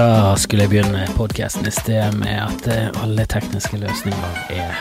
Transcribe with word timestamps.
Så 0.00 0.36
skulle 0.40 0.64
jeg 0.64 0.70
begynne 0.72 1.02
podkasten 1.12 1.66
i 1.68 1.70
sted 1.74 2.14
med 2.16 2.38
at 2.40 2.68
eh, 2.72 3.02
alle 3.02 3.26
tekniske 3.28 3.76
løsninger 3.82 4.38
er 4.54 4.78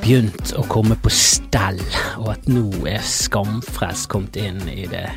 begynt 0.00 0.54
å 0.56 0.64
komme 0.64 0.96
på 0.96 1.12
stell, 1.12 1.82
og 2.16 2.30
at 2.32 2.48
nå 2.48 2.62
er 2.88 3.04
Skamfrelst 3.04 4.08
kommet 4.08 4.38
inn 4.40 4.62
i 4.72 4.86
det 4.88 5.10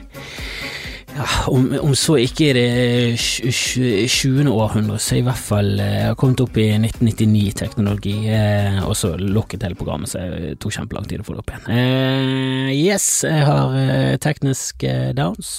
ja, 1.14 1.30
om, 1.54 1.70
om 1.86 1.96
så 1.96 2.18
ikke 2.20 2.50
i 2.50 2.58
det 2.58 2.68
20. 3.16 4.50
århundre, 4.52 5.00
så 5.00 5.22
i 5.22 5.24
hvert 5.24 5.40
fall 5.40 5.72
Jeg 5.78 6.10
har 6.10 6.20
kommet 6.20 6.44
opp 6.44 6.60
i 6.60 6.68
1999-teknologi, 6.82 8.18
eh, 8.28 8.84
og 8.84 8.98
så 9.00 9.16
lukket 9.16 9.64
hele 9.64 9.80
programmet, 9.80 10.12
så 10.12 10.28
det 10.34 10.58
tok 10.60 10.82
kjempelang 10.82 11.08
tid 11.08 11.24
å 11.24 11.30
få 11.30 11.38
det 11.38 11.46
opp 11.46 11.56
igjen. 11.56 11.72
Eh, 11.80 12.76
yes, 12.76 13.08
jeg 13.24 13.48
har 13.48 13.80
eh, 13.86 14.14
teknisk 14.20 14.84
eh, 14.84 15.14
downs. 15.16 15.54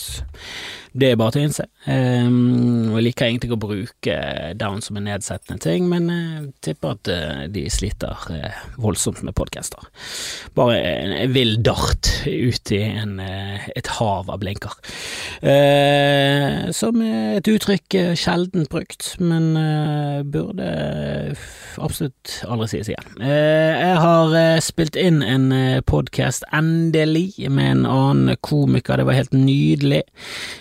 Det 0.95 1.09
er 1.11 1.17
bare 1.19 1.35
til 1.35 1.43
å 1.43 1.47
innse. 1.49 1.65
Um, 1.91 2.93
jeg 2.95 3.03
liker 3.09 3.27
egentlig 3.27 3.49
ikke 3.49 3.57
å 3.57 3.63
bruke 3.65 4.19
down 4.61 4.79
som 4.85 5.01
en 5.01 5.09
nedsettende 5.09 5.59
ting, 5.59 5.89
men 5.91 6.07
jeg 6.07 6.45
uh, 6.45 6.53
tipper 6.63 6.95
at 6.95 7.11
uh, 7.11 7.41
de 7.51 7.65
sliter 7.73 8.21
voldsomt 8.79 9.25
med 9.27 9.35
podcaster. 9.35 9.83
Bare 10.55 10.77
en, 10.79 11.17
vill 11.35 11.57
dart 11.67 12.13
ut 12.29 12.73
i 12.75 12.81
en, 12.87 13.19
et 13.19 13.91
hav 13.99 14.31
av 14.31 14.39
blinker. 14.43 14.77
Som 16.75 17.03
er 17.05 17.41
et 17.41 17.51
uttrykk 17.51 17.97
sjelden 18.19 18.69
brukt, 18.71 19.11
men 19.19 19.51
burde 20.31 20.69
absolutt 21.83 22.39
aldri 22.47 22.71
sies 22.71 22.91
igjen. 22.93 23.11
jeg 23.25 23.99
har 24.05 24.37
spilt 24.65 24.99
inn 25.01 25.21
en 25.27 25.49
podkast, 25.89 26.47
endelig, 26.55 27.35
med 27.51 27.71
en 27.73 27.85
annen 27.91 28.41
komiker. 28.47 29.01
Det 29.01 29.09
var 29.09 29.19
helt 29.19 29.37
nydelig. 29.37 30.05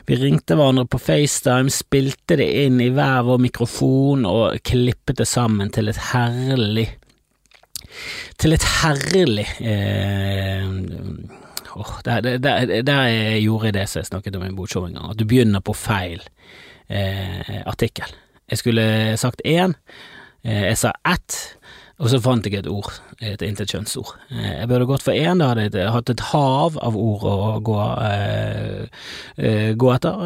Vi 0.09 0.19
ringte 0.23 0.57
hverandre 0.57 0.85
på 0.89 0.99
FaceTime, 1.01 1.71
spilte 1.73 2.37
det 2.39 2.49
inn 2.63 2.81
i 2.81 2.89
hver 2.93 3.23
vår 3.27 3.41
mikrofon 3.43 4.25
og 4.29 4.59
klippet 4.65 5.19
det 5.21 5.27
sammen 5.29 5.71
til 5.73 5.91
et 5.91 5.99
herlig 6.11 6.87
Til 8.41 8.55
et 8.55 8.65
herlig 8.81 9.45
eh, 9.61 10.65
oh, 11.77 11.93
der, 12.05 12.37
der, 12.41 12.81
der, 12.81 13.37
gjorde 13.39 13.69
jeg 13.69 13.77
det 13.77 13.87
som 13.89 14.01
jeg 14.01 14.09
snakket 14.09 14.39
om 14.39 14.47
i 14.47 14.53
bokshow 14.55 14.87
en 14.87 14.97
gang, 14.97 15.11
at 15.11 15.19
du 15.19 15.27
begynner 15.29 15.61
på 15.61 15.75
feil 15.77 16.23
eh, 16.89 17.61
artikkel. 17.65 18.09
Jeg 18.49 18.61
skulle 18.61 19.17
sagt 19.17 19.41
én, 19.45 19.75
eh, 20.43 20.65
jeg 20.71 20.79
sa 20.81 20.93
ett, 21.09 21.37
og 22.01 22.09
så 22.09 22.19
fant 22.23 22.47
jeg 22.47 22.63
et 22.63 22.69
ord, 22.69 22.89
et 23.21 23.41
intetkjønnsord. 23.45 24.15
Eh, 24.33 24.49
jeg 24.61 24.69
burde 24.71 24.89
gått 24.89 25.05
for 25.05 25.13
én, 25.13 25.39
da 25.41 25.51
hadde 25.51 25.69
jeg 25.69 25.93
hatt 25.93 26.09
et 26.09 26.25
hav 26.31 26.79
av 26.81 26.97
ord 26.97 27.25
å 27.29 27.37
gå, 27.63 27.79
uh, 27.79 29.71
gå 29.77 29.93
etter. 29.93 30.23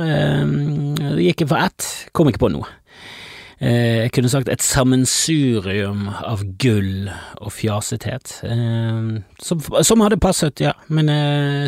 Det 1.02 1.28
gikk 1.28 1.44
jeg 1.44 1.52
for 1.52 1.68
ett, 1.68 1.90
kom 2.16 2.32
ikke 2.32 2.46
på 2.48 2.54
noe. 2.56 2.72
Jeg 3.58 4.12
kunne 4.14 4.30
sagt 4.30 4.52
et 4.54 4.62
sammensurium 4.62 6.12
av 6.14 6.44
gull 6.62 7.08
og 7.42 7.50
fjasethet, 7.56 8.36
som, 9.42 9.64
som, 9.82 10.04
hadde 10.06 10.20
passet, 10.22 10.62
ja, 10.62 10.76
men 10.94 11.10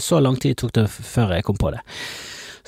så 0.06 0.20
lang 0.22 0.38
tid 0.38 0.60
tok 0.62 0.76
det 0.78 0.86
før 0.94 1.34
jeg 1.34 1.48
kom 1.48 1.58
på 1.58 1.74
det. 1.74 1.82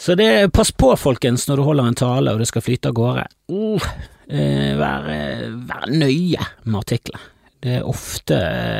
Så 0.01 0.15
det, 0.15 0.49
pass 0.53 0.71
på, 0.71 0.95
folkens, 0.97 1.43
når 1.45 1.59
du 1.59 1.63
holder 1.67 1.87
en 1.91 1.97
tale 1.99 2.31
og 2.33 2.39
det 2.41 2.47
skal 2.49 2.63
flyte 2.65 2.89
av 2.89 2.95
gårde. 2.97 3.25
Uh, 3.53 3.75
eh, 3.77 3.99
være, 4.31 5.15
være, 5.67 5.91
nøye 5.91 6.45
med 6.63 6.77
artikler. 6.79 7.23
Det 7.61 7.75
er 7.77 7.85
ofte 7.85 8.37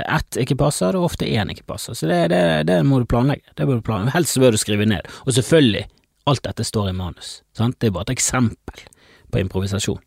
ett 0.10 0.38
ikke 0.42 0.58
passer, 0.58 0.96
det 0.96 1.02
er 1.02 1.06
ofte 1.06 1.28
én 1.30 1.52
ikke 1.54 1.68
passer. 1.70 1.98
Så 1.98 2.08
det, 2.10 2.22
det, 2.32 2.42
det 2.70 2.80
må 2.88 3.02
du 3.02 3.06
planlegge. 3.10 3.52
Det 3.54 3.68
bør 3.68 3.82
du 3.82 3.86
planlegge. 3.86 4.16
Helst 4.16 4.40
bør 4.42 4.56
du 4.56 4.62
skrive 4.62 4.88
ned. 4.90 5.06
Og 5.28 5.36
selvfølgelig, 5.38 5.84
alt 6.32 6.44
dette 6.48 6.66
står 6.66 6.90
i 6.90 6.96
manus. 6.98 7.42
Sant? 7.58 7.78
Det 7.78 7.92
er 7.92 7.96
bare 7.98 8.10
et 8.10 8.16
eksempel 8.16 8.86
på 9.32 9.40
improvisasjon. 9.40 10.02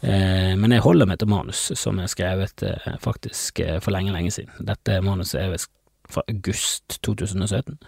Eh, 0.00 0.52
men 0.58 0.74
jeg 0.74 0.84
holder 0.84 1.08
meg 1.08 1.20
til 1.20 1.30
manus 1.30 1.64
som 1.78 2.00
er 2.00 2.10
skrevet 2.10 2.64
eh, 2.66 2.94
faktisk 3.02 3.60
eh, 3.62 3.78
for 3.82 3.94
lenge, 3.94 4.14
lenge 4.14 4.32
siden. 4.34 4.54
Dette 4.70 5.00
manuset 5.04 5.42
er 5.42 5.52
fra 6.12 6.22
august 6.28 6.98
2017. 7.02 7.78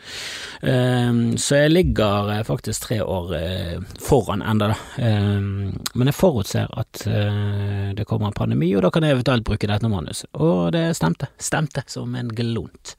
Um, 0.63 1.37
så 1.39 1.63
jeg 1.63 1.73
ligger 1.73 2.31
uh, 2.31 2.43
faktisk 2.47 2.87
tre 2.87 3.01
år 3.05 3.35
uh, 3.35 3.99
foran 4.01 4.43
enda 4.43 4.73
da. 4.73 4.79
Um, 4.99 5.75
men 5.95 6.11
jeg 6.11 6.19
forutser 6.19 6.71
at 6.73 7.05
uh, 7.09 7.93
det 7.97 8.07
kommer 8.09 8.31
en 8.31 8.39
pandemi, 8.39 8.73
og 8.75 8.85
da 8.87 8.93
kan 8.95 9.07
jeg 9.07 9.19
eventuelt 9.19 9.47
bruke 9.47 9.71
dette 9.71 9.91
manuset. 9.91 10.31
Og 10.39 10.73
det 10.75 10.87
stemte. 10.99 11.31
Stemte 11.39 11.85
som 11.91 12.15
en 12.19 12.33
glunt. 12.35 12.97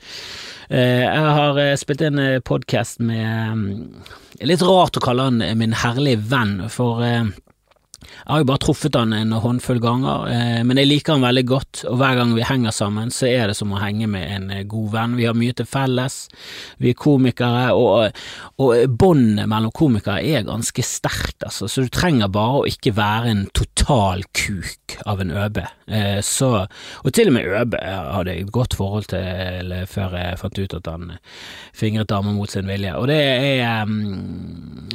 jeg 0.69 1.33
har 1.37 1.59
spilt 1.77 2.01
inn 2.01 2.21
podkast 2.45 2.99
med 2.99 3.51
um, 3.53 3.65
Litt 4.43 4.63
rart 4.65 4.97
å 4.97 5.03
kalle 5.03 5.29
han 5.29 5.43
min 5.55 5.71
herlige 5.79 6.19
venn, 6.27 6.57
for 6.67 6.99
jeg 8.25 8.31
har 8.31 8.41
jo 8.41 8.47
bare 8.49 8.61
truffet 8.63 8.95
han 8.97 9.13
en 9.13 9.33
håndfull 9.37 9.79
ganger, 9.83 10.23
eh, 10.33 10.61
men 10.65 10.79
jeg 10.81 10.89
liker 10.89 11.13
han 11.13 11.25
veldig 11.25 11.43
godt, 11.49 11.81
og 11.91 11.99
hver 11.99 12.17
gang 12.19 12.31
vi 12.33 12.45
henger 12.47 12.73
sammen, 12.73 13.11
så 13.13 13.27
er 13.29 13.51
det 13.51 13.57
som 13.59 13.73
å 13.73 13.81
henge 13.81 14.07
med 14.09 14.25
en 14.33 14.47
eh, 14.53 14.63
god 14.69 14.87
venn. 14.95 15.17
Vi 15.19 15.27
har 15.29 15.37
mye 15.37 15.53
til 15.53 15.67
felles, 15.69 16.15
vi 16.81 16.89
er 16.91 16.97
komikere, 16.97 17.67
og, 17.77 18.17
og 18.61 18.95
båndet 18.97 19.49
mellom 19.51 19.73
komikere 19.75 20.23
er 20.25 20.47
ganske 20.47 20.85
sterkt, 20.85 21.45
altså, 21.45 21.69
så 21.69 21.85
du 21.85 21.91
trenger 21.93 22.31
bare 22.33 22.63
å 22.63 22.69
ikke 22.69 22.95
være 22.97 23.33
en 23.33 23.43
total 23.53 24.25
kuk 24.33 24.97
av 25.05 25.21
en 25.21 25.35
ØB. 25.35 25.61
Eh, 25.85 26.17
så, 26.25 26.51
og 27.05 27.13
til 27.13 27.29
og 27.29 27.37
med 27.37 27.45
ØB 27.45 27.77
hadde 27.77 28.33
jeg 28.33 28.47
et 28.47 28.55
godt 28.57 28.77
forhold 28.79 29.09
til 29.11 29.75
før 29.91 30.17
jeg 30.17 30.41
fant 30.41 30.63
ut 30.63 30.77
at 30.79 30.89
han 30.89 31.13
fingret 31.77 32.09
damer 32.09 32.33
mot 32.33 32.49
sin 32.49 32.65
vilje, 32.69 32.95
og 32.97 33.09
det 33.11 33.21
er 33.21 33.85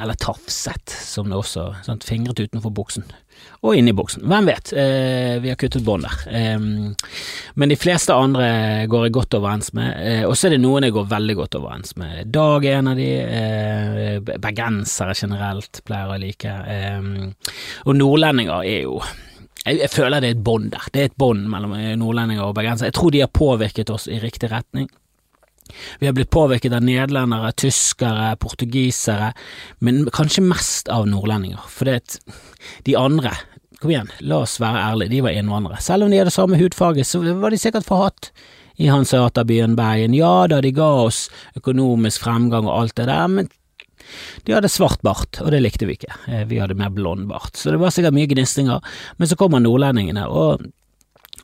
Eller 0.00 0.16
tafset, 0.18 0.90
som 0.90 1.28
det 1.30 1.38
også, 1.38 1.68
sant, 1.84 2.04
fingret 2.06 2.40
utenfor 2.40 2.72
buksen 2.74 2.99
og 3.60 3.76
inni 3.76 3.92
boksen. 3.92 4.24
Hvem 4.28 4.46
vet, 4.48 4.72
eh, 4.72 5.36
vi 5.42 5.50
har 5.52 5.58
kuttet 5.60 5.84
bånd 5.84 6.06
der. 6.06 6.20
Eh, 6.32 6.58
men 7.54 7.68
de 7.68 7.76
fleste 7.76 8.14
andre 8.16 8.86
går 8.88 9.06
jeg 9.06 9.12
godt 9.12 9.36
overens 9.36 9.72
med, 9.76 9.90
eh, 10.00 10.24
og 10.24 10.32
så 10.36 10.48
er 10.48 10.56
det 10.56 10.62
noen 10.62 10.86
jeg 10.86 10.96
går 10.96 11.10
veldig 11.10 11.36
godt 11.36 11.58
overens 11.60 11.96
med. 12.00 12.32
Dag 12.32 12.64
er 12.64 12.78
en 12.78 12.88
av 12.88 12.96
de, 12.96 13.10
eh, 13.20 14.20
bergensere 14.20 15.14
generelt 15.14 15.82
pleier 15.84 16.08
å 16.08 16.20
like, 16.20 16.54
og 17.84 17.96
nordlendinger 17.96 18.64
er 18.64 18.82
jo 18.82 19.00
jeg, 19.66 19.78
jeg 19.78 19.90
føler 19.90 20.20
det 20.20 20.28
er 20.30 20.38
et 20.38 20.44
bånd 20.44 20.70
der, 20.70 20.86
det 20.92 21.00
er 21.00 21.04
et 21.10 21.18
bånd 21.18 21.44
mellom 21.46 21.74
nordlendinger 22.00 22.44
og 22.48 22.54
bergensere. 22.54 22.88
Jeg 22.88 22.94
tror 22.96 23.10
de 23.10 23.20
har 23.20 23.28
påvirket 23.28 23.90
oss 23.90 24.08
i 24.08 24.18
riktig 24.18 24.50
retning. 24.50 24.88
Vi 26.00 26.08
har 26.08 26.16
blitt 26.16 26.32
påvirket 26.34 26.74
av 26.76 26.84
nederlendere, 26.86 27.52
tyskere, 27.60 28.32
portugisere, 28.42 29.32
men 29.84 30.04
kanskje 30.14 30.44
mest 30.46 30.90
av 30.92 31.08
nordlendinger. 31.10 31.62
For 31.72 31.90
det, 31.90 32.20
de 32.88 32.96
andre, 32.98 33.34
kom 33.80 33.92
igjen, 33.94 34.10
la 34.20 34.42
oss 34.44 34.58
være 34.62 34.86
ærlige, 34.90 35.14
de 35.14 35.22
var 35.26 35.36
innvandrere. 35.36 35.80
Selv 35.84 36.06
om 36.06 36.12
de 36.12 36.20
hadde 36.20 36.34
samme 36.34 36.58
hudfarge, 36.60 37.06
så 37.08 37.22
var 37.40 37.54
de 37.54 37.60
sikkert 37.60 37.88
forhatt 37.88 38.32
i 38.80 38.88
hanseaterbyen 38.88 39.76
Bergen. 39.76 40.16
Ja 40.16 40.46
da, 40.48 40.60
de 40.64 40.72
ga 40.76 40.88
oss 41.04 41.28
økonomisk 41.58 42.24
fremgang 42.24 42.68
og 42.68 42.76
alt 42.78 42.96
det 43.00 43.08
der, 43.10 43.26
men 43.28 43.50
de 44.46 44.54
hadde 44.56 44.70
svart 44.72 45.02
bart, 45.06 45.38
og 45.44 45.52
det 45.52 45.60
likte 45.62 45.86
vi 45.86 45.98
ikke. 45.98 46.12
Eh, 46.28 46.44
vi 46.50 46.58
hadde 46.60 46.78
mer 46.78 46.92
blond 46.94 47.28
bart, 47.30 47.54
så 47.56 47.74
det 47.74 47.80
var 47.82 47.92
sikkert 47.94 48.16
mye 48.16 48.30
gnistringer. 48.30 48.84
Men 49.20 49.30
så 49.30 49.38
kommer 49.38 49.62
nordlendingene, 49.62 50.26
og 50.26 50.64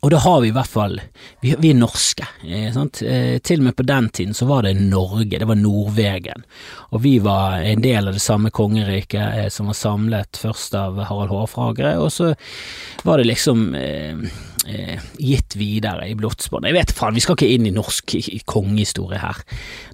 og 0.01 0.11
da 0.13 0.21
har 0.23 0.41
vi 0.43 0.49
i 0.51 0.55
hvert 0.55 0.71
fall 0.71 1.01
Vi, 1.41 1.55
vi 1.59 1.71
er 1.73 1.79
norske. 1.79 2.27
Eh, 2.45 2.77
eh, 2.77 3.39
til 3.39 3.61
og 3.61 3.67
med 3.69 3.77
på 3.77 3.87
den 3.87 4.09
tiden 4.09 4.35
så 4.35 4.49
var 4.49 4.67
det 4.67 4.75
Norge, 4.81 5.39
det 5.39 5.49
var 5.49 5.59
Nordvegen. 5.59 6.45
Og 6.93 7.03
vi 7.05 7.19
var 7.23 7.61
en 7.61 7.83
del 7.85 8.09
av 8.09 8.17
det 8.17 8.25
samme 8.25 8.51
kongeriket 8.51 9.23
eh, 9.27 9.49
som 9.53 9.71
var 9.71 9.79
samlet 9.79 10.41
først 10.41 10.75
av 10.79 11.01
Harald 11.09 11.33
Hårfagre, 11.33 11.97
og 12.01 12.13
så 12.13 12.33
var 13.05 13.19
det 13.19 13.31
liksom 13.31 13.69
eh, 14.69 14.77
eh, 14.77 15.01
gitt 15.19 15.57
videre 15.57 16.09
i 16.09 16.15
blodsbånd. 16.19 16.67
Jeg 16.69 16.77
vet 16.77 16.93
faen, 16.97 17.17
vi 17.17 17.23
skal 17.25 17.37
ikke 17.37 17.49
inn 17.55 17.69
i 17.69 17.75
norsk 17.75 18.17
kongehistorie 18.49 19.21
her. 19.21 19.43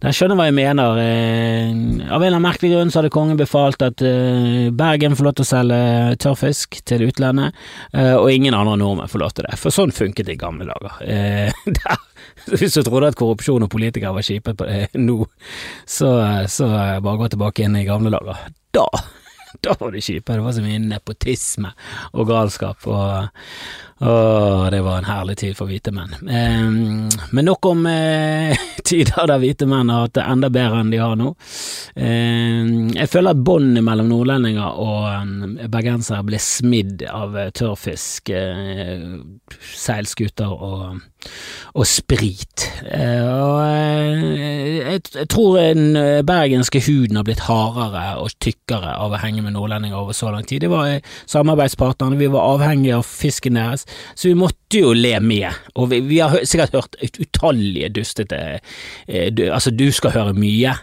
Jeg 0.03 0.19
skjønner 0.19 0.39
hva 0.39 0.49
jeg 0.49 0.57
mener. 0.57 1.01
Eh, 1.03 2.09
av 2.09 2.23
en 2.23 2.29
eller 2.29 2.43
merkelig 2.43 2.73
grunn 2.75 2.93
så 2.93 3.01
hadde 3.01 3.13
kongen 3.15 3.41
befalt 3.41 3.83
at 3.85 4.03
eh, 4.07 4.71
Bergen 4.77 5.17
får 5.19 5.29
lov 5.29 5.37
til 5.39 5.47
å 5.47 5.51
selge 5.53 5.81
tørrfisk 6.23 6.81
til 6.89 7.07
utlandet, 7.09 7.59
eh, 7.95 8.15
og 8.17 8.31
ingen 8.33 8.57
andre 8.59 8.79
nordmenn 8.81 9.13
får 9.13 9.25
lov 9.25 9.37
til 9.37 9.49
det. 9.49 9.59
For 9.61 9.75
sånn 9.75 9.95
funket 9.95 10.29
det 10.29 10.37
i 10.37 10.43
gamle 10.43 10.69
dager. 10.69 11.01
Eh, 11.07 11.65
der, 11.79 12.07
hvis 12.53 12.77
du 12.77 12.83
trodde 12.83 13.13
at 13.13 13.19
korrupsjon 13.19 13.67
og 13.67 13.73
politikere 13.73 14.15
var 14.17 14.27
kjipe 14.27 14.57
det 14.63 14.87
nå, 14.99 15.23
så, 15.87 16.13
så 16.51 16.71
bare 17.03 17.19
gå 17.21 17.33
tilbake 17.35 17.67
inn 17.67 17.79
i 17.81 17.89
gamle 17.89 18.13
dager. 18.15 18.47
Da 18.73 18.89
da 19.65 19.77
var 19.81 19.93
det 19.93 20.05
kjipe. 20.05 20.33
Det 20.33 20.45
var 20.45 20.53
så 20.53 20.65
mye 20.65 20.81
nepotisme 20.83 21.73
og 22.13 22.29
galskap, 22.29 22.87
og, 22.87 23.29
og 24.03 24.65
det 24.73 24.81
var 24.85 24.99
en 25.01 25.09
herlig 25.11 25.37
tid 25.43 25.57
for 25.59 25.71
hvite 25.71 25.93
menn. 25.95 26.15
Eh, 26.27 26.67
men 27.33 27.49
nok 27.49 27.71
om 27.71 27.87
eh, 27.91 28.57
tider 28.89 29.29
der 29.31 29.43
hvite 29.43 29.69
menn 29.71 29.93
har 29.93 30.07
hatt 30.07 30.17
det 30.19 30.27
enda 30.35 30.53
bedre 30.53 30.83
enn 30.83 30.93
de 30.93 31.03
har 31.03 31.17
nå. 31.21 31.35
Eh, 31.97 32.75
jeg 32.97 33.13
føler 33.13 33.37
at 33.37 33.47
båndet 33.47 33.87
mellom 33.87 34.11
nordlendinger 34.13 34.83
og 34.83 35.69
bergensere 35.73 36.25
ble 36.27 36.41
smidd 36.43 37.07
av 37.11 37.39
tørrfisk, 37.59 38.33
eh, 38.35 39.09
seilskuter 39.73 40.53
og 40.53 41.03
og 41.73 41.87
sprit. 41.89 42.67
Eh, 42.85 43.25
og 43.25 43.61
eh, 43.65 44.79
jeg, 44.93 45.27
tror 45.33 45.59
den 45.61 45.97
bergenske 46.27 46.83
huden 46.87 47.19
har 47.19 47.27
blitt 47.27 47.45
hardere 47.47 48.19
og 48.21 48.35
tykkere 48.43 48.95
av 48.99 49.15
å 49.15 49.21
henge 49.23 49.45
med 49.45 49.57
nordlendinger 49.57 50.01
over 50.01 50.17
så 50.17 50.33
lang 50.35 50.47
tid. 50.49 50.65
Det 50.65 50.73
var 50.73 50.99
samarbeidspartnerne, 51.31 52.21
vi 52.21 52.31
var 52.33 52.57
avhengige 52.57 53.01
av 53.01 53.07
fisken 53.09 53.59
deres, 53.61 53.87
så 54.15 54.31
vi 54.31 54.39
måtte 54.39 54.83
jo 54.83 54.93
le 54.97 55.17
med. 55.25 55.49
Og 55.77 55.91
vi, 55.93 56.03
vi 56.11 56.21
har 56.23 56.43
sikkert 56.45 56.77
hørt 56.77 57.01
utallige 57.03 57.93
dustete 57.93 58.43
du, 59.07 59.47
Altså, 59.53 59.71
du 59.71 59.91
skal 59.93 60.15
høre 60.15 60.37
mye. 60.37 60.75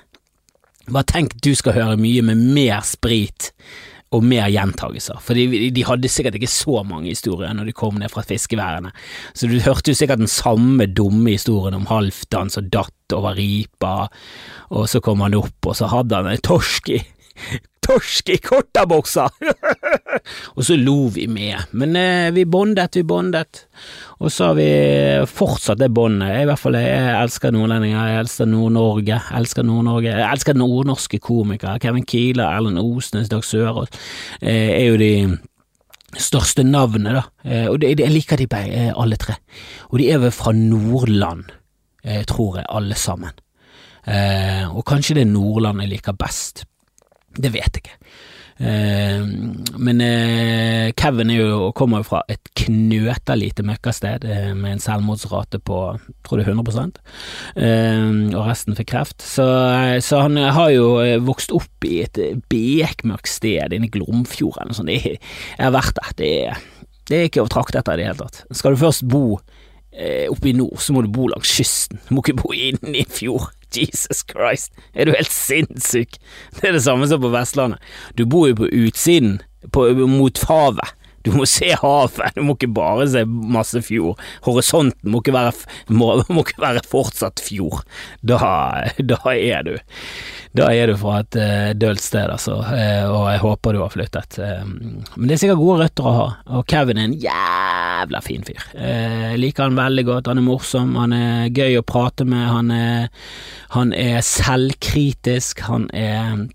Bare 0.89 1.07
tenk 1.09 1.37
du 1.43 1.53
skal 1.57 1.77
høre 1.77 1.99
mye 2.01 2.23
med 2.25 2.41
mer 2.55 2.81
sprit 2.87 3.51
og 4.15 4.25
mer 4.25 4.47
gjentagelser. 4.49 5.19
For 5.21 5.37
de, 5.37 5.69
de, 5.73 5.85
hadde 5.85 6.09
sikkert 6.09 6.39
ikke 6.39 6.49
så 6.49 6.81
mange 6.87 7.11
historier 7.11 7.53
når 7.53 7.69
de 7.69 7.75
kom 7.77 7.99
ned 8.01 8.09
fra 8.09 8.23
fiskeværene, 8.25 8.91
så 9.37 9.49
du 9.49 9.59
hørte 9.61 9.93
jo 9.93 9.99
sikkert 9.99 10.23
den 10.23 10.31
samme 10.31 10.89
dumme 10.89 11.35
historien 11.35 11.77
om 11.77 11.87
Halvdan 11.89 12.49
som 12.53 12.69
datt 12.73 13.15
over 13.15 13.37
ripa, 13.37 14.09
og 14.73 14.89
så 14.89 15.01
kom 15.03 15.21
han 15.25 15.37
opp, 15.37 15.57
og 15.65 15.77
så 15.77 15.89
hadde 15.93 16.17
han 16.17 16.29
en 16.31 16.45
torsk 16.45 16.93
i 16.93 17.03
torsk 17.85 18.29
i 18.33 18.37
kortabuksa! 18.43 19.25
og 20.55 20.61
så 20.65 20.77
lo 20.77 21.09
vi 21.13 21.25
med, 21.31 21.71
men 21.79 21.97
eh, 21.97 22.29
vi 22.35 22.45
bondet, 22.45 22.99
vi 22.99 23.03
bondet. 23.07 23.65
Og 24.19 24.31
så 24.33 24.51
har 24.51 24.57
vi 24.59 24.69
fortsatt 25.31 25.79
det 25.81 25.91
båndet. 25.95 26.41
I 26.41 26.47
hvert 26.49 26.61
fall 26.61 26.77
jeg 26.77 27.13
elsker 27.15 27.55
nordlendinger, 27.55 28.13
jeg 28.13 28.23
elsker 28.25 28.49
Nord-Norge, 28.51 29.21
elsker 29.39 29.67
Nord-Norge, 29.67 30.11
jeg 30.11 30.27
elsker 30.29 30.59
nordnorske 30.59 31.21
komikere. 31.23 31.79
Kevin 31.81 32.07
Kieler, 32.07 32.49
Erlend 32.49 32.81
Osnes, 32.83 33.31
Dag 33.31 33.45
Sørås 33.47 33.93
eh, 34.41 34.75
er 34.75 34.89
jo 34.91 34.99
de 34.99 35.13
største 36.17 36.63
navnene, 36.65 37.19
da. 37.19 37.23
Eh, 37.45 37.67
og 37.69 37.79
det, 37.81 37.93
jeg 37.99 38.13
liker 38.13 38.39
de 38.39 38.47
eh, 38.57 38.89
alle 38.95 39.19
tre. 39.21 39.37
Og 39.91 39.99
de 40.01 40.09
er 40.11 40.21
vel 40.23 40.33
fra 40.33 40.53
Nordland, 40.55 41.51
eh, 42.03 42.23
tror 42.29 42.61
jeg, 42.61 42.69
alle 42.69 42.97
sammen. 42.97 43.45
Og 44.09 44.81
kanskje 44.87 45.19
det 45.19 45.21
er 45.21 45.29
Nordland 45.29 45.83
jeg 45.83 45.91
liker 45.91 46.15
best. 46.17 46.63
Det 47.37 47.53
vet 47.53 47.77
jeg 47.77 47.83
ikke. 47.83 47.97
Eh, 48.59 49.21
men 49.79 50.01
eh, 50.03 50.91
Kevin 50.99 51.31
jo, 51.31 51.69
kommer 51.71 52.01
jo 52.01 52.09
fra 52.09 52.19
et 52.27 52.49
knøta 52.59 53.37
lite 53.39 53.63
møkkasted 53.63 54.25
eh, 54.27 54.49
med 54.51 54.73
en 54.73 54.81
selvmordsrate 54.83 55.61
på 55.63 55.77
tror 56.27 56.41
det 56.41 56.43
er 56.43 56.57
100% 56.57 56.99
og 58.35 58.43
resten 58.45 58.75
fikk 58.77 58.91
kreft. 58.91 59.23
Så, 59.23 59.45
så, 60.03 60.19
han 60.25 60.37
har 60.37 60.73
jo 60.73 60.91
vokst 61.25 61.53
opp 61.55 61.87
i 61.87 62.01
et 62.03 62.19
bekmørkt 62.51 63.31
sted 63.31 63.73
inne 63.75 63.87
i 63.87 63.93
Glomfjorden. 63.93 64.75
Sånn. 64.75 64.91
Jeg 64.91 65.19
har 65.57 65.73
vært 65.75 65.97
der. 65.97 66.11
Det, 66.19 66.31
det 67.09 67.17
er 67.17 67.29
ikke 67.29 67.45
å 67.45 67.51
trakte 67.51 67.81
etter 67.81 67.97
i 67.97 68.03
det 68.03 68.09
hele 68.09 68.21
tatt. 68.21 68.43
Skal 68.55 68.75
du 68.75 68.83
først 68.83 69.07
bo 69.09 69.39
oppe 69.39 70.51
i 70.51 70.55
nord, 70.55 70.77
så 70.83 70.93
må 70.93 71.01
du 71.03 71.09
bo 71.11 71.27
langs 71.31 71.49
kysten. 71.57 71.99
Du 72.07 72.13
må 72.15 72.23
ikke 72.23 72.41
bo 72.43 72.53
inne 72.55 72.93
i 72.93 73.03
en 73.03 73.11
fjord. 73.11 73.49
Jesus 73.75 74.23
Christ, 74.29 74.73
er 74.93 75.05
du 75.05 75.13
helt 75.15 75.33
sinnssyk? 75.33 76.17
Det 76.57 76.69
er 76.69 76.77
det 76.77 76.83
samme 76.85 77.07
som 77.07 77.21
på 77.21 77.31
Vestlandet. 77.33 77.79
Du 78.17 78.25
bor 78.25 78.47
jo 78.49 78.61
på 78.61 78.69
utsiden, 78.71 79.39
på, 79.71 79.89
mot 80.09 80.43
havet. 80.49 80.95
Du 81.23 81.33
må 81.35 81.45
se 81.49 81.73
havet, 81.75 82.35
du 82.35 82.43
må 82.45 82.55
ikke 82.55 82.71
bare 82.71 83.07
se 83.11 83.25
masse 83.27 83.81
fjord. 83.83 84.19
Horisonten 84.45 85.11
må 85.11 85.19
ikke 85.23 85.35
være, 85.35 85.53
må, 85.91 86.11
må 86.31 86.45
ikke 86.45 86.61
være 86.63 86.83
fortsatt 86.87 87.41
fjord. 87.43 87.83
Da, 88.21 88.39
da, 88.99 89.19
er 89.33 89.65
du 89.67 89.73
Da 90.55 90.69
er 90.73 90.89
du 90.89 90.95
fra 90.99 91.19
et 91.23 91.37
uh, 91.39 91.71
dølt 91.77 92.01
sted, 92.03 92.31
altså, 92.31 92.59
uh, 92.63 93.05
og 93.11 93.25
jeg 93.33 93.41
håper 93.43 93.75
du 93.75 93.81
har 93.83 93.93
flyttet. 93.93 94.39
Uh, 94.39 94.63
men 95.15 95.27
det 95.27 95.35
er 95.35 95.41
sikkert 95.43 95.61
gode 95.61 95.83
røtter 95.83 96.07
å 96.07 96.13
ha, 96.15 96.27
og 96.57 96.67
Kevin 96.69 97.01
er 97.01 97.09
en 97.09 97.17
jævla 97.19 98.23
fin 98.25 98.45
fyr. 98.47 98.63
Jeg 98.79 99.41
liker 99.41 99.67
han 99.67 99.77
veldig 99.77 100.05
godt, 100.07 100.31
han 100.31 100.41
er 100.41 100.47
morsom, 100.47 100.95
han 100.99 101.13
er 101.15 101.51
gøy 101.53 101.79
å 101.79 101.85
prate 101.85 102.25
med, 102.27 102.45
han 102.47 102.71
er, 102.73 103.27
han 103.75 103.93
er 103.93 104.23
selvkritisk, 104.25 105.65
han 105.67 105.89
er 105.93 106.47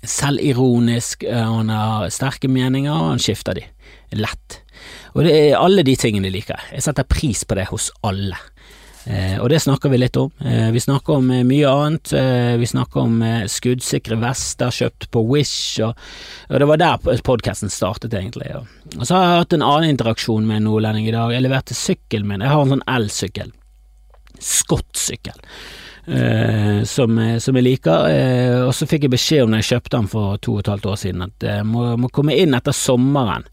selvironisk, 0.00 1.26
han 1.28 1.68
har 1.74 2.08
sterke 2.14 2.48
meninger, 2.48 2.94
og 2.94 3.12
han 3.12 3.20
skifter 3.20 3.58
de 3.58 3.66
lett. 4.16 4.60
Og 5.14 5.26
det 5.26 5.34
er 5.36 5.58
alle 5.58 5.84
de 5.86 5.96
tingene 5.98 6.30
jeg 6.30 6.40
liker. 6.40 6.70
Jeg 6.74 6.86
setter 6.86 7.08
pris 7.08 7.44
på 7.44 7.58
det 7.58 7.68
hos 7.70 7.90
alle. 8.06 8.38
Eh, 9.08 9.38
og 9.40 9.48
det 9.48 9.62
snakker 9.64 9.88
vi 9.88 9.98
litt 9.98 10.16
om. 10.20 10.30
Eh, 10.44 10.68
vi 10.74 10.80
snakker 10.80 11.16
om 11.16 11.30
eh, 11.32 11.44
mye 11.46 11.68
annet. 11.68 12.12
Eh, 12.12 12.56
vi 12.60 12.68
snakker 12.68 13.00
om 13.00 13.22
eh, 13.24 13.46
skuddsikre 13.48 14.18
vester 14.20 14.74
kjøpt 14.74 15.08
på 15.14 15.22
Wish, 15.30 15.80
og, 15.86 15.96
og 16.50 16.60
det 16.60 16.68
var 16.68 16.82
der 16.82 17.20
podkasten 17.24 17.72
startet, 17.72 18.14
egentlig. 18.14 18.50
Og, 18.58 18.68
og, 18.98 19.04
så 19.06 19.16
har 19.16 19.24
jeg 19.24 19.44
hatt 19.44 19.56
en 19.56 19.66
annen 19.66 19.96
interaksjon 19.96 20.46
med 20.46 20.60
en 20.60 20.68
nordlending 20.68 21.08
i 21.08 21.16
dag. 21.16 21.32
Jeg 21.32 21.46
leverte 21.46 21.76
sykkelen 21.76 22.28
min. 22.28 22.44
Jeg 22.44 22.52
har 22.52 22.66
en 22.66 22.76
sånn 22.76 22.88
elsykkel. 22.90 23.54
Skottsykkel. 24.40 25.46
Uh, 26.10 26.80
som, 26.88 27.18
som, 27.38 27.56
jeg 27.58 27.62
liker. 27.62 28.06
Uh, 28.08 28.62
og 28.66 28.72
så 28.74 28.86
fikk 28.88 29.04
jeg 29.06 29.12
beskjed 29.12 29.44
om 29.44 29.52
da 29.52 29.60
jeg 29.60 29.68
kjøpte 29.68 29.92
den 29.94 30.08
for 30.10 30.40
to 30.42 30.56
og 30.56 30.62
et 30.64 30.70
halvt 30.72 30.88
år 30.90 30.96
siden, 30.98 31.26
at 31.28 31.44
jeg 31.46 31.66
må, 31.68 31.84
må 32.00 32.08
komme 32.10 32.34
inn 32.34 32.56
etter 32.56 32.74
sommeren 32.74 33.44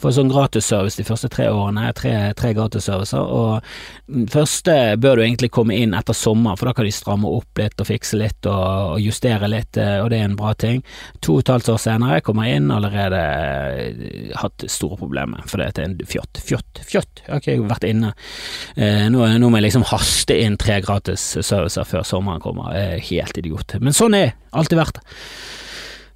for 0.00 0.14
sånn 0.14 0.30
gratisservice 0.32 0.98
de 0.98 1.06
første 1.06 1.28
tre 1.32 1.48
årene. 1.52 1.90
Tre, 1.96 2.14
tre 2.38 2.52
gratisservicer. 2.56 3.20
Og 3.20 4.30
første 4.32 4.76
bør 5.00 5.18
du 5.18 5.24
egentlig 5.24 5.50
komme 5.54 5.76
inn 5.76 5.94
etter 5.96 6.16
sommer, 6.16 6.56
for 6.58 6.70
da 6.70 6.74
kan 6.76 6.88
de 6.88 6.94
stramme 6.94 7.30
opp 7.30 7.60
litt 7.60 7.80
og 7.80 7.88
fikse 7.90 8.18
litt 8.20 8.48
og, 8.48 8.96
og 8.96 9.04
justere 9.04 9.50
litt, 9.50 9.78
eh, 9.80 9.98
og 10.00 10.10
det 10.12 10.20
er 10.20 10.30
en 10.30 10.38
bra 10.38 10.54
ting. 10.58 10.82
To 11.24 11.36
og 11.38 11.44
et 11.44 11.52
halvt 11.54 11.72
år 11.74 11.82
senere 11.84 12.20
kommer 12.24 12.48
jeg 12.48 12.60
inn 12.60 12.72
allerede 12.74 13.20
eh, 13.20 14.34
hatt 14.40 14.66
store 14.72 15.00
problemer, 15.00 15.44
for 15.50 15.60
det 15.60 15.70
er 15.70 15.88
en 15.88 15.98
fjott, 16.08 16.42
fjott, 16.44 16.82
fjott. 16.86 17.24
Jeg 17.26 17.32
har 17.32 17.44
ikke 17.44 17.70
vært 17.70 17.88
inne. 17.90 18.14
Eh, 18.76 19.06
nå, 19.12 19.24
nå, 19.36 19.48
må 19.50 19.60
jeg 19.60 19.68
liksom 19.68 19.88
haste 19.92 20.36
inn 20.40 20.58
tre 20.60 20.80
gratisservicer 20.84 21.88
før 21.88 22.06
sommeren 22.06 22.42
kommer. 22.42 22.74
Helt 23.10 23.40
idiot. 23.40 23.76
Men 23.82 23.96
sånn 23.96 24.16
er 24.16 24.36
alltid 24.56 24.80
vært 24.80 25.00
det. 25.00 25.08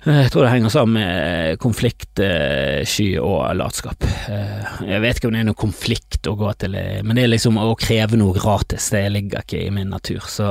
Jeg 0.04 0.30
tror 0.32 0.44
det 0.44 0.50
henger 0.52 0.72
sammen 0.72 0.98
med 0.98 1.58
konfliktsky 1.62 3.06
og 3.22 3.54
latskap. 3.56 4.04
Eh, 4.28 4.74
jeg 4.90 5.00
vet 5.00 5.16
ikke 5.16 5.30
om 5.30 5.36
det 5.36 5.40
er 5.40 5.48
noe 5.48 5.56
konflikt 5.56 6.28
å 6.28 6.34
gå 6.36 6.50
til, 6.60 6.76
men 7.00 7.16
det 7.16 7.24
er 7.24 7.32
liksom 7.32 7.56
å 7.60 7.70
kreve 7.80 8.18
noe 8.20 8.36
gratis, 8.36 8.90
det 8.92 9.06
ligger 9.14 9.46
ikke 9.46 9.62
i 9.64 9.70
min 9.72 9.88
natur, 9.94 10.20
så 10.28 10.50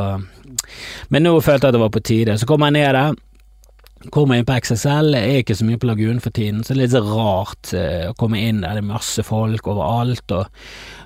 Men 1.09 1.23
nå 1.25 1.35
følte 1.41 1.67
jeg 1.67 1.73
at 1.73 1.75
det 1.75 1.81
var 1.81 1.93
på 1.93 2.01
tide. 2.05 2.35
Så 2.37 2.45
kommer 2.47 2.69
jeg 2.69 2.77
ned 2.77 2.95
der, 2.95 3.15
kommer 4.11 4.39
inn 4.39 4.47
på 4.47 4.55
XSL, 4.59 5.13
er 5.15 5.39
ikke 5.41 5.55
så 5.55 5.67
mye 5.67 5.79
på 5.79 5.87
Lagunen 5.87 6.21
for 6.23 6.35
tiden, 6.35 6.63
så 6.63 6.73
det 6.73 6.79
er 6.79 6.81
litt 6.87 7.11
rart 7.13 7.71
eh, 7.77 8.09
å 8.09 8.17
komme 8.19 8.41
inn 8.41 8.63
der, 8.63 8.75
det 8.75 8.83
er 8.83 8.89
masse 8.89 9.23
folk 9.27 9.69
overalt, 9.71 10.35
og 10.35 10.49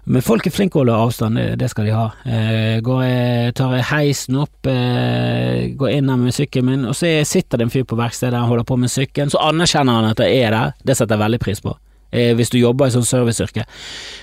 men 0.07 0.23
folk 0.23 0.45
er 0.47 0.53
flinke 0.55 0.77
å 0.77 0.85
holde 0.85 0.95
avstand, 0.95 1.35
det, 1.35 1.57
det 1.59 1.67
skal 1.67 1.83
de 1.83 1.91
ha. 1.91 2.05
Eh, 2.23 2.77
går 2.79 3.51
tar 3.59 3.73
jeg 3.75 3.87
heisen 3.89 4.37
opp, 4.39 4.69
eh, 4.71 5.73
går 5.75 5.97
inn 5.97 6.07
der 6.07 6.21
med 6.21 6.35
sykkelen 6.37 6.69
min, 6.69 6.85
og 6.87 6.95
så 6.95 7.11
sitter 7.27 7.59
det 7.59 7.67
en 7.67 7.73
fyr 7.73 7.83
på 7.83 7.97
verkstedet 7.99 8.39
og 8.39 8.53
holder 8.53 8.69
på 8.69 8.77
med 8.79 8.93
sykkelen, 8.93 9.33
så 9.33 9.41
anerkjenner 9.49 9.99
han 9.99 10.13
at 10.13 10.23
jeg 10.23 10.39
er 10.47 10.55
der, 10.55 10.77
det 10.87 10.95
setter 10.95 11.17
jeg 11.17 11.25
veldig 11.25 11.41
pris 11.43 11.59
på. 11.65 11.75
Eh, 12.11 12.31
hvis 12.39 12.53
du 12.53 12.55
jobber 12.59 12.87
i 12.87 12.93
sånn 12.93 13.03
serviceyrke. 13.03 13.65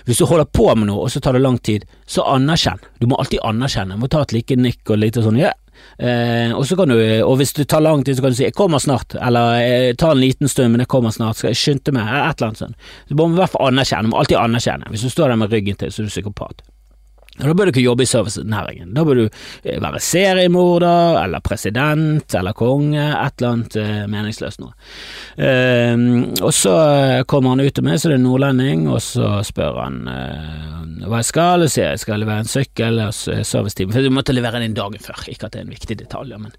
Hvis 0.09 0.23
du 0.23 0.25
holder 0.29 0.49
på 0.49 0.71
med 0.73 0.89
noe, 0.89 1.05
og 1.05 1.13
så 1.13 1.21
tar 1.21 1.37
det 1.37 1.45
lang 1.45 1.59
tid, 1.61 1.85
så 2.09 2.25
anerkjenn. 2.33 2.81
Du 3.01 3.07
må 3.11 3.19
alltid 3.21 3.45
anerkjenne. 3.45 3.99
Du 3.99 4.07
må 4.07 4.09
ta 4.09 4.23
et 4.25 4.33
like 4.33 4.57
nikk 4.57 4.89
og 4.89 5.03
litt 5.03 5.21
sånn 5.21 5.37
ja, 5.41 5.53
Eh, 5.99 6.53
og, 6.55 6.67
så 6.67 6.77
kan 6.77 6.91
du, 6.91 6.99
og 7.25 7.37
hvis 7.41 7.55
det 7.57 7.69
tar 7.69 7.85
lang 7.85 8.05
tid, 8.05 8.17
så 8.17 8.23
kan 8.23 8.35
du 8.35 8.37
si 8.37 8.45
'jeg 8.45 8.55
kommer 8.55 8.79
snart', 8.79 9.17
eller 9.21 9.61
eh, 9.63 9.95
'ta 9.95 10.11
en 10.11 10.21
liten 10.21 10.49
stund, 10.49 10.73
men 10.73 10.81
jeg 10.81 10.89
kommer 10.89 11.11
snart', 11.11 11.37
skal 11.37 11.49
jeg 11.49 11.57
skynde 11.57 11.93
meg, 11.93 12.09
eller 12.09 12.31
et 12.31 12.37
eller 12.39 12.49
annet 12.49 12.59
sånt. 12.59 12.77
Så 13.09 13.15
må 13.15 13.27
man 13.27 13.37
i 13.37 13.43
hvert 13.43 13.51
fall 13.51 13.69
anerkjenne, 13.69 14.09
må 14.09 14.19
alltid 14.19 14.37
anerkjenne. 14.37 14.91
Hvis 14.91 15.03
du 15.03 15.11
står 15.11 15.29
der 15.29 15.37
med 15.37 15.53
ryggen 15.53 15.77
til, 15.77 15.93
så 15.93 16.03
er 16.03 16.07
du 16.07 16.11
psykopat. 16.11 16.63
Da 17.35 17.51
bør 17.51 17.67
du 17.67 17.73
ikke 17.73 17.83
jobbe 17.83 18.05
i 18.05 18.07
servicenæringen. 18.07 18.93
Da 18.95 19.03
bør 19.03 19.19
du 19.19 19.25
eh, 19.27 19.81
være 19.83 19.99
seriemorder, 19.99 21.19
eller 21.25 21.43
president, 21.43 22.35
eller 22.39 22.55
konge, 22.55 23.03
et 23.03 23.43
eller 23.43 23.57
annet 23.57 23.77
uh, 23.81 24.05
meningsløst 24.11 24.61
noe. 24.63 24.71
Uh, 25.35 26.31
og 26.39 26.53
så 26.55 26.75
kommer 27.27 27.57
han 27.57 27.65
ut 27.65 27.75
til 27.75 27.87
meg, 27.87 27.99
så 27.99 28.13
det 28.13 28.21
er 28.21 28.23
en 28.23 28.29
nordlending, 28.29 28.87
og 28.87 29.03
så 29.03 29.41
spør 29.47 29.81
han 29.83 29.99
hva 31.05 31.19
jeg 31.19 31.29
skal, 31.33 31.67
og 31.67 31.73
sier 31.73 31.91
jeg 31.91 32.05
skal 32.05 32.23
levere 32.23 32.45
en 32.45 32.49
sykkel 32.49 33.03
og 33.03 33.11
servicetime, 33.17 33.91
for 33.93 34.07
du 34.07 34.15
måtte 34.15 34.37
levere 34.37 34.63
den 34.63 34.77
dagen 34.77 35.03
før, 35.03 35.27
ikke 35.29 35.49
at 35.49 35.57
det 35.57 35.61
er 35.61 35.67
en 35.67 35.75
viktig 35.75 35.99
detalj, 36.01 36.37
men 36.39 36.55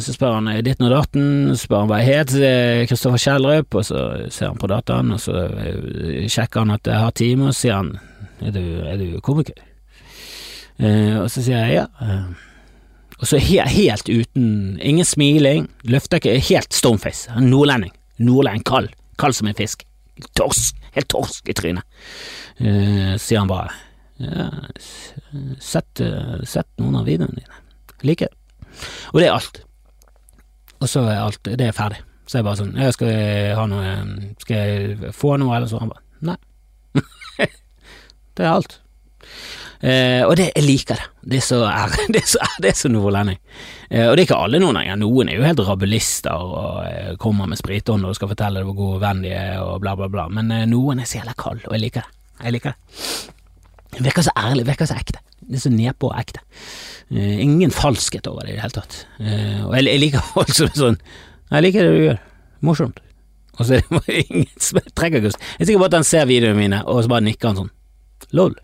så 0.00 0.14
spør 0.14 0.38
han 0.38 0.50
ditten 0.64 0.86
og 0.86 0.94
datten, 0.94 1.26
spør 1.58 1.82
han 1.82 1.90
hva 1.90 2.00
jeg 2.00 2.22
het, 2.22 2.34
Kristoffer 2.88 3.20
Kjellrup, 3.20 3.74
og 3.74 3.86
så 3.90 4.06
ser 4.30 4.52
han 4.52 4.60
på 4.60 4.70
dataen, 4.70 5.12
og 5.16 5.20
så 5.20 5.46
sjekker 6.30 6.62
han 6.62 6.76
at 6.78 6.88
jeg 6.88 7.04
har 7.04 7.16
time, 7.18 7.50
og 7.50 7.56
så 7.56 7.66
sier 7.66 7.80
han 7.82 7.94
er 8.42 8.54
du, 8.54 8.64
er 8.86 8.98
du 8.98 9.20
komiker? 9.24 9.58
Eh, 10.78 11.16
og 11.20 11.30
så 11.30 11.42
sier 11.44 11.66
jeg 11.66 11.78
ja. 11.78 11.86
Eh, 12.02 12.30
og 13.20 13.28
så 13.30 13.38
helt, 13.38 13.70
helt 13.70 14.08
uten 14.10 14.78
Ingen 14.82 15.06
smiling, 15.06 15.68
løfter 15.86 16.18
ikke, 16.18 16.38
helt 16.50 16.74
stoneface. 16.74 17.30
Nordlending. 17.40 17.92
Nordlending, 18.18 18.64
kald. 18.66 18.90
Kald 19.18 19.36
som 19.38 19.48
en 19.48 19.58
fisk. 19.58 19.84
Torsk. 20.38 20.78
Helt 20.94 21.10
torsk 21.10 21.48
i 21.50 21.54
trynet. 21.56 21.86
Eh, 22.58 23.14
sier 23.18 23.42
han 23.42 23.50
bare 23.50 23.70
ja, 24.22 24.46
sett, 25.58 25.98
sett 26.46 26.68
noen 26.78 27.00
av 27.00 27.06
videoene 27.08 27.34
dine. 27.34 27.62
Liker 28.06 28.30
det. 28.30 28.36
Og 29.12 29.20
det 29.22 29.28
er 29.28 29.34
alt. 29.34 29.62
Og 30.80 30.90
så 30.90 31.02
er 31.06 31.22
alt 31.22 31.42
Det 31.46 31.66
er 31.66 31.74
ferdig. 31.74 32.02
Så 32.26 32.38
er 32.38 32.40
jeg 32.40 32.46
bare 32.46 32.58
sånn 32.58 32.76
jeg 32.80 32.94
Skal 32.96 33.10
ha 33.58 33.64
noe 33.68 33.88
Skal 34.40 34.56
jeg 34.56 35.12
få 35.12 35.34
noe, 35.40 35.52
eller 35.56 35.68
så? 35.70 35.80
Han 35.82 35.92
bare 35.92 36.02
Nei. 36.24 36.36
Det 38.34 38.46
er 38.46 38.52
alt. 38.52 38.80
Eh, 39.84 40.22
og 40.24 40.32
det, 40.38 40.48
jeg 40.54 40.64
liker 40.64 40.98
det. 41.00 41.06
Det 41.34 41.38
er 41.40 41.44
så, 41.44 41.60
er, 41.68 41.92
det 42.14 42.22
er 42.22 42.28
så, 42.34 42.48
det 42.62 42.72
er 42.72 42.78
så 42.78 42.90
nordlending. 42.92 43.38
Eh, 43.90 44.06
og 44.08 44.14
det 44.14 44.24
er 44.24 44.26
ikke 44.28 44.40
alle 44.46 44.60
nordlendinger. 44.62 45.00
Noen 45.02 45.30
er 45.30 45.38
jo 45.38 45.46
helt 45.46 45.62
rabulister 45.68 46.34
og 46.34 46.80
eh, 46.88 47.12
kommer 47.20 47.50
med 47.50 47.60
spritånd 47.60 48.08
og 48.08 48.16
skal 48.16 48.32
fortelle 48.32 48.64
hvor 48.66 48.78
god 48.78 49.04
venn 49.04 49.22
de 49.26 49.34
er 49.36 49.60
og 49.62 49.80
bla, 49.84 49.96
bla, 49.98 50.08
bla. 50.12 50.26
Men 50.32 50.50
eh, 50.54 50.66
noen 50.70 51.02
er 51.02 51.10
så 51.10 51.20
jævla 51.20 51.36
kald, 51.38 51.64
og 51.68 51.76
jeg 51.76 51.84
liker 51.86 52.06
det. 52.06 52.20
Jeg 52.44 52.56
liker 52.56 52.74
det. 52.74 53.32
Det 53.94 54.02
virker 54.02 54.26
så 54.26 54.34
ærlig, 54.40 54.66
virker 54.66 54.90
så 54.90 54.96
ekte. 54.98 55.20
Det 55.44 55.60
er 55.60 55.62
så 55.62 55.70
nedpå 55.70 56.10
og 56.10 56.18
ekte. 56.18 56.42
Eh, 57.12 57.40
ingen 57.44 57.70
falskhet 57.74 58.26
over 58.30 58.46
det 58.46 58.54
i 58.54 58.56
det 58.56 58.64
hele 58.64 58.78
tatt. 58.80 59.00
Eh, 59.20 59.60
og 59.66 59.76
jeg, 59.76 59.86
jeg 59.92 60.02
liker 60.06 60.28
folk 60.34 60.54
som 60.56 60.70
er 60.70 60.78
sånn 60.80 61.00
Jeg 61.52 61.66
liker 61.66 61.86
det 61.86 61.94
du 61.94 62.04
gjør. 62.08 62.20
Morsomt. 62.64 63.00
Og 63.54 63.68
så 63.68 63.76
er 63.76 63.84
det 63.86 64.20
ingen 64.24 64.50
som 64.58 64.80
trekker 64.96 65.20
ikke 65.20 65.34
Jeg 65.36 65.60
er 65.60 65.68
sikker 65.68 65.82
på 65.84 65.90
at 65.92 65.98
han 66.00 66.08
ser 66.08 66.30
videoene 66.30 66.58
mine, 66.58 66.80
og 66.88 67.04
så 67.04 67.12
bare 67.12 67.26
nikker 67.28 67.52
han 67.52 67.60
sånn. 67.62 67.74
Lol. 68.34 68.54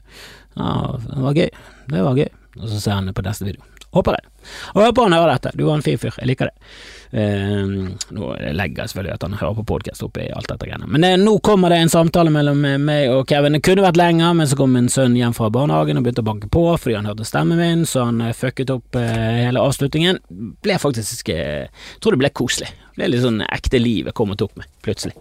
Ja, 0.57 0.99
det 1.07 1.23
var 1.25 1.37
gøy. 1.37 1.51
Det 1.91 2.05
var 2.07 2.19
gøy. 2.19 2.29
Og 2.59 2.69
så 2.69 2.81
ser 2.81 2.99
han 2.99 3.11
det 3.11 3.17
på 3.19 3.25
neste 3.27 3.47
video. 3.47 3.63
Håper 3.95 4.19
det. 4.19 4.30
Og 4.75 4.83
hør 4.85 4.97
på 4.97 5.07
han 5.07 5.17
hører 5.19 5.37
dette. 5.37 5.55
Du 5.59 5.67
var 5.67 5.79
en 5.79 5.87
fin 5.87 6.01
fyr. 6.01 6.17
Jeg 6.19 6.31
liker 6.31 6.51
det. 6.51 6.73
Uh, 7.11 7.91
nå 8.15 8.27
legger 8.55 8.85
jeg 8.85 8.91
selvfølgelig 8.93 9.15
at 9.17 9.25
han 9.27 9.33
hører 9.41 9.57
på 9.59 9.65
podkast 9.73 10.05
oppi 10.07 10.29
alt 10.31 10.47
dette 10.47 10.69
greiene. 10.69 10.87
Men 10.87 11.03
det, 11.03 11.09
nå 11.19 11.33
kommer 11.43 11.73
det 11.73 11.81
en 11.83 11.91
samtale 11.91 12.31
mellom 12.31 12.63
eh, 12.69 12.77
meg 12.79 13.11
og 13.11 13.25
Kevin. 13.31 13.57
Det 13.57 13.65
kunne 13.67 13.83
vært 13.83 13.99
lenger, 13.99 14.37
men 14.39 14.47
så 14.47 14.59
kom 14.59 14.77
min 14.77 14.87
sønn 14.93 15.17
hjem 15.19 15.35
fra 15.35 15.51
barnehagen 15.51 15.99
og 15.99 16.07
begynte 16.07 16.23
å 16.23 16.29
banke 16.29 16.51
på 16.55 16.63
fordi 16.79 16.95
han 17.01 17.11
hørte 17.11 17.27
stemmen 17.27 17.59
min, 17.59 17.83
så 17.89 18.07
han 18.07 18.23
uh, 18.23 18.31
fucket 18.37 18.71
opp 18.71 18.95
hele 19.01 19.59
avslutningen. 19.59 20.21
Ble 20.63 20.77
faktisk 20.79 21.33
Jeg 21.33 21.67
tror 21.99 22.15
det 22.15 22.23
ble 22.23 22.31
koselig. 22.31 22.71
Det 22.71 22.95
ble 22.95 23.09
litt 23.11 23.25
sånn 23.25 23.43
ekte 23.43 23.81
livet 23.83 24.15
kommet 24.15 24.39
tok 24.39 24.55
med, 24.61 24.69
plutselig. 24.85 25.15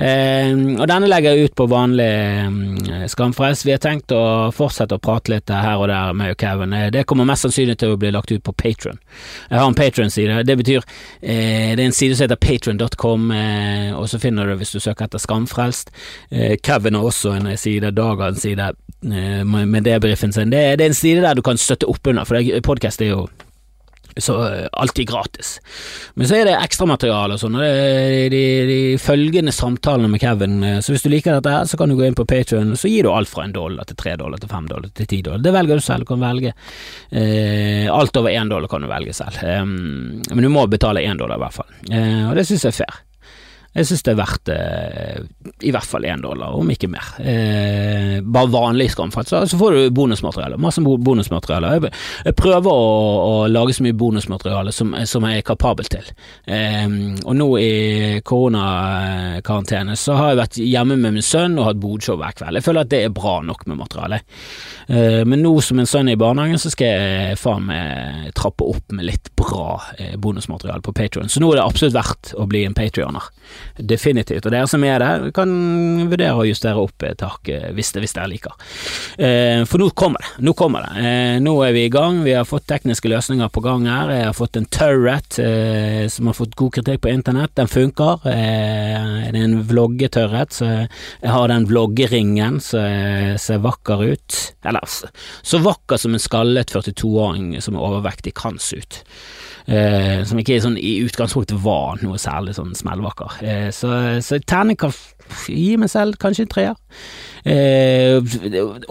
og 0.00 0.86
denne 0.88 1.08
legger 1.08 1.36
jeg 1.36 1.50
ut 1.50 1.54
på 1.56 1.66
vanlig 1.70 2.08
Skamfrelst. 3.12 3.66
Vi 3.68 3.74
har 3.74 3.82
tenkt 3.82 4.12
å 4.16 4.50
fortsette 4.56 4.96
å 4.96 5.02
prate 5.02 5.34
litt 5.34 5.52
her 5.52 5.78
og 5.78 5.86
der, 5.92 6.16
og 6.16 6.40
Kevin. 6.40 6.74
det 6.90 7.04
kommer 7.06 7.28
mest 7.28 7.46
sannsynlig 7.46 7.76
til 7.78 7.94
å 7.94 8.00
bli 8.00 8.10
lagt 8.16 8.32
ut 8.32 8.42
på 8.42 8.56
Patron. 8.60 9.00
Jeg 9.50 9.58
har 9.58 9.68
en 9.68 9.78
Patron-side. 9.78 10.42
Det 10.46 10.58
betyr 10.60 10.80
Eh, 11.22 11.76
det 11.76 11.82
er 11.82 11.86
en 11.86 11.92
side 11.92 12.16
som 12.16 12.24
heter 12.24 12.36
patron.com, 12.40 13.30
eh, 13.30 13.92
og 13.96 14.08
så 14.08 14.18
finner 14.18 14.46
du 14.46 14.56
hvis 14.60 14.72
du 14.72 14.80
søker 14.80 15.04
etter 15.04 15.20
Skamfrelst. 15.20 15.92
Eh, 16.30 16.56
Kevin 16.62 16.96
har 16.96 17.04
også 17.04 17.34
en 17.36 17.56
side, 17.56 17.90
Dag 17.90 18.16
har 18.16 18.28
en 18.28 18.40
side 18.40 18.72
med 19.00 19.84
debrifen 19.84 20.32
sin. 20.32 20.50
Det, 20.50 20.78
det 20.78 20.84
er 20.84 20.92
en 20.92 20.94
side 20.94 21.22
der 21.22 21.34
du 21.34 21.42
kan 21.42 21.58
støtte 21.58 21.88
opp 21.88 22.06
under, 22.06 22.24
for 22.24 22.60
podkast 22.64 23.02
er 23.02 23.14
jo 23.14 23.28
så 24.16 24.36
alltid 24.72 25.08
gratis. 25.08 25.58
Men 26.14 26.28
så 26.28 26.40
er 26.40 26.50
det 26.50 26.56
ekstramateriale 26.58 27.36
og 27.36 27.42
sånn, 27.42 27.58
og 27.58 27.64
det 27.64 27.70
er 27.70 28.32
de, 28.32 28.42
de, 28.70 28.80
følgende 29.00 29.54
samtalene 29.54 30.10
med 30.10 30.22
Kevin. 30.22 30.58
Så 30.84 30.94
hvis 30.94 31.04
du 31.06 31.10
liker 31.12 31.38
dette 31.38 31.54
her, 31.54 31.68
så 31.68 31.78
kan 31.80 31.90
du 31.90 31.98
gå 31.98 32.06
inn 32.06 32.18
på 32.18 32.26
Patrion, 32.28 32.74
så 32.76 32.90
gir 32.90 33.06
du 33.06 33.12
alt 33.12 33.30
fra 33.30 33.46
en 33.46 33.54
dollar 33.54 33.88
til 33.88 33.98
tre 34.00 34.16
dollar 34.20 34.40
til 34.40 34.50
fem 34.50 34.68
dollar 34.70 34.92
til 34.96 35.10
ti 35.10 35.20
dollar. 35.22 35.44
Det 35.44 35.54
velger 35.54 35.80
du 35.80 35.84
selv. 35.84 36.08
Kan 36.10 36.22
velge 36.22 36.54
eh, 37.10 37.86
alt 37.92 38.16
over 38.16 38.30
én 38.30 38.48
dollar 38.50 38.68
kan 38.68 38.82
du 38.82 38.88
velge 38.90 39.14
selv. 39.16 39.38
Eh, 39.44 39.64
men 39.64 40.42
du 40.42 40.50
må 40.52 40.66
betale 40.70 41.04
én 41.06 41.20
dollar 41.20 41.38
i 41.38 41.44
hvert 41.44 41.60
fall, 41.60 41.70
eh, 41.90 42.26
og 42.28 42.36
det 42.38 42.46
synes 42.48 42.66
jeg 42.66 42.74
er 42.74 42.80
fair. 42.82 43.00
Jeg 43.70 43.86
synes 43.86 44.02
det 44.02 44.10
er 44.12 44.18
verdt 44.18 44.50
eh, 44.50 45.18
i 45.62 45.70
hvert 45.70 45.86
fall 45.86 46.06
én 46.08 46.22
dollar, 46.24 46.56
om 46.58 46.70
ikke 46.72 46.88
mer. 46.90 47.12
Eh, 47.22 48.16
bare 48.26 48.50
vanlig 48.50 48.88
skamfall. 48.90 49.28
Så, 49.28 49.44
så, 49.46 49.58
får 49.60 49.76
du 49.76 49.94
bonusmateriale. 49.94 50.58
Masse 50.58 50.82
bonusmateriale. 50.82 51.70
Jeg, 51.76 51.92
jeg 52.26 52.36
prøver 52.38 52.66
å, 52.66 52.88
å, 53.22 53.36
lage 53.50 53.76
så 53.76 53.86
mye 53.86 53.94
bonusmateriale 53.94 54.74
som, 54.74 54.96
som 55.06 55.26
jeg 55.28 55.38
er 55.38 55.46
kapabel 55.46 55.86
til. 55.92 56.10
Eh, 56.50 56.88
og 57.22 57.38
nå 57.38 57.48
i 57.62 57.70
koronakarantene 58.26 59.94
så 59.98 60.18
har 60.18 60.32
jeg 60.32 60.40
vært 60.42 60.60
hjemme 60.64 60.98
med 60.98 61.20
min 61.20 61.26
sønn 61.26 61.54
og 61.60 61.70
hatt 61.70 61.82
bodshow 61.82 62.18
hver 62.18 62.34
kveld. 62.40 62.58
Jeg 62.58 62.66
føler 62.66 62.88
at 62.88 62.90
det 62.90 63.04
er 63.06 63.14
bra 63.14 63.38
nok 63.46 63.68
med 63.70 63.78
materiale. 63.84 64.22
Eh, 64.90 65.22
men 65.22 65.44
nå 65.46 65.54
som 65.62 65.78
min 65.78 65.86
sønn 65.86 66.10
er 66.10 66.18
i 66.18 66.20
barnehagen, 66.20 66.58
så 66.58 66.74
skal 66.74 66.90
jeg 66.90 67.38
faen 67.38 67.70
meg 67.70 68.34
trappe 68.34 68.66
opp 68.66 68.90
med 68.98 69.06
litt 69.06 69.30
bra 69.38 69.78
eh, 69.94 70.16
bonusmateriale 70.18 70.82
på 70.82 70.96
Patrion. 70.96 71.30
Så 71.30 71.38
nå 71.38 71.52
er 71.52 71.60
det 71.60 71.68
absolutt 71.70 71.94
verdt 71.94 72.34
å 72.34 72.50
bli 72.50 72.66
en 72.66 72.74
patrioner. 72.74 73.30
Definitivt. 73.76 74.46
Og 74.46 74.52
dere 74.52 74.68
som 74.70 74.84
er 74.84 75.00
der, 75.02 75.26
kan 75.34 75.50
vurdere 76.10 76.36
å 76.36 76.46
justere 76.48 76.80
opp 76.82 77.04
et 77.06 77.22
hakk 77.24 77.48
eh, 77.52 77.68
hvis, 77.76 77.92
hvis 77.96 78.14
dere 78.16 78.30
liker. 78.30 78.56
Eh, 79.16 79.62
for 79.68 79.82
nå 79.82 79.90
kommer 79.96 80.22
det. 80.24 80.44
Nå 80.46 80.54
kommer 80.58 80.86
det. 80.86 81.04
Eh, 81.04 81.36
nå 81.42 81.54
er 81.64 81.74
vi 81.76 81.86
i 81.86 81.92
gang. 81.92 82.22
Vi 82.26 82.34
har 82.36 82.48
fått 82.48 82.68
tekniske 82.70 83.10
løsninger 83.10 83.50
på 83.52 83.64
gang 83.64 83.88
her. 83.88 84.12
Jeg 84.14 84.28
har 84.28 84.36
fått 84.36 84.60
en 84.60 84.68
turret 84.70 85.40
som 86.10 86.28
har 86.28 86.36
fått 86.36 86.56
god 86.58 86.74
kritikk 86.76 87.02
på 87.04 87.12
internett. 87.12 87.54
Den 87.58 87.70
funker. 87.70 88.20
Det 88.24 88.36
er 88.36 89.40
en 89.40 89.58
vloggeturret, 89.68 90.54
så 90.54 90.68
jeg 90.70 91.32
har 91.32 91.50
den 91.50 91.66
vloggeringen 91.70 92.58
som 92.64 93.36
ser 93.40 93.62
vakker 93.64 94.04
ut. 94.12 94.38
Eller 94.66 94.84
så 95.42 95.60
vakker 95.62 96.00
som 96.00 96.16
en 96.16 96.22
skallet 96.22 96.72
42-åring 96.74 97.54
som 97.62 97.76
er 97.76 97.86
overvektig 97.86 98.34
kan 98.38 98.58
se 98.60 98.80
ut. 98.80 99.02
Eh, 99.66 100.22
som 100.28 100.40
ikke 100.40 100.60
sånn, 100.62 100.78
i 100.80 100.98
utgangspunktet 101.04 101.60
var 101.64 102.00
noe 102.04 102.20
særlig 102.20 102.56
sånn 102.56 102.72
smellvakker. 102.76 103.40
Eh, 103.44 103.68
så, 103.74 103.92
så 104.24 104.40
terning 104.44 104.78
kan 104.80 104.94
gi 105.46 105.74
meg 105.80 105.90
selv 105.92 106.18
kanskje 106.20 106.46
en 106.46 106.54
treer. 106.54 106.78
Eh, 107.44 108.20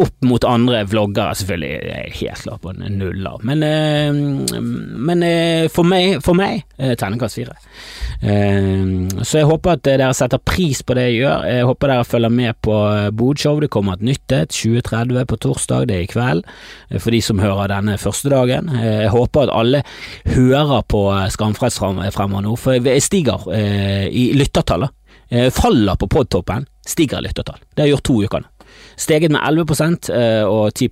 opp 0.01 0.25
mot 0.25 0.45
andre 0.47 0.81
vloggere, 0.89 1.35
selvfølgelig, 1.37 1.69
jeg 1.69 1.99
er 1.99 2.15
helt 2.17 2.41
klar 2.41 2.57
på 2.63 2.71
en 2.73 2.95
nuller, 2.97 3.43
men, 3.45 3.61
eh, 3.63 4.57
men 4.57 5.23
eh, 5.23 5.67
for 5.69 5.85
meg, 5.85 6.17
for 6.25 6.37
meg 6.37 6.63
eh, 6.79 6.95
terningkast 6.97 7.37
fire. 7.37 7.53
Eh, 8.23 9.21
så 9.21 9.41
jeg 9.41 9.49
håper 9.51 9.75
at 9.77 9.85
dere 9.85 10.09
setter 10.17 10.41
pris 10.41 10.81
på 10.81 10.97
det 10.97 11.05
jeg 11.11 11.19
gjør. 11.21 11.45
Jeg 11.51 11.69
håper 11.69 11.93
dere 11.93 12.09
følger 12.09 12.33
med 12.33 12.57
på 12.65 12.75
eh, 12.89 13.11
Bodshow. 13.13 13.61
Det 13.61 13.69
kommer 13.73 13.99
et 13.99 14.07
nytt 14.09 14.35
et 14.35 14.49
2030 14.55 15.29
på 15.29 15.39
torsdag, 15.45 15.87
det 15.89 15.99
er 15.99 16.07
i 16.07 16.09
kveld, 16.09 16.43
for 16.97 17.13
de 17.13 17.21
som 17.23 17.41
hører 17.43 17.69
denne 17.71 17.99
første 18.01 18.33
dagen. 18.33 18.73
Jeg 18.79 19.13
håper 19.13 19.45
at 19.45 19.53
alle 19.53 19.83
hører 20.25 20.81
på 20.89 21.05
Skamfrelst 21.33 21.81
fremover 22.15 22.45
nå, 22.45 22.55
for 22.59 22.77
jeg 22.81 23.05
stiger 23.05 23.45
i 24.09 24.31
lyttertallet. 24.37 24.93
Faller 25.29 25.99
på 25.99 26.07
podtoppen 26.09 26.65
stiger 26.87 27.21
lyttertall. 27.21 27.59
Det 27.75 27.85
har 27.85 27.91
gjort 27.93 28.07
to 28.09 28.15
uker 28.25 28.41
nå 28.41 28.59
steget 28.99 29.31
med 29.31 29.41
11 29.47 29.65
eh, 30.13 30.43
og 30.43 30.73
10 30.73 30.89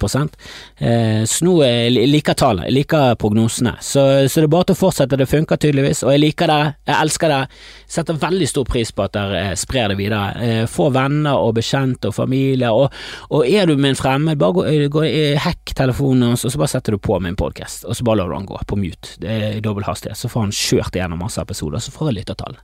eh, 0.77 1.24
Så 1.25 1.46
nå 1.46 1.56
liker 1.89 2.38
tallene, 2.38 2.67
jeg 2.67 2.77
liker 2.79 3.15
prognosene. 3.20 3.75
Så, 3.82 4.03
så, 4.27 4.39
det 4.39 4.48
er 4.48 4.53
bare 4.53 4.70
til 4.70 4.77
å 4.77 4.82
fortsette, 4.82 5.20
det 5.20 5.29
funker 5.29 5.60
tydeligvis. 5.60 6.03
Og 6.06 6.13
jeg 6.15 6.24
liker 6.24 6.51
det, 6.51 6.62
jeg 6.88 6.98
elsker 7.01 7.34
det. 7.34 7.41
Setter 7.88 8.20
veldig 8.20 8.48
stor 8.50 8.67
pris 8.67 8.91
på 8.91 9.06
at 9.06 9.15
dere 9.15 9.44
eh, 9.51 9.56
sprer 9.60 9.94
det 9.94 10.00
videre. 10.00 10.65
Få 10.72 10.89
venner 10.94 11.39
og 11.39 11.56
bekjente 11.58 12.12
og 12.12 12.15
familie, 12.15 12.72
og, 12.72 12.94
og 13.34 13.48
er 13.48 13.67
du 13.67 13.75
med 13.77 13.94
en 13.94 14.00
fremmed, 14.00 14.39
bare 14.39 14.56
gå, 14.58 14.65
gå 14.94 15.06
hack 15.41 15.74
telefonen 15.77 16.32
hans, 16.32 16.46
og 16.46 16.53
så 16.53 16.60
bare 16.60 16.72
setter 16.72 16.96
du 16.96 17.01
på 17.01 17.17
min 17.24 17.38
podkast, 17.39 17.86
og 17.88 17.96
så 17.96 18.06
bare 18.08 18.22
lar 18.22 18.32
du 18.32 18.38
han 18.38 18.48
gå 18.48 18.60
på 18.67 18.79
mute. 18.79 19.15
Det 19.22 19.32
er 19.32 19.58
i 19.58 19.63
dobbel 19.63 19.86
hastighet. 19.88 20.17
Så 20.17 20.29
får 20.32 20.48
han 20.48 20.56
kjørt 20.56 20.98
igjennom 20.98 21.22
masse 21.22 21.41
episoder, 21.41 21.82
så 21.84 21.94
får 21.94 22.12
jeg 22.12 22.20
lyttertall. 22.20 22.58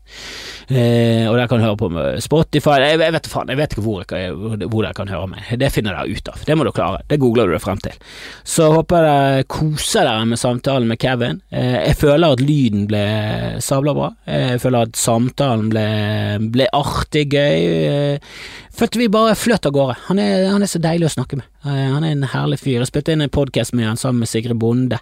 Eh, 0.68 1.26
og 1.30 1.38
dere 1.38 1.50
kan 1.52 1.64
høre 1.64 1.80
på 1.80 1.90
Spotify, 2.24 2.78
jeg, 2.84 3.00
jeg 3.04 3.16
vet 3.16 3.30
faen, 3.32 3.52
jeg 3.54 3.60
vet 3.60 3.76
ikke 3.76 3.86
hvor, 3.86 4.04
jeg, 4.04 4.34
hvor 4.66 4.80
dere 4.82 4.98
kan 4.98 5.12
høre 5.12 5.30
meg. 5.34 5.52
Det 5.60 5.72
finner 5.74 5.98
dere 5.98 6.14
ut 6.14 6.32
av. 6.34 6.44
Det 6.48 6.58
må 6.58 6.68
dere 6.68 6.78
klare. 6.78 7.04
Det 7.10 7.20
googler 7.22 7.50
du 7.50 7.56
deg 7.56 7.64
frem 7.64 7.82
til. 7.84 7.98
Så 8.56 8.70
håper 8.74 9.08
jeg 9.08 9.12
dere 9.14 9.48
koser 9.54 10.08
dere 10.10 10.28
med 10.30 10.42
samtalen 10.42 10.90
med 10.90 11.02
Kevin. 11.02 11.42
Eh, 11.54 11.80
jeg 11.90 12.00
føler 12.02 12.36
at 12.36 12.44
lyden 12.44 12.88
ble 12.90 13.04
sabla 13.64 13.96
bra. 13.98 14.12
Jeg 14.28 14.62
føler 14.64 14.90
at 14.90 15.00
ble, 15.20 15.86
ble 16.54 16.68
artig, 16.74 17.28
gøy. 17.34 17.66
Eh, 17.88 18.34
følte 18.74 19.00
vi 19.00 19.08
bare 19.12 19.36
fløt 19.38 19.66
av 19.66 19.74
gårde. 19.76 19.96
Han 20.08 20.20
er, 20.20 20.48
han 20.52 20.64
er, 20.64 20.72
så 20.72 20.82
deilig 20.82 21.08
å 21.08 21.14
snakke 21.14 21.38
med. 21.40 21.48
Eh, 21.66 21.92
han 21.94 22.04
er 22.04 22.16
en 22.16 22.26
herlig 22.32 22.60
fyr. 22.62 22.80
Jeg 22.82 22.90
spilte 22.90 23.14
inn 23.14 23.22
en 23.26 23.34
podkast 23.34 23.76
med 23.78 23.88
han 23.88 24.00
sammen 24.00 24.24
med 24.24 24.32
Sigrid 24.32 24.58
Bonde 24.60 25.00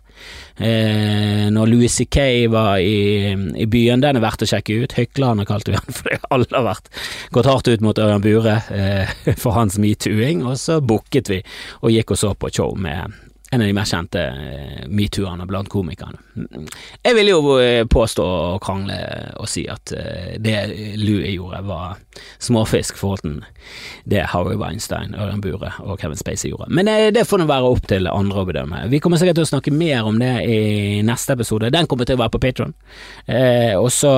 eh, 0.58 1.48
når 1.54 1.72
Louis 1.72 1.96
C.K. 1.96 2.48
var 2.52 2.84
i, 2.84 3.32
i, 3.32 3.66
byen. 3.66 4.04
Den 4.04 4.20
er 4.20 4.26
verdt 4.26 4.46
å 4.46 4.52
sjekke 4.52 4.84
ut. 4.84 4.98
Hyklerne 5.00 5.48
kalte 5.50 5.74
vi 5.74 5.80
han, 5.80 5.98
for 5.98 6.30
alle 6.30 6.52
har 6.52 6.68
vært 6.68 6.92
gått 7.32 7.50
hardt 7.50 7.72
ut 7.72 7.84
mot 7.86 8.06
Ørjan 8.06 8.24
Bure 8.24 8.60
eh, 8.76 9.18
for 9.42 9.56
hans 9.58 9.80
metooing, 9.82 10.46
og 10.46 10.60
så 10.62 10.82
booket 10.84 11.32
vi 11.32 11.44
og 11.82 11.94
gikk 11.96 12.16
og 12.16 12.24
så 12.26 12.36
på 12.36 12.52
show 12.54 12.76
med 12.78 13.31
en 13.54 13.62
av 13.62 13.68
de 13.68 13.74
mest 13.76 13.92
kjente 13.92 14.22
eh, 14.24 14.84
metoo-ene 14.88 15.44
blant 15.48 15.68
komikerne. 15.70 16.22
Jeg 17.04 17.16
vil 17.18 17.32
jo 17.34 17.58
eh, 17.60 17.84
påstå 17.84 18.24
og 18.24 18.62
krangle 18.64 18.96
og 19.44 19.50
si 19.52 19.66
at 19.68 19.92
eh, 19.92 20.38
det 20.40 20.56
Louis 21.02 21.34
gjorde, 21.34 21.60
var 21.68 21.98
småfisk 22.40 23.02
forhold 23.02 23.26
til 23.26 23.42
det 24.08 24.24
Harry 24.32 24.56
Weinstein, 24.56 25.18
Ørjan 25.20 25.44
Bure 25.44 25.74
og 25.84 26.00
Kevin 26.00 26.22
Spacey 26.22 26.54
gjorde. 26.54 26.70
Men 26.72 26.88
det 27.12 27.26
får 27.28 27.42
nå 27.42 27.50
være 27.52 27.76
opp 27.76 27.92
til 27.92 28.08
andre 28.08 28.40
å 28.40 28.48
bedømme. 28.48 28.86
Vi 28.94 29.04
kommer 29.04 29.20
sikkert 29.20 29.42
til 29.42 29.50
å 29.50 29.52
snakke 29.52 29.76
mer 29.76 30.08
om 30.08 30.20
det 30.22 30.32
i 30.48 30.60
neste 31.04 31.36
episode. 31.36 31.74
Den 31.76 31.92
kommer 31.92 32.08
til 32.08 32.16
å 32.16 32.24
være 32.24 32.36
på 32.38 32.44
Patron. 32.48 32.74
Og 33.78 33.90
så 33.94 34.12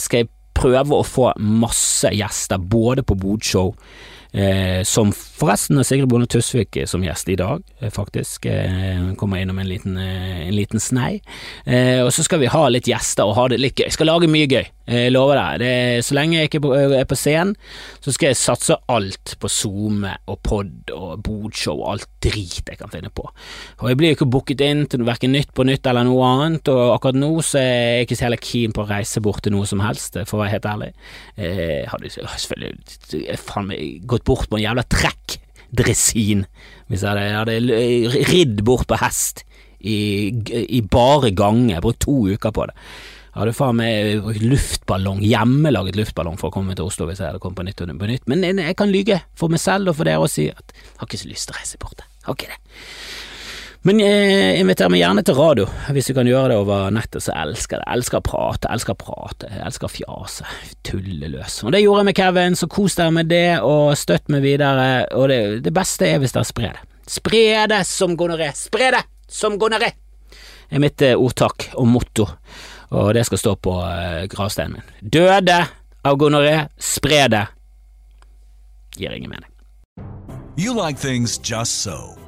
skal 0.00 0.24
jeg 0.24 0.32
prøve 0.56 0.96
å 0.96 1.06
få 1.06 1.30
masse 1.38 2.10
gjester, 2.16 2.60
både 2.60 3.04
på 3.06 3.16
Bodshow, 3.20 3.74
som 4.88 5.12
Forresten 5.38 5.78
er 5.78 5.86
Sigrid 5.86 6.08
Bonde 6.10 6.26
Tusvik 6.26 6.74
som 6.90 7.04
gjest 7.06 7.28
i 7.30 7.36
dag, 7.38 7.62
faktisk. 7.94 8.48
Hun 8.48 9.14
kommer 9.18 9.38
innom 9.38 9.60
en 9.62 9.68
liten, 9.70 9.94
en 9.98 10.54
liten 10.56 10.82
snei. 10.82 11.20
Og 12.02 12.10
så 12.14 12.24
skal 12.26 12.42
vi 12.42 12.50
ha 12.50 12.64
litt 12.72 12.88
gjester 12.90 13.28
og 13.28 13.36
ha 13.38 13.44
det 13.52 13.60
litt 13.62 13.78
gøy. 13.78 13.86
Jeg 13.86 13.94
skal 13.94 14.10
lage 14.10 14.30
mye 14.30 14.48
gøy, 14.50 14.66
jeg 14.88 15.12
lover 15.14 15.38
deg. 15.38 15.60
Det, 15.62 15.70
så 16.08 16.16
lenge 16.18 16.40
jeg 16.40 16.50
ikke 16.50 16.72
er 16.98 17.06
på 17.06 17.18
scenen, 17.18 17.54
så 18.02 18.14
skal 18.14 18.32
jeg 18.32 18.40
satse 18.40 18.78
alt 18.90 19.36
på 19.38 19.50
SoMe 19.52 20.16
og 20.26 20.40
pod 20.42 20.90
og 20.96 21.22
bodshow 21.22 21.84
og 21.84 21.92
alt 21.92 22.08
drit 22.24 22.58
jeg 22.58 22.80
kan 22.80 22.90
finne 22.90 23.12
på. 23.14 23.28
Og 23.78 23.92
jeg 23.92 24.00
blir 24.00 24.10
jo 24.10 24.18
ikke 24.18 24.30
booket 24.34 24.66
inn 24.66 24.88
til 24.90 25.06
verken 25.06 25.36
Nytt 25.36 25.54
på 25.54 25.68
Nytt 25.68 25.86
eller 25.86 26.08
noe 26.08 26.32
annet, 26.32 26.72
og 26.72 26.96
akkurat 26.96 27.20
nå 27.20 27.30
så 27.46 27.62
er 27.62 27.70
jeg 28.00 28.08
ikke 28.08 28.18
så 28.18 28.26
heller 28.26 28.42
keen 28.42 28.74
på 28.74 28.82
å 28.82 28.90
reise 28.90 29.22
bort 29.22 29.44
til 29.46 29.54
noe 29.54 29.70
som 29.70 29.84
helst, 29.86 30.18
for 30.26 30.40
å 30.40 30.42
være 30.42 30.56
helt 30.56 30.70
ærlig. 30.74 30.90
Jeg 31.38 31.86
hadde 31.94 32.10
selvfølgelig 32.10 33.38
faen 33.46 33.70
meg 33.70 34.08
gått 34.10 34.26
bort 34.26 34.50
på 34.50 34.58
en 34.58 34.66
jævla 34.66 34.82
trekkdresin 35.76 36.46
hvis 36.88 37.04
jeg 37.04 37.10
hadde, 37.36 37.52
jeg 37.60 38.08
hadde 38.08 38.24
ridd 38.32 38.64
bort 38.64 38.88
på 38.88 38.98
hest 39.00 39.44
i, 39.78 40.32
i 40.68 40.80
bare 40.82 41.30
gange, 41.36 41.80
brukt 41.80 42.00
to 42.02 42.26
uker 42.32 42.50
på 42.50 42.66
det. 42.66 42.74
Jeg 43.28 43.42
hadde 43.44 43.54
faen 43.54 43.76
meg 43.78 44.22
brukt 44.24 44.42
luftballong, 44.42 45.20
hjemmelaget 45.22 45.98
luftballong 46.00 46.38
for 46.40 46.50
å 46.50 46.54
komme 46.56 46.74
til 46.74 46.88
Oslo 46.88 47.06
hvis 47.06 47.20
jeg 47.20 47.30
hadde 47.30 47.42
kommet 47.42 47.60
på 47.60 47.68
Nytt 47.68 48.00
på 48.00 48.10
Nytt, 48.10 48.26
men 48.26 48.42
jeg 48.42 48.76
kan 48.78 48.90
lyge 48.90 49.20
for 49.38 49.52
meg 49.52 49.62
selv 49.62 49.92
og 49.92 50.00
for 50.00 50.08
dere 50.08 50.24
og 50.24 50.32
si 50.32 50.48
at 50.50 50.74
jeg 50.74 50.98
har 50.98 51.06
ikke 51.10 51.22
så 51.22 51.30
lyst 51.30 51.50
til 51.50 51.54
å 51.54 51.60
reise 51.60 51.82
bort. 51.84 52.02
Jeg 52.02 52.26
har 52.26 52.38
ikke 52.38 52.50
det. 52.56 52.60
Men 53.86 54.00
jeg 54.02 54.58
inviterer 54.58 54.90
meg 54.90 55.00
gjerne 55.04 55.22
til 55.22 55.36
radio, 55.38 55.64
hvis 55.94 56.08
du 56.10 56.14
kan 56.16 56.26
gjøre 56.26 56.50
det 56.50 56.56
over 56.58 56.88
nettet, 56.94 57.22
så 57.22 57.34
elsker 57.38 57.78
jeg 57.78 57.84
det. 57.84 57.92
Elsker 57.94 58.18
å 58.18 58.26
prate, 58.26 58.70
elsker 58.74 58.96
å 58.96 58.98
prate, 58.98 59.50
elsker 59.62 59.86
å 59.86 59.92
fjase, 59.92 60.46
tulle 60.86 61.30
løs. 61.30 61.60
Og 61.62 61.72
det 61.74 61.84
gjorde 61.84 62.02
jeg 62.02 62.08
med 62.10 62.18
Kevin, 62.18 62.58
så 62.58 62.68
kos 62.72 62.98
dere 62.98 63.14
med 63.14 63.30
det, 63.30 63.60
og 63.62 63.94
støtt 63.98 64.26
meg 64.34 64.42
videre, 64.42 65.06
og 65.14 65.30
det, 65.30 65.40
det 65.62 65.74
beste 65.76 66.10
er 66.10 66.18
hvis 66.18 66.34
dere 66.34 66.50
sprer 66.50 66.74
det. 66.74 66.84
Spre 67.08 67.44
det 67.70 67.80
som 67.88 68.18
gonoré, 68.18 68.50
spre 68.58 68.90
det 68.98 69.04
som 69.30 69.54
gonoré, 69.60 69.94
er 70.68 70.82
mitt 70.82 71.06
eh, 71.06 71.14
ordtak 71.16 71.70
og 71.78 71.88
motto, 71.88 72.26
og 72.98 73.14
det 73.14 73.24
skal 73.28 73.40
stå 73.40 73.56
på 73.62 73.78
uh, 73.78 74.26
gravsteinen 74.32 74.80
min. 74.80 75.10
Døde 75.14 75.62
av 76.02 76.18
gonoré, 76.18 76.66
spre 76.82 77.24
det. 77.30 77.46
Gir 78.98 79.14
ingen 79.14 79.30
mening. 79.30 79.52
You 80.58 80.74
like 80.74 80.98
things 80.98 81.38
just 81.38 81.82
so. 81.82 82.17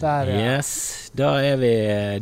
Der, 0.00 0.30
ja. 0.32 0.56
Yes, 0.56 1.10
da 1.12 1.34
er 1.44 1.58
vi 1.60 1.72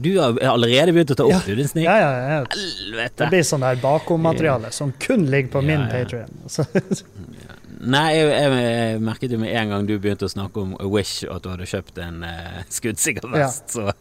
Du 0.03 0.11
har 0.19 0.39
allerede 0.51 0.95
begynt 0.97 1.13
å 1.15 1.19
ta 1.19 1.27
opp, 1.29 1.37
Ja. 1.37 1.41
du, 1.47 1.55
din 1.55 1.69
snik. 1.69 1.85
Ja, 1.87 1.99
ja, 2.03 2.41
ja. 2.41 3.09
Det 3.15 3.29
blir 3.31 3.45
sånn 3.47 3.63
der 3.63 3.79
bakommateriale 3.83 4.73
som 4.75 4.93
kun 4.99 5.29
ligger 5.31 5.53
på 5.59 5.63
min 5.63 5.87
ja. 5.87 5.91
Patreon. 5.93 6.33
Nei, 7.79 8.07
jeg, 8.17 8.31
jeg, 8.33 8.55
jeg 8.59 9.03
merket 9.07 9.33
jo 9.33 9.39
med 9.39 9.55
en 9.55 9.71
gang 9.71 9.87
du 9.87 9.95
begynte 10.03 10.27
å 10.27 10.33
snakke 10.33 10.65
om 10.65 10.73
Wish, 10.91 11.23
og 11.29 11.37
at 11.37 11.45
du 11.45 11.51
hadde 11.53 11.69
kjøpt 11.71 12.01
en 12.03 12.25
uh, 12.27 12.59
skuddsikker 12.75 13.29
vest, 13.31 13.77
så, 13.77 13.93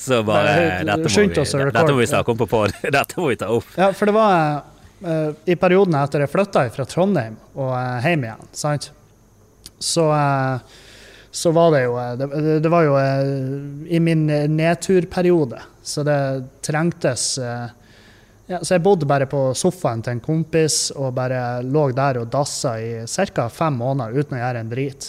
så 0.00 0.22
bare 0.24 0.54
Nei, 0.54 0.86
dette 0.88 1.12
må, 1.12 1.26
vi, 1.28 1.42
oss 1.42 1.52
dette 1.52 1.84
må 1.92 1.98
vi 2.00 2.08
snakke 2.08 2.32
om 2.32 2.40
på 2.40 2.48
pod. 2.48 2.72
Dette 2.98 3.20
må 3.20 3.28
vi 3.28 3.36
ta 3.40 3.50
opp. 3.52 3.68
ja, 3.76 3.90
for 3.92 4.08
det 4.08 4.16
var 4.16 4.62
uh, 5.04 5.32
i 5.44 5.58
perioden 5.60 5.98
etter 6.00 6.24
jeg 6.24 6.32
flytta 6.32 6.64
fra 6.72 6.88
Trondheim 6.88 7.36
og 7.52 7.74
uh, 7.74 7.98
hjem 8.06 8.24
igjen, 8.30 8.48
sant? 8.56 8.94
Så, 9.78 10.08
eh, 10.10 10.58
så 11.30 11.50
var 11.50 11.70
det 11.70 11.82
jo 11.84 11.98
eh, 11.98 12.12
Det, 12.16 12.60
det 12.60 12.68
var 12.68 12.86
jo 12.86 12.96
eh, 12.98 13.26
i 13.94 14.00
min 14.00 14.30
eh, 14.30 14.48
nedturperiode, 14.48 15.60
så 15.82 16.02
det 16.02 16.20
trengtes 16.64 17.38
ja, 18.48 18.58
Så 18.62 18.74
jeg 18.74 18.82
bodde 18.84 19.08
bare 19.08 19.28
på 19.28 19.50
sofaen 19.56 20.02
til 20.04 20.16
en 20.16 20.24
kompis 20.24 20.88
og 20.96 21.14
bare 21.16 21.60
lå 21.64 21.90
der 21.96 22.22
og 22.22 22.30
dassa 22.32 22.78
i 22.80 23.06
ca. 23.06 23.48
fem 23.52 23.76
måneder 23.76 24.16
uten 24.16 24.38
å 24.38 24.40
gjøre 24.40 24.62
en 24.64 24.70
drit. 24.72 25.08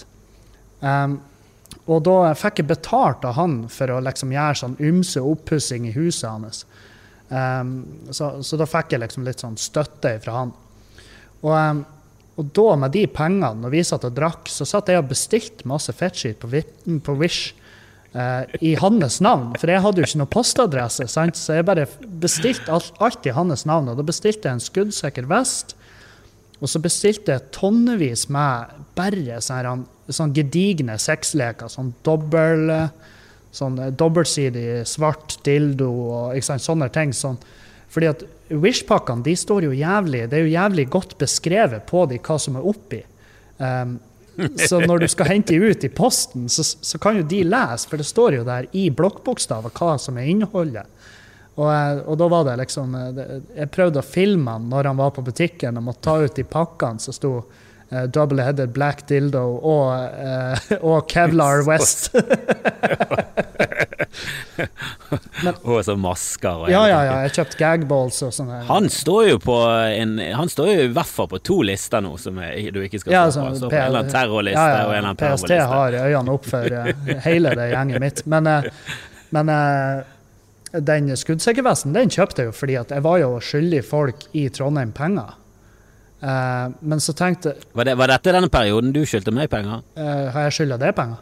Um, 0.80 1.14
og 1.88 2.04
da 2.04 2.34
fikk 2.36 2.62
jeg 2.62 2.70
betalt 2.70 3.24
av 3.28 3.38
han 3.38 3.62
for 3.72 3.92
å 3.96 4.02
liksom 4.04 4.34
gjøre 4.36 4.60
sånn 4.60 4.76
ymse 4.84 5.24
oppussing 5.24 5.88
i 5.88 5.94
huset 5.96 6.28
hans. 6.30 6.66
Um, 7.30 7.72
så, 8.12 8.42
så 8.44 8.60
da 8.60 8.68
fikk 8.68 8.96
jeg 8.96 9.04
liksom 9.06 9.28
litt 9.28 9.44
sånn 9.44 9.56
støtte 9.60 10.18
fra 10.24 10.36
han. 10.42 10.54
Og, 11.40 11.54
um, 11.56 11.84
og 12.40 12.52
da, 12.56 12.68
med 12.80 12.94
de 12.96 13.04
pengene, 13.12 13.52
når 13.60 13.74
vi 13.74 13.82
satt 13.84 14.06
og 14.08 14.16
drakk, 14.16 14.48
så 14.48 14.68
satt 14.68 14.88
jeg 14.88 15.02
og 15.02 15.10
bestilte 15.10 15.68
masse 15.68 15.92
fettskitt 15.92 16.40
på, 16.40 16.48
på 17.04 17.16
Wish 17.20 17.52
eh, 18.16 18.46
i 18.64 18.76
hans 18.80 19.20
navn. 19.24 19.52
For 19.60 19.72
jeg 19.72 19.84
hadde 19.84 20.00
jo 20.00 20.08
ikke 20.08 20.22
noe 20.22 20.32
postadresse, 20.32 21.10
sant? 21.12 21.36
så 21.36 21.58
jeg 21.58 21.68
bare 21.68 21.90
bestilte 22.24 22.72
alt, 22.72 22.94
alt 23.04 23.28
i 23.28 23.36
hans 23.36 23.66
navn. 23.68 23.92
Og 23.92 24.00
da 24.00 24.08
bestilte 24.08 24.48
jeg 24.48 24.56
en 24.56 24.64
skuddsikker 24.64 25.28
vest. 25.28 25.76
Og 26.64 26.72
så 26.72 26.80
bestilte 26.84 27.36
jeg 27.36 27.52
tonnevis 27.56 28.30
med 28.32 28.72
bare 28.96 29.42
sånne, 29.44 29.84
sånne 30.08 30.40
gedigne 30.40 30.96
sexleker. 31.00 31.68
Sånn 31.72 31.92
dobbel, 32.08 32.72
sånn 33.52 33.82
eh, 33.84 33.92
dobbeltsidig 34.00 34.86
svart 34.88 35.42
dildo 35.44 35.92
og 35.92 36.40
ikke 36.40 36.54
sant, 36.54 36.70
sånne 36.72 36.88
ting. 36.96 37.12
Sånn. 37.12 37.36
Fordi 37.92 38.14
at 38.16 38.24
Wish-pakkene 38.50 39.26
de 39.26 39.36
står 39.38 39.68
jo 39.68 39.78
jævlig, 39.78 40.26
det 40.30 40.40
er 40.40 40.46
jo 40.48 40.54
jævlig 40.56 40.88
godt 40.90 41.18
beskrevet 41.22 41.86
på 41.90 42.06
de 42.10 42.18
hva 42.24 42.38
som 42.42 42.58
er 42.58 42.70
oppi. 42.72 43.04
Um, 43.58 43.98
så 44.56 44.80
når 44.80 45.04
du 45.04 45.08
skal 45.12 45.28
hente 45.34 45.54
de 45.54 45.72
ut 45.72 45.84
i 45.84 45.90
posten, 45.92 46.48
så, 46.50 46.64
så 46.64 47.00
kan 47.02 47.20
jo 47.20 47.26
de 47.28 47.44
lese, 47.44 47.90
for 47.90 48.00
det 48.00 48.08
står 48.08 48.40
jo 48.40 48.46
der 48.48 48.70
i 48.78 48.88
blokkbokstaver 48.90 49.74
hva 49.76 49.98
som 50.00 50.18
er 50.20 50.30
innholdet. 50.32 50.88
Og, 51.60 51.68
eh, 51.68 52.02
og 52.08 52.20
da 52.22 52.28
var 52.32 52.46
det 52.48 52.54
liksom 52.62 52.94
eh, 52.96 53.18
Jeg 53.58 53.72
prøvde 53.74 54.00
å 54.00 54.06
filme 54.06 54.54
han 54.56 54.70
når 54.72 54.92
han 54.92 55.00
var 55.02 55.12
på 55.16 55.26
butikken 55.26 55.80
og 55.80 55.90
måtte 55.90 56.06
ta 56.08 56.16
ut 56.24 56.38
de 56.38 56.46
pakkene 56.48 57.04
som 57.04 57.16
sto 57.16 57.34
uh, 57.42 58.06
Double 58.08 58.46
Headed 58.46 58.72
Black 58.76 59.04
Dildo 59.10 59.44
og, 59.58 59.90
uh, 59.92 60.72
og 60.94 61.10
Kevlar 61.12 61.66
West. 61.68 62.14
Og 65.70 65.80
så 65.86 65.96
masker 66.00 66.66
og 66.66 66.72
ja, 66.72 66.82
ja, 66.90 67.00
ja. 67.06 67.16
Jeg 67.26 67.34
kjøpte 67.38 67.60
gagballs 67.60 68.20
og 68.26 68.34
sånne. 68.36 68.62
Han 68.70 68.90
står 68.92 69.28
jo 69.30 69.40
på 69.44 69.56
en 69.70 70.18
Han 70.36 70.52
står 70.52 70.72
jo 70.72 70.88
i 70.88 70.92
hvert 70.96 71.12
fall 71.12 71.30
på 71.32 71.40
to 71.46 71.60
lister 71.68 72.04
nå 72.04 72.16
som 72.22 72.40
jeg, 72.44 72.74
du 72.76 72.82
ikke 72.84 73.02
skal 73.02 73.16
Ja, 73.16 73.26
stå 73.32 73.46
på. 73.46 73.56
Så 73.60 73.70
på 73.70 73.76
en 73.76 73.86
eller 73.86 74.04
annen 74.04 74.14
terrorliste 74.14 74.64
ja, 74.64 74.80
ja, 74.82 74.88
og 74.88 74.94
en 74.96 75.02
eller 75.02 75.12
annen 75.14 75.22
PST 75.22 75.56
har 75.74 76.00
øynene 76.00 76.36
opp 76.36 76.50
for 76.50 76.80
eh, 76.82 77.12
hele 77.26 77.54
det 77.60 77.70
gjenget 77.74 78.04
mitt. 78.04 78.24
Men, 78.30 78.50
eh, 78.50 78.98
men 79.36 79.54
eh, 79.54 80.82
den 80.90 81.14
skuddsikkervesten 81.18 81.96
den 81.96 82.12
kjøpte 82.14 82.44
jeg 82.44 82.52
jo 82.52 82.58
fordi 82.60 82.80
at 82.82 82.92
jeg 82.94 83.06
var 83.06 83.22
jo 83.22 83.32
skyldig 83.44 83.84
folk 83.88 84.28
i 84.38 84.50
Trondheim 84.54 84.92
penger. 84.96 85.38
Men 86.20 87.00
så 87.00 87.14
tenkte 87.16 87.54
Var, 87.72 87.88
det, 87.88 87.94
var 87.96 88.12
dette 88.12 88.34
denne 88.36 88.50
perioden 88.52 88.92
du 88.92 89.06
skyldte 89.08 89.32
meg 89.32 89.48
penger? 89.54 89.86
Har 89.96 90.50
jeg 90.50 90.58
skylda 90.58 90.78
det 90.82 90.92
penger? 90.98 91.22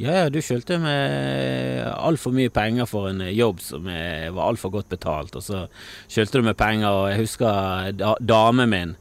Ja, 0.00 0.10
ja, 0.24 0.28
du 0.32 0.40
skyldte 0.42 0.80
meg 0.82 1.84
altfor 1.94 2.34
mye 2.34 2.50
penger 2.50 2.88
for 2.90 3.10
en 3.12 3.20
jobb 3.30 3.60
som 3.62 3.84
var 3.86 4.40
altfor 4.48 4.72
godt 4.74 4.88
betalt, 4.90 5.36
og 5.38 5.44
så 5.46 5.64
skyldte 6.10 6.40
du 6.40 6.48
meg 6.48 6.56
penger, 6.58 6.88
og 6.90 7.06
jeg 7.12 7.20
husker 7.22 7.92
da, 7.94 8.16
damen 8.18 8.72
min 8.72 8.96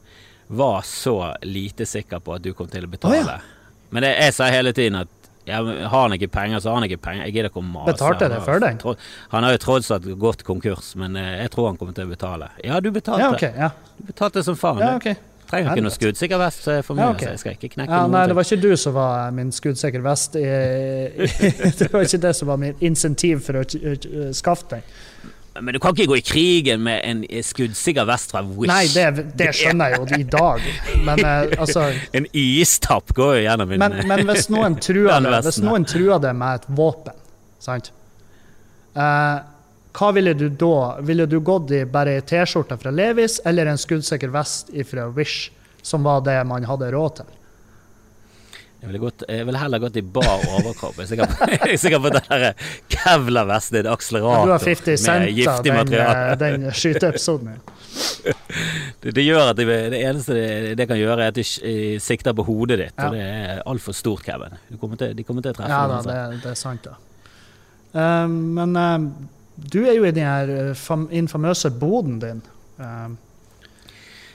var 0.53 0.85
så 0.85 1.33
lite 1.41 1.87
sikker 1.89 2.21
på 2.21 2.35
at 2.35 2.45
du 2.45 2.51
kom 2.53 2.69
til 2.69 2.85
å 2.85 2.91
betale. 2.91 3.23
Oh, 3.23 3.33
ja. 3.39 3.89
Men 3.93 4.05
det, 4.05 4.13
jeg 4.21 4.33
sa 4.37 4.51
hele 4.53 4.73
tiden 4.75 4.99
at 5.01 5.09
ja, 5.45 5.59
har 5.59 6.05
han 6.05 6.13
ikke 6.15 6.29
penger, 6.31 6.61
så 6.63 6.71
har 6.71 6.79
han 6.79 6.87
ikke 6.87 7.01
penger. 7.03 7.25
Jeg 7.27 7.35
gidder 7.35 7.49
ikke 7.51 7.59
å 7.59 7.65
mase. 7.67 7.91
Betalte 7.91 8.29
det 8.31 8.39
før 8.45 8.61
deg? 8.63 8.85
Han 9.33 9.43
har 9.47 9.55
jo 9.57 9.61
tross 9.65 9.91
alt 9.91 10.07
gått 10.21 10.45
konkurs, 10.47 10.93
men 10.99 11.17
eh, 11.19 11.41
jeg 11.41 11.51
tror 11.55 11.71
han 11.71 11.79
kommer 11.81 11.97
til 11.97 12.07
å 12.07 12.13
betale. 12.13 12.47
Ja, 12.63 12.79
du 12.79 12.91
betalte. 12.95 13.25
Ja, 13.25 13.33
okay, 13.35 13.51
Ja, 13.59 13.71
Du 13.97 14.07
betalte 14.13 14.43
som 14.45 14.55
faen. 14.59 14.79
ja, 14.79 14.95
du. 15.53 15.59
ok. 15.59 15.69
Trenger 15.69 15.77
ikke 15.77 15.85
noe 15.85 15.95
skuddsikker 15.97 16.41
vest 16.41 16.67
eh, 16.67 16.81
mye, 16.89 17.03
Ja, 17.03 17.11
okay. 17.13 17.25
så 17.25 17.31
jeg 17.35 17.43
skal 17.43 17.57
ikke 17.57 17.71
knekke 17.77 17.93
Ja, 17.93 18.01
noen 18.03 18.17
nei, 18.17 18.25
det 18.31 18.37
var 18.39 18.49
ikke 18.49 18.61
du 18.63 18.73
som 18.79 18.97
var 18.97 19.31
min 19.37 19.53
skuddsikker 19.55 20.03
vest. 20.05 20.35
Det 21.79 21.89
var 21.93 22.05
ikke 22.05 22.21
det 22.27 22.35
som 22.35 22.49
var 22.51 22.59
min 22.61 22.75
insentiv 22.83 23.41
for 23.45 23.61
å 23.61 23.63
uh, 23.63 24.29
skaffe 24.35 24.75
den. 24.75 24.85
Men 25.61 25.73
du 25.73 25.79
kan 25.79 25.93
ikke 25.93 26.07
gå 26.09 26.17
i 26.17 26.23
krigen 26.25 26.81
med 26.81 27.01
en 27.05 27.19
skuddsikker 27.45 28.07
vest 28.09 28.33
fra 28.33 28.41
Wish. 28.41 28.69
Nei, 28.71 28.87
det, 28.89 29.25
det 29.37 29.51
skjønner 29.53 29.93
jeg 29.93 29.99
jo 30.01 30.17
i 30.17 30.25
dag. 30.25 30.65
Men 31.05 31.21
eh, 31.21 31.53
altså 31.61 31.85
En 32.17 32.25
istapp 32.33 33.13
går 33.13 33.35
jo 33.37 33.43
gjennom 33.45 33.69
min 33.69 33.83
Men, 33.83 33.99
men 34.09 34.25
hvis 34.31 34.49
noen 34.53 34.79
det, 34.81 35.41
hvis 35.45 35.61
noen 35.61 35.85
truer 35.85 36.23
det 36.23 36.33
med 36.37 36.61
et 36.63 36.69
våpen, 36.73 37.13
sant? 37.61 37.91
Eh, 38.97 39.37
hva 39.93 40.09
ville 40.11 40.33
du 40.33 40.47
da? 40.49 40.97
Ville 41.05 41.25
du 41.29 41.39
gått 41.39 41.71
i 41.71 41.83
bare 41.85 42.17
ei 42.17 42.25
T-skjorte 42.25 42.79
fra 42.81 42.91
Levis 42.91 43.39
eller 43.45 43.69
en 43.69 43.77
skuddsikker 43.77 44.33
vest 44.33 44.73
fra 44.89 45.07
Wish, 45.13 45.51
som 45.85 46.03
var 46.03 46.23
det 46.25 46.39
man 46.49 46.65
hadde 46.65 46.89
råd 46.95 47.19
til? 47.21 47.33
Jeg 48.83 48.89
ville, 48.89 48.99
gått, 48.99 49.21
jeg 49.31 49.45
ville 49.47 49.59
heller 49.61 49.79
gått 49.79 49.95
i 49.95 50.01
bar 50.03 50.41
overkropp. 50.57 50.97
Jeg 50.99 51.21
er 51.23 51.77
sikker 51.79 52.01
på, 52.03 52.09
den 52.17 52.25
der 52.27 52.65
kevlarvesten 52.91 53.77
i 53.77 53.79
en 53.79 53.87
akselerator 53.93 54.51
ja, 54.51 55.19
med 55.21 55.29
giftig 55.37 55.75
materiale. 55.77 56.33
Den, 56.41 56.57
den 56.65 56.75
skyteepisoden. 56.75 57.53
Det, 59.03 59.11
det 59.13 59.23
gjør 59.25 59.49
at 59.51 59.57
det, 59.59 59.65
det 59.91 59.99
eneste 60.07 60.33
det, 60.33 60.75
det 60.79 60.85
kan 60.87 60.97
gjøre, 60.97 61.25
er 61.25 61.33
at 61.33 61.35
de 61.35 61.43
eh, 61.43 61.97
sikter 62.01 62.33
på 62.33 62.45
hodet 62.47 62.77
ditt, 62.79 62.93
Ja. 62.95 63.09
og 63.09 63.17
det 63.17 63.23
er 63.23 63.59
altfor 63.67 63.95
stort, 63.97 64.23
Kevin. 64.23 64.55
Kommer 64.79 64.99
til, 64.99 65.11
de 65.17 65.25
kommer 65.27 65.43
til 65.43 65.51
å 65.51 65.57
treffe 65.57 65.71
Ja 65.73 65.81
da, 65.91 65.97
det, 66.07 66.39
det 66.45 66.51
er 66.53 66.57
sant, 66.57 66.87
da. 66.87 66.95
Uh, 67.93 68.31
men 68.31 68.79
eh, 68.79 69.09
du 69.55 69.83
er 69.85 69.93
jo 69.97 70.05
i 70.07 70.11
den 70.15 70.25
her 70.25 70.49
eh, 70.49 70.73
fam 70.77 71.07
infamøse 71.11 71.71
boden 71.79 72.19
din. 72.23 72.41
Eh, 72.79 73.13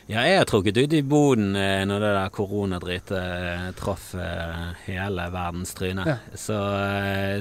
Ja, 0.08 0.22
jeg 0.24 0.38
har 0.40 0.46
trukket 0.48 0.78
ut 0.80 0.92
i 0.96 1.02
boden 1.04 1.50
eh, 1.58 1.82
når 1.84 2.00
det 2.00 2.12
der 2.16 2.30
koronadritet 2.32 3.74
traff 3.76 4.14
hele 4.86 5.26
verdens 5.34 5.74
tryne. 5.76 6.06
Ja. 6.08 6.14
Så, 6.32 6.56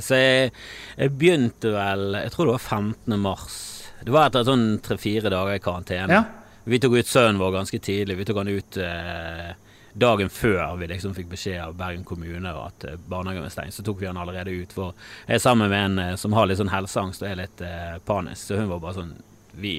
så 0.03 0.19
jeg, 0.19 0.49
jeg 0.97 1.13
begynte 1.15 1.71
vel 1.71 2.17
Jeg 2.25 2.33
tror 2.33 2.49
det 2.49 2.57
var 2.57 2.65
15. 2.81 3.15
mars. 3.23 3.55
Det 4.03 4.11
var 4.11 4.27
etter 4.27 4.43
sånn 4.49 4.65
tre-fire 4.83 5.31
dager 5.31 5.55
i 5.55 5.63
karantene. 5.63 6.19
ja. 6.19 6.25
Vi 6.67 6.81
tok 6.83 6.97
ut 6.99 7.07
sønnen 7.07 7.39
vår 7.39 7.53
ganske 7.61 7.79
tidlig. 7.79 8.17
Vi 8.19 8.25
tok 8.27 8.41
han 8.41 8.49
ut 8.51 8.77
eh, 8.83 9.53
dagen 9.99 10.29
før 10.29 10.75
vi 10.79 10.87
liksom 10.91 11.15
fikk 11.17 11.29
beskjed 11.31 11.59
av 11.63 11.75
Bergen 11.77 12.05
kommune 12.07 12.53
og 12.53 12.69
at 12.69 12.87
eh, 12.87 12.97
barnehagen 13.09 13.45
var 13.45 13.53
stengt. 13.53 13.75
Så 13.75 13.85
tok 13.85 14.01
vi 14.01 14.09
han 14.09 14.19
allerede 14.21 14.53
ut. 14.53 14.73
For 14.73 14.93
jeg 15.27 15.39
er 15.39 15.43
sammen 15.43 15.71
med 15.73 15.85
en 15.85 15.99
eh, 16.03 16.15
som 16.21 16.35
har 16.37 16.49
litt 16.49 16.61
sånn 16.61 16.73
helseangst 16.73 17.23
og 17.23 17.29
er 17.29 17.41
litt 17.43 17.63
eh, 17.65 17.99
panisk. 18.07 18.41
Så 18.47 18.61
hun 18.61 18.71
var 18.71 18.83
bare 18.83 18.99
sånn 19.01 19.15
Vi, 19.57 19.75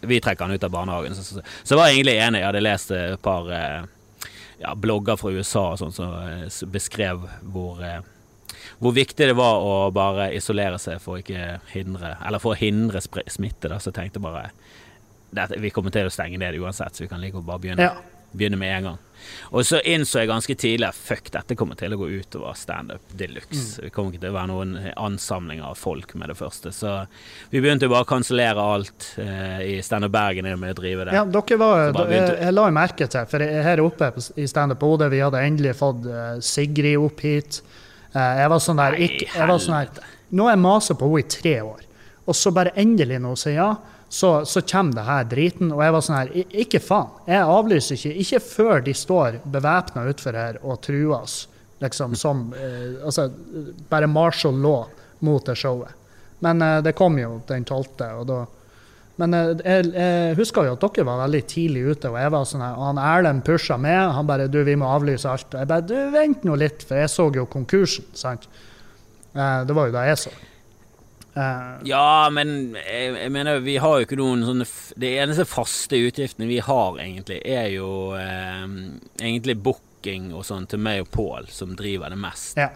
vi 0.00 0.20
trekker 0.20 0.48
han 0.48 0.54
ut 0.54 0.64
av 0.66 0.72
barnehagen. 0.74 1.14
Så, 1.14 1.22
så, 1.22 1.44
så 1.62 1.78
var 1.78 1.88
jeg 1.88 2.00
egentlig 2.00 2.16
enig. 2.18 2.40
Jeg 2.42 2.50
hadde 2.50 2.64
lest 2.66 2.94
et 2.96 3.22
par 3.22 3.50
eh, 3.54 3.84
ja, 4.62 4.74
blogger 4.74 5.18
fra 5.20 5.30
USA 5.30 5.68
og 5.72 5.78
sånn 5.82 5.94
som 5.94 6.16
så 6.50 6.66
beskrev 6.70 7.28
hvor 7.54 7.82
eh, 7.86 8.00
hvor 8.82 8.94
viktig 8.94 9.26
det 9.30 9.34
var 9.38 9.62
å 9.62 9.90
bare 9.94 10.32
isolere 10.34 10.78
seg 10.82 10.98
for 11.02 11.20
å 11.20 11.42
hindre 11.70 12.16
Eller 12.26 12.42
for 12.42 12.54
å 12.54 12.58
hindre 12.58 13.00
smitte. 13.02 13.70
Da, 13.70 13.78
så 13.78 13.90
jeg 13.92 13.98
tenkte 13.98 14.22
bare 14.22 14.50
Vi 15.60 15.70
kommer 15.70 15.94
til 15.94 16.08
å 16.08 16.12
stenge 16.12 16.40
ned 16.40 16.58
uansett, 16.58 16.94
så 16.96 17.04
vi 17.04 17.10
kan 17.10 17.22
like 17.22 17.38
bare 17.46 17.62
begynne, 17.62 17.90
Ja. 17.90 17.94
Begynne 18.32 18.60
med 18.60 18.76
en 18.76 18.90
gang. 18.90 19.00
Og 19.52 19.66
så 19.66 19.78
innså 19.86 20.22
jeg 20.22 20.30
ganske 20.30 20.54
tidlig 20.58 20.88
at 20.88 20.98
fuck, 20.98 21.28
dette 21.34 21.56
kommer 21.58 21.78
til 21.78 21.94
å 21.94 21.98
gå 22.00 22.08
utover 22.10 22.56
standup 22.58 23.12
de 23.18 23.28
luxe. 23.30 23.82
Det 23.82 23.92
kommer 23.94 24.12
ikke 24.12 24.24
til 24.24 24.32
å 24.32 24.36
være 24.36 24.50
noen 24.50 24.72
ansamling 24.96 25.62
av 25.64 25.76
folk 25.78 26.14
med 26.18 26.32
det 26.32 26.36
første. 26.38 26.72
Så 26.74 26.94
vi 27.52 27.62
begynte 27.62 27.86
jo 27.86 27.92
bare 27.94 28.06
å 28.06 28.10
kansellere 28.12 28.64
alt 28.74 29.12
eh, 29.22 29.60
i 29.74 29.76
Standup 29.84 30.14
Bergen 30.14 30.48
i 30.48 30.54
og 30.56 30.62
med 30.62 30.74
å 30.74 30.80
drive 30.80 31.06
det. 31.06 31.16
Ja, 31.18 31.24
dere 31.36 31.60
var, 31.60 31.84
jeg, 32.10 32.24
jeg 32.40 32.56
la 32.56 32.66
merke 32.74 33.08
til, 33.12 33.30
for 33.30 33.46
her 33.68 33.84
oppe 33.84 34.10
i 34.40 34.48
Standup 34.50 34.82
Bodø, 34.82 35.10
vi 35.12 35.22
hadde 35.22 35.44
endelig 35.44 35.76
fått 35.80 36.08
eh, 36.08 36.34
Sigrid 36.42 36.98
opp 37.00 37.22
hit. 37.26 37.62
Eh, 38.12 38.42
jeg 38.42 38.52
var 38.52 38.66
sånn 38.66 38.82
der, 38.82 38.98
ikke, 39.08 39.30
jeg 39.30 39.48
var 39.52 39.62
sånn 39.62 39.78
der. 39.80 40.12
Nå 40.32 40.48
har 40.48 40.56
jeg 40.56 40.64
masa 40.64 40.96
på 40.96 41.08
henne 41.12 41.24
i 41.26 41.32
tre 41.36 41.56
år, 41.66 41.88
og 42.24 42.38
så 42.38 42.52
bare 42.54 42.72
endelig 42.80 43.18
nå 43.20 43.34
sier 43.36 43.58
ja, 43.58 43.72
så, 44.12 44.30
så 44.44 44.60
kommer 44.60 44.92
det 44.98 45.06
her 45.06 45.24
driten. 45.24 45.70
Og 45.72 45.80
jeg 45.80 45.92
var 45.94 46.02
sånn 46.04 46.18
her, 46.18 46.32
ikke 46.64 46.80
faen. 46.84 47.12
Jeg 47.24 47.48
avlyser 47.48 47.96
ikke. 47.96 48.10
Ikke 48.24 48.40
før 48.44 48.82
de 48.84 48.92
står 48.96 49.38
bevæpna 49.54 50.04
utfor 50.10 50.36
her 50.36 50.58
og 50.60 50.82
truer 50.84 51.14
oss, 51.16 51.36
liksom 51.80 52.16
som 52.20 52.50
eh, 52.52 52.98
Altså, 53.00 53.30
bare 53.88 54.10
martial 54.10 54.58
law 54.60 54.84
mot 55.24 55.46
det 55.48 55.56
showet. 55.56 55.96
Men 56.44 56.60
eh, 56.60 56.82
det 56.84 56.92
kom 56.98 57.16
jo 57.16 57.38
den 57.48 57.64
12., 57.64 58.04
og 58.18 58.26
da 58.28 58.42
men 59.20 59.34
eh, 59.36 59.50
jeg, 59.60 59.88
jeg 59.92 60.36
husker 60.38 60.68
jo 60.68 60.76
at 60.76 60.84
dere 60.84 61.08
var 61.08 61.24
veldig 61.24 61.42
tidlig 61.48 61.82
ute, 61.92 62.12
og 62.12 62.20
jeg 62.20 62.32
var 62.32 62.46
sånn 62.48 62.64
her, 62.64 62.78
han 62.80 63.00
Erlend 63.00 63.44
pusha 63.46 63.76
med. 63.80 64.00
Han 64.16 64.28
bare 64.28 64.48
'Du, 64.48 64.62
vi 64.64 64.76
må 64.76 64.88
avlyse 64.88 65.28
alt.' 65.28 65.56
Jeg 65.56 65.68
bare 65.68 65.88
'Du, 65.88 65.96
vent 66.14 66.44
nå 66.48 66.56
litt', 66.60 66.84
for 66.88 67.00
jeg 67.00 67.12
så 67.12 67.28
jo 67.34 67.44
konkursen, 67.48 68.08
sant. 68.16 68.48
Eh, 69.32 69.60
det 69.68 69.76
var 69.76 69.88
jo 69.88 69.96
da 69.96 70.06
jeg 70.08 70.24
så. 70.26 70.32
Eh, 71.34 71.78
Ja, 71.88 72.28
men 72.30 72.74
jeg, 72.76 73.14
jeg 73.16 73.30
mener 73.32 73.60
vi 73.64 73.76
har 73.80 73.98
jo 74.00 74.04
ikke 74.06 74.18
noen 74.20 74.42
sånne 74.44 74.66
f- 74.68 74.92
De 75.00 75.14
eneste 75.16 75.46
faste 75.48 75.96
utgiftene 75.96 76.46
vi 76.50 76.58
har, 76.60 76.98
egentlig, 77.00 77.38
er 77.48 77.70
jo 77.72 77.88
eh, 78.18 78.66
egentlig 79.22 79.56
booking 79.64 80.32
og 80.36 80.44
sånn 80.44 80.66
til 80.68 80.78
meg 80.84 81.04
og 81.06 81.10
Pål, 81.14 81.48
som 81.48 81.72
driver 81.78 82.10
det 82.12 82.18
mest. 82.20 82.56
ja. 82.60 82.68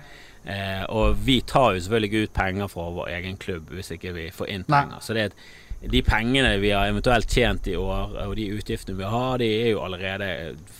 Eh, 0.47 0.85
og 0.95 1.17
vi 1.27 1.41
tar 1.43 1.73
jo 1.75 1.81
selvfølgelig 1.83 2.07
ikke 2.13 2.27
ut 2.29 2.35
penger 2.39 2.69
fra 2.71 2.85
vår 2.95 3.09
egen 3.17 3.37
klubb 3.43 3.73
hvis 3.75 3.89
ikke 3.97 4.13
vi 4.15 4.29
får 4.31 4.47
inn 4.53 4.65
Nei. 4.69 4.77
penger. 4.85 5.01
Så 5.03 5.17
det 5.17 5.23
er 5.25 5.33
et, 5.33 5.41
de 5.81 6.01
pengene 6.03 6.55
vi 6.59 6.71
har 6.73 6.89
eventuelt 6.89 7.29
tjent 7.31 7.67
i 7.69 7.75
år, 7.77 8.15
og 8.27 8.33
de 8.39 8.47
utgiftene 8.57 8.97
vi 8.99 9.05
har, 9.13 9.37
de 9.39 9.49
er 9.61 9.69
jo 9.75 9.83
allerede 9.85 10.29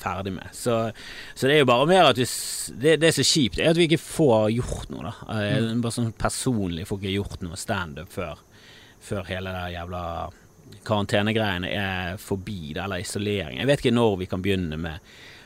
ferdig 0.01 0.33
med. 0.39 0.49
Så, 0.57 0.79
så 1.35 1.47
det 1.47 1.59
er 1.59 1.63
jo 1.63 1.69
bare 1.69 1.87
mer 1.91 2.09
at 2.09 2.19
vi 2.19 2.25
Det, 2.81 2.97
det 3.03 3.11
er 3.11 3.17
så 3.19 3.27
kjipt, 3.27 3.59
er 3.61 3.71
at 3.71 3.77
vi 3.79 3.87
ikke 3.91 4.01
får 4.03 4.49
gjort 4.57 4.91
noe, 4.95 5.11
da. 5.11 5.15
Eh, 5.37 5.61
Mm. 5.67 5.81
Bare 5.85 5.93
sånn 5.95 6.13
personlig 6.17 6.87
får 6.89 6.99
ikke 7.03 7.15
gjort 7.15 7.45
noe 7.45 7.57
standup 7.61 8.11
før, 8.13 8.41
før 9.01 9.29
hele 9.29 9.53
det 9.55 9.67
jævla 9.77 10.03
karantenegreiene 10.87 11.71
er 11.71 12.17
forbi, 12.21 12.73
det, 12.75 12.83
eller 12.83 13.03
isolering. 13.03 13.59
Jeg 13.61 13.67
vet 13.71 13.83
ikke 13.85 13.95
når 13.95 14.17
vi 14.23 14.27
kan 14.31 14.43
begynne 14.43 14.79
med, 14.81 14.99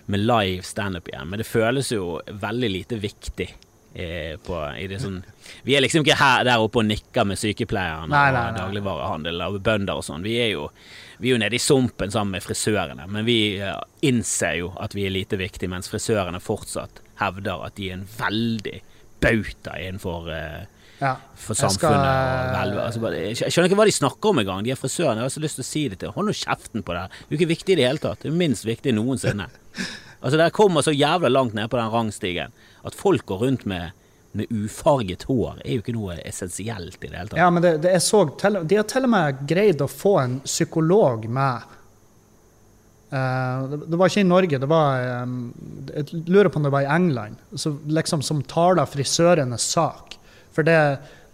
med 0.07 0.21
live 0.25 0.63
standup 0.67 1.09
igjen, 1.11 1.29
men 1.31 1.41
det 1.43 1.49
føles 1.49 1.91
jo 1.93 2.21
veldig 2.31 2.71
lite 2.71 2.99
viktig. 3.03 3.49
Eh, 3.95 4.37
På, 4.45 4.61
i 4.79 4.87
det 4.91 5.01
sånn, 5.03 5.21
vi 5.67 5.75
er 5.77 5.83
liksom 5.85 6.05
ikke 6.05 6.19
her, 6.21 6.45
der 6.47 6.63
oppe 6.63 6.79
og 6.83 6.87
nikker 6.89 7.27
med 7.27 7.39
sykepleierne 7.41 8.09
Nei, 8.13 8.31
nei, 8.33 8.43
og 8.49 8.53
nei. 8.55 8.61
dagligvarehandel 8.65 9.45
og 9.49 9.61
bønder 9.67 10.01
og 10.01 10.05
sånn. 10.07 10.23
Vi 10.27 10.37
er 10.41 10.53
jo 10.55 10.69
vi 11.21 11.29
er 11.29 11.35
jo 11.35 11.41
nede 11.43 11.59
i 11.59 11.61
sumpen 11.61 12.09
sammen 12.11 12.33
med 12.39 12.43
frisørene, 12.47 13.05
men 13.13 13.27
vi 13.27 13.59
eh, 13.61 13.75
innser 14.09 14.55
jo 14.63 14.71
at 14.81 14.95
vi 14.97 15.05
er 15.05 15.13
lite 15.13 15.37
viktige, 15.37 15.69
mens 15.69 15.91
frisørene 15.93 16.41
fortsatt 16.41 17.03
hevder 17.21 17.67
at 17.67 17.75
de 17.77 17.91
er 17.91 17.99
en 17.99 18.07
veldig 18.17 18.79
bauta 19.21 19.75
innenfor 19.77 20.31
eh, 20.33 20.63
ja. 21.03 21.17
for 21.37 21.53
Jeg 21.53 21.75
skal- 21.75 21.93
samfunnet. 21.93 22.73
og. 22.73 22.81
Altså, 22.87 23.13
jeg 23.13 23.53
skjønner 23.53 23.69
ikke 23.69 23.81
hva 23.83 23.89
de 23.91 23.93
snakker 23.99 24.33
om 24.33 24.39
engang, 24.41 24.65
de 24.65 24.73
er 24.73 24.81
frisørene. 24.81 25.21
Jeg 25.21 25.29
har 25.29 25.35
så 25.37 25.45
lyst 25.45 25.61
til 25.61 25.67
å 25.67 25.69
si 25.75 25.83
det 25.93 25.99
til 26.01 26.15
Hold 26.17 26.31
nå 26.31 26.37
kjeften 26.41 26.83
på 26.87 26.97
det 26.97 27.03
her. 27.05 27.09
Det 27.19 27.27
er 27.29 27.37
jo 27.37 27.41
ikke 27.43 27.53
viktig 27.53 27.75
i 27.75 27.79
det 27.83 27.89
hele 27.91 28.01
tatt. 28.07 28.23
Det 28.25 28.31
er 28.33 28.41
minst 28.41 28.65
viktig 28.69 28.95
noensinne. 28.97 29.51
Altså, 30.21 30.37
Dere 30.37 30.53
kommer 30.53 30.83
så 30.85 30.93
jævla 30.93 31.31
langt 31.33 31.55
ned 31.57 31.71
på 31.73 31.79
den 31.81 31.89
rangstigen 31.89 32.53
at 32.83 32.97
folk 32.97 33.27
går 33.27 33.43
rundt 33.45 33.67
med, 33.69 33.91
med 34.33 34.51
ufarget 34.51 35.27
hår, 35.29 35.61
er 35.65 35.77
jo 35.77 35.85
ikke 35.85 35.97
noe 35.97 36.17
essensielt 36.25 36.99
i 37.03 37.09
det 37.09 37.17
hele 37.17 37.33
tatt. 37.33 37.41
Ja, 37.41 37.51
men 37.53 37.65
det, 37.65 37.75
det 37.85 37.97
så 38.05 38.25
De 38.39 38.79
har 38.79 38.89
til 38.89 39.09
og 39.09 39.13
med 39.13 39.45
greid 39.49 39.85
å 39.85 39.91
få 39.91 40.17
en 40.23 40.39
psykolog 40.47 41.27
med. 41.29 41.77
Eh, 43.11 43.65
det, 43.77 43.97
var 43.97 44.07
ikke 44.07 44.23
i 44.23 44.29
Norge, 44.29 44.63
det 44.63 44.71
var 44.71 45.01
Jeg 45.91 46.23
lurer 46.31 46.49
på 46.49 46.61
om 46.61 46.69
det 46.69 46.75
var 46.75 46.87
i 46.87 46.93
England, 46.95 47.41
liksom, 47.91 48.23
som 48.23 48.45
taler 48.47 48.89
frisørenes 48.89 49.67
sak. 49.75 50.17
For 50.55 50.67
det, 50.67 50.79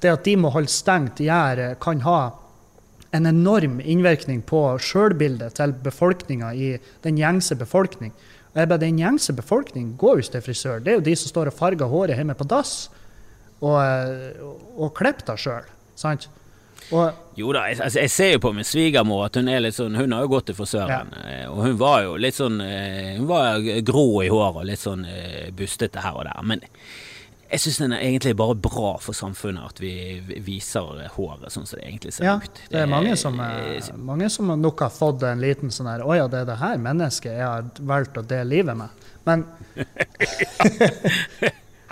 det 0.00 0.12
at 0.12 0.24
de 0.24 0.36
må 0.40 0.52
holde 0.54 0.72
stengt, 0.72 1.22
gjør, 1.24 1.62
eh, 1.62 1.78
kan 1.80 2.02
ha 2.06 2.20
en 3.16 3.26
enorm 3.26 3.78
innvirkning 3.80 4.42
på 4.44 4.62
sjølbildet 4.82 5.56
til 5.56 5.72
befolkninga 5.84 6.52
i 6.54 6.72
den 7.04 7.20
gjengse 7.20 7.56
befolkning. 7.56 8.12
Jeg 8.56 8.68
bare, 8.70 8.80
Den 8.80 8.98
gjengse 8.98 9.34
befolkning 9.36 9.96
går 10.00 10.16
jo 10.16 10.24
ikke 10.24 10.32
til 10.38 10.46
frisør. 10.48 10.78
Det 10.80 10.92
er 10.92 10.98
jo 11.00 11.04
de 11.04 11.16
som 11.16 11.28
står 11.28 11.50
og 11.50 11.58
farger 11.58 11.92
håret 11.92 12.16
hjemme 12.16 12.34
på 12.34 12.46
dass 12.48 12.88
og, 13.60 13.76
og, 13.76 14.64
og 14.76 14.94
klipper 14.96 15.32
det 15.32 15.38
sjøl. 15.40 15.68
Sant? 15.96 16.28
Og 16.92 17.38
Jo 17.38 17.50
da, 17.52 17.66
jeg, 17.66 17.80
altså, 17.82 18.00
jeg 18.00 18.10
ser 18.10 18.32
jo 18.36 18.42
på 18.44 18.52
min 18.54 18.64
svigermor 18.64 19.24
at 19.26 19.36
hun 19.36 19.48
er 19.50 19.62
litt 19.64 19.74
sånn 19.74 19.96
Hun 19.98 20.12
har 20.14 20.22
jo 20.22 20.30
gått 20.30 20.46
til 20.50 20.56
frisøren, 20.58 21.10
ja. 21.18 21.48
og 21.50 21.64
hun 21.64 21.78
var 21.80 22.04
jo 22.04 22.12
litt 22.20 22.36
sånn 22.36 22.60
eh, 22.62 23.16
Hun 23.16 23.26
var 23.26 23.64
grå 23.82 24.06
i 24.22 24.30
håret 24.30 24.60
og 24.60 24.68
litt 24.68 24.82
sånn 24.82 25.02
eh, 25.08 25.48
bustete 25.56 26.04
her 26.04 26.14
og 26.20 26.28
der. 26.28 26.44
Men 26.46 26.62
jeg 27.50 27.60
syns 27.62 27.78
den 27.78 27.92
er 27.94 28.02
egentlig 28.02 28.32
bare 28.38 28.54
bra 28.58 28.96
for 29.02 29.14
samfunnet 29.16 29.70
at 29.70 29.80
vi 29.82 29.92
vi 30.26 30.40
viser 30.46 31.06
håret 31.14 31.52
sånn 31.54 31.66
som 31.68 31.78
det 31.78 31.86
egentlig 31.86 32.12
ser 32.16 32.26
ja, 32.26 32.36
ut. 32.42 32.60
det 32.72 32.80
er 32.82 32.90
mange 32.90 33.14
som, 33.20 33.38
er, 33.40 33.78
mange 33.96 34.28
som 34.32 34.50
nok 34.60 34.80
har 34.86 34.90
fått 34.94 35.22
en 35.28 35.40
liten 35.44 35.70
sånn 35.74 35.88
her 35.90 36.02
Å 36.02 36.16
ja, 36.18 36.26
det 36.32 36.42
er 36.42 36.48
det 36.50 36.58
her 36.62 36.80
mennesket 36.82 37.32
jeg 37.36 37.46
har 37.46 37.68
valgt 37.86 38.18
å 38.18 38.24
dele 38.26 38.50
livet 38.56 38.76
med. 38.78 39.06
Men 39.26 39.44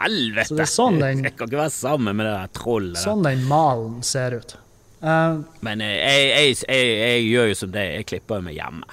Helvete! 0.05 0.49
Så 0.49 0.59
det 0.59 0.67
sånn 0.71 0.99
den- 0.99 1.25
Jeg 1.25 1.37
kan 1.39 1.49
ikke 1.49 1.61
være 1.63 1.71
sammen 1.71 2.17
med 2.17 2.27
det 2.27 2.33
der 2.35 2.53
trollet. 2.59 2.99
sånn 2.99 3.23
den 3.23 3.45
malen 3.49 4.03
ser 4.03 4.39
ut. 4.41 4.57
Uh, 5.05 5.43
Men 5.61 5.81
eh, 5.85 5.95
jeg, 6.01 6.29
jeg, 6.31 6.57
jeg, 6.69 6.87
jeg 6.99 7.25
gjør 7.29 7.47
jo 7.51 7.55
som 7.61 7.71
det, 7.71 7.85
jeg 8.01 8.07
klipper 8.09 8.41
jo 8.41 8.47
meg 8.49 8.57
hjemme. 8.57 8.87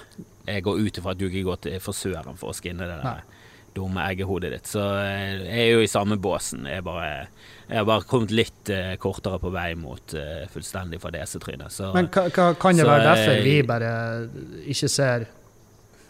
Jeg 0.47 0.63
går 0.65 0.79
ut 0.81 0.97
ifra 0.97 1.11
at 1.13 1.17
du 1.17 1.25
ikke 1.29 1.43
går 1.47 1.61
til 1.63 1.79
frisøren 1.79 2.37
for 2.37 2.51
å 2.51 2.57
skinne 2.57 2.87
det 2.89 2.97
der 3.01 3.21
dumme 3.75 4.05
eggehodet 4.11 4.51
ditt. 4.53 4.69
Så 4.69 4.83
eh, 5.01 5.41
jeg 5.45 5.65
er 5.65 5.69
jo 5.75 5.83
i 5.83 5.89
samme 5.89 6.17
båsen. 6.21 6.65
Jeg, 6.69 6.83
bare, 6.85 7.27
jeg 7.67 7.79
har 7.79 7.85
bare 7.89 8.07
kommet 8.09 8.33
litt 8.35 8.71
uh, 8.73 8.95
kortere 9.01 9.39
på 9.41 9.51
vei 9.53 9.69
mot 9.79 10.15
uh, 10.17 10.47
fullstendig 10.53 11.01
fadesetryne. 11.03 11.69
Så 11.73 11.91
men 11.95 12.09
ka, 12.13 12.27
ka, 12.33 12.51
kan 12.59 12.79
det 12.79 12.87
være 12.87 13.05
derfor 13.09 13.45
vi 13.45 13.55
bare 13.67 13.93
ikke 14.71 14.91
ser 14.91 15.29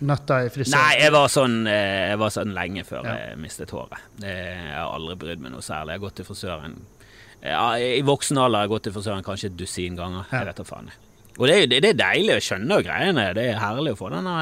nøtta 0.02 0.40
i 0.48 0.50
frisøren? 0.54 0.80
Nei, 0.80 1.04
jeg 1.04 1.14
var 1.14 1.30
sånn, 1.30 1.60
jeg 1.70 2.18
var 2.24 2.34
sånn 2.34 2.56
lenge 2.58 2.86
før 2.88 3.06
Ja. 3.06 3.20
jeg 3.28 3.44
mistet 3.44 3.74
håret. 3.76 4.10
Jeg 4.24 4.74
har 4.74 4.90
aldri 4.90 5.20
brydd 5.22 5.44
meg 5.44 5.54
noe 5.54 5.62
særlig. 5.66 5.94
Jeg 5.94 6.02
har 6.02 6.08
gått 6.08 6.20
til 6.22 6.30
frisøren 6.32 6.82
ja, 7.42 7.78
I 7.78 8.02
voksen 8.06 8.38
alder 8.38 8.60
har 8.60 8.68
jeg 8.68 8.72
gått 8.76 8.84
til 8.86 8.94
frisøren 8.94 9.26
kanskje 9.26 9.50
et 9.50 9.58
dusin 9.58 9.96
ganger. 9.98 10.28
Jeg 10.30 10.50
vet 10.52 10.60
da 10.62 10.66
faen. 10.66 10.92
Og 11.40 11.48
det 11.48 11.56
er, 11.56 11.68
det 11.72 11.90
er 11.94 12.00
deilig, 12.00 12.36
å 12.36 12.44
skjønne 12.44 12.80
greiene. 12.84 13.26
Det 13.38 13.46
er 13.54 13.62
herlig 13.62 13.94
å 13.96 14.00
få 14.00 14.10
denne 14.12 14.36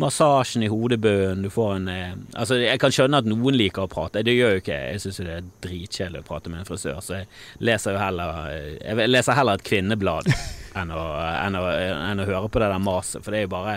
massasjen 0.00 0.64
i 0.64 0.70
hodebunnen. 0.72 1.44
Du 1.44 1.50
får 1.52 1.74
en 1.76 1.90
eh, 1.92 2.14
Altså, 2.32 2.56
jeg 2.62 2.80
kan 2.80 2.94
skjønne 2.94 3.20
at 3.20 3.28
noen 3.28 3.58
liker 3.58 3.84
å 3.84 3.90
prate. 3.92 4.24
Det 4.24 4.34
gjør 4.34 4.56
jo 4.56 4.62
ikke 4.62 4.78
jeg. 4.78 4.94
Jeg 4.96 5.04
syns 5.04 5.20
det 5.20 5.34
er 5.36 5.50
dritkjedelig 5.66 6.22
å 6.22 6.28
prate 6.30 6.52
med 6.52 6.62
en 6.62 6.68
frisør, 6.68 7.02
så 7.04 7.20
jeg 7.20 7.28
leser 7.60 7.96
jo 7.96 8.02
heller 8.02 8.38
eh, 8.52 8.70
Jeg 8.80 9.10
leser 9.12 9.38
heller 9.38 9.60
et 9.60 9.66
kvinneblad 9.68 10.32
enn 10.80 10.94
å, 10.94 11.02
enn 11.44 11.58
å, 11.60 11.66
enn 12.12 12.24
å 12.24 12.28
høre 12.30 12.48
på 12.48 12.62
det 12.62 12.72
der 12.72 12.86
maset, 12.86 13.20
for 13.20 13.34
det 13.34 13.42
er 13.42 13.46
jo 13.46 13.54
bare 13.58 13.76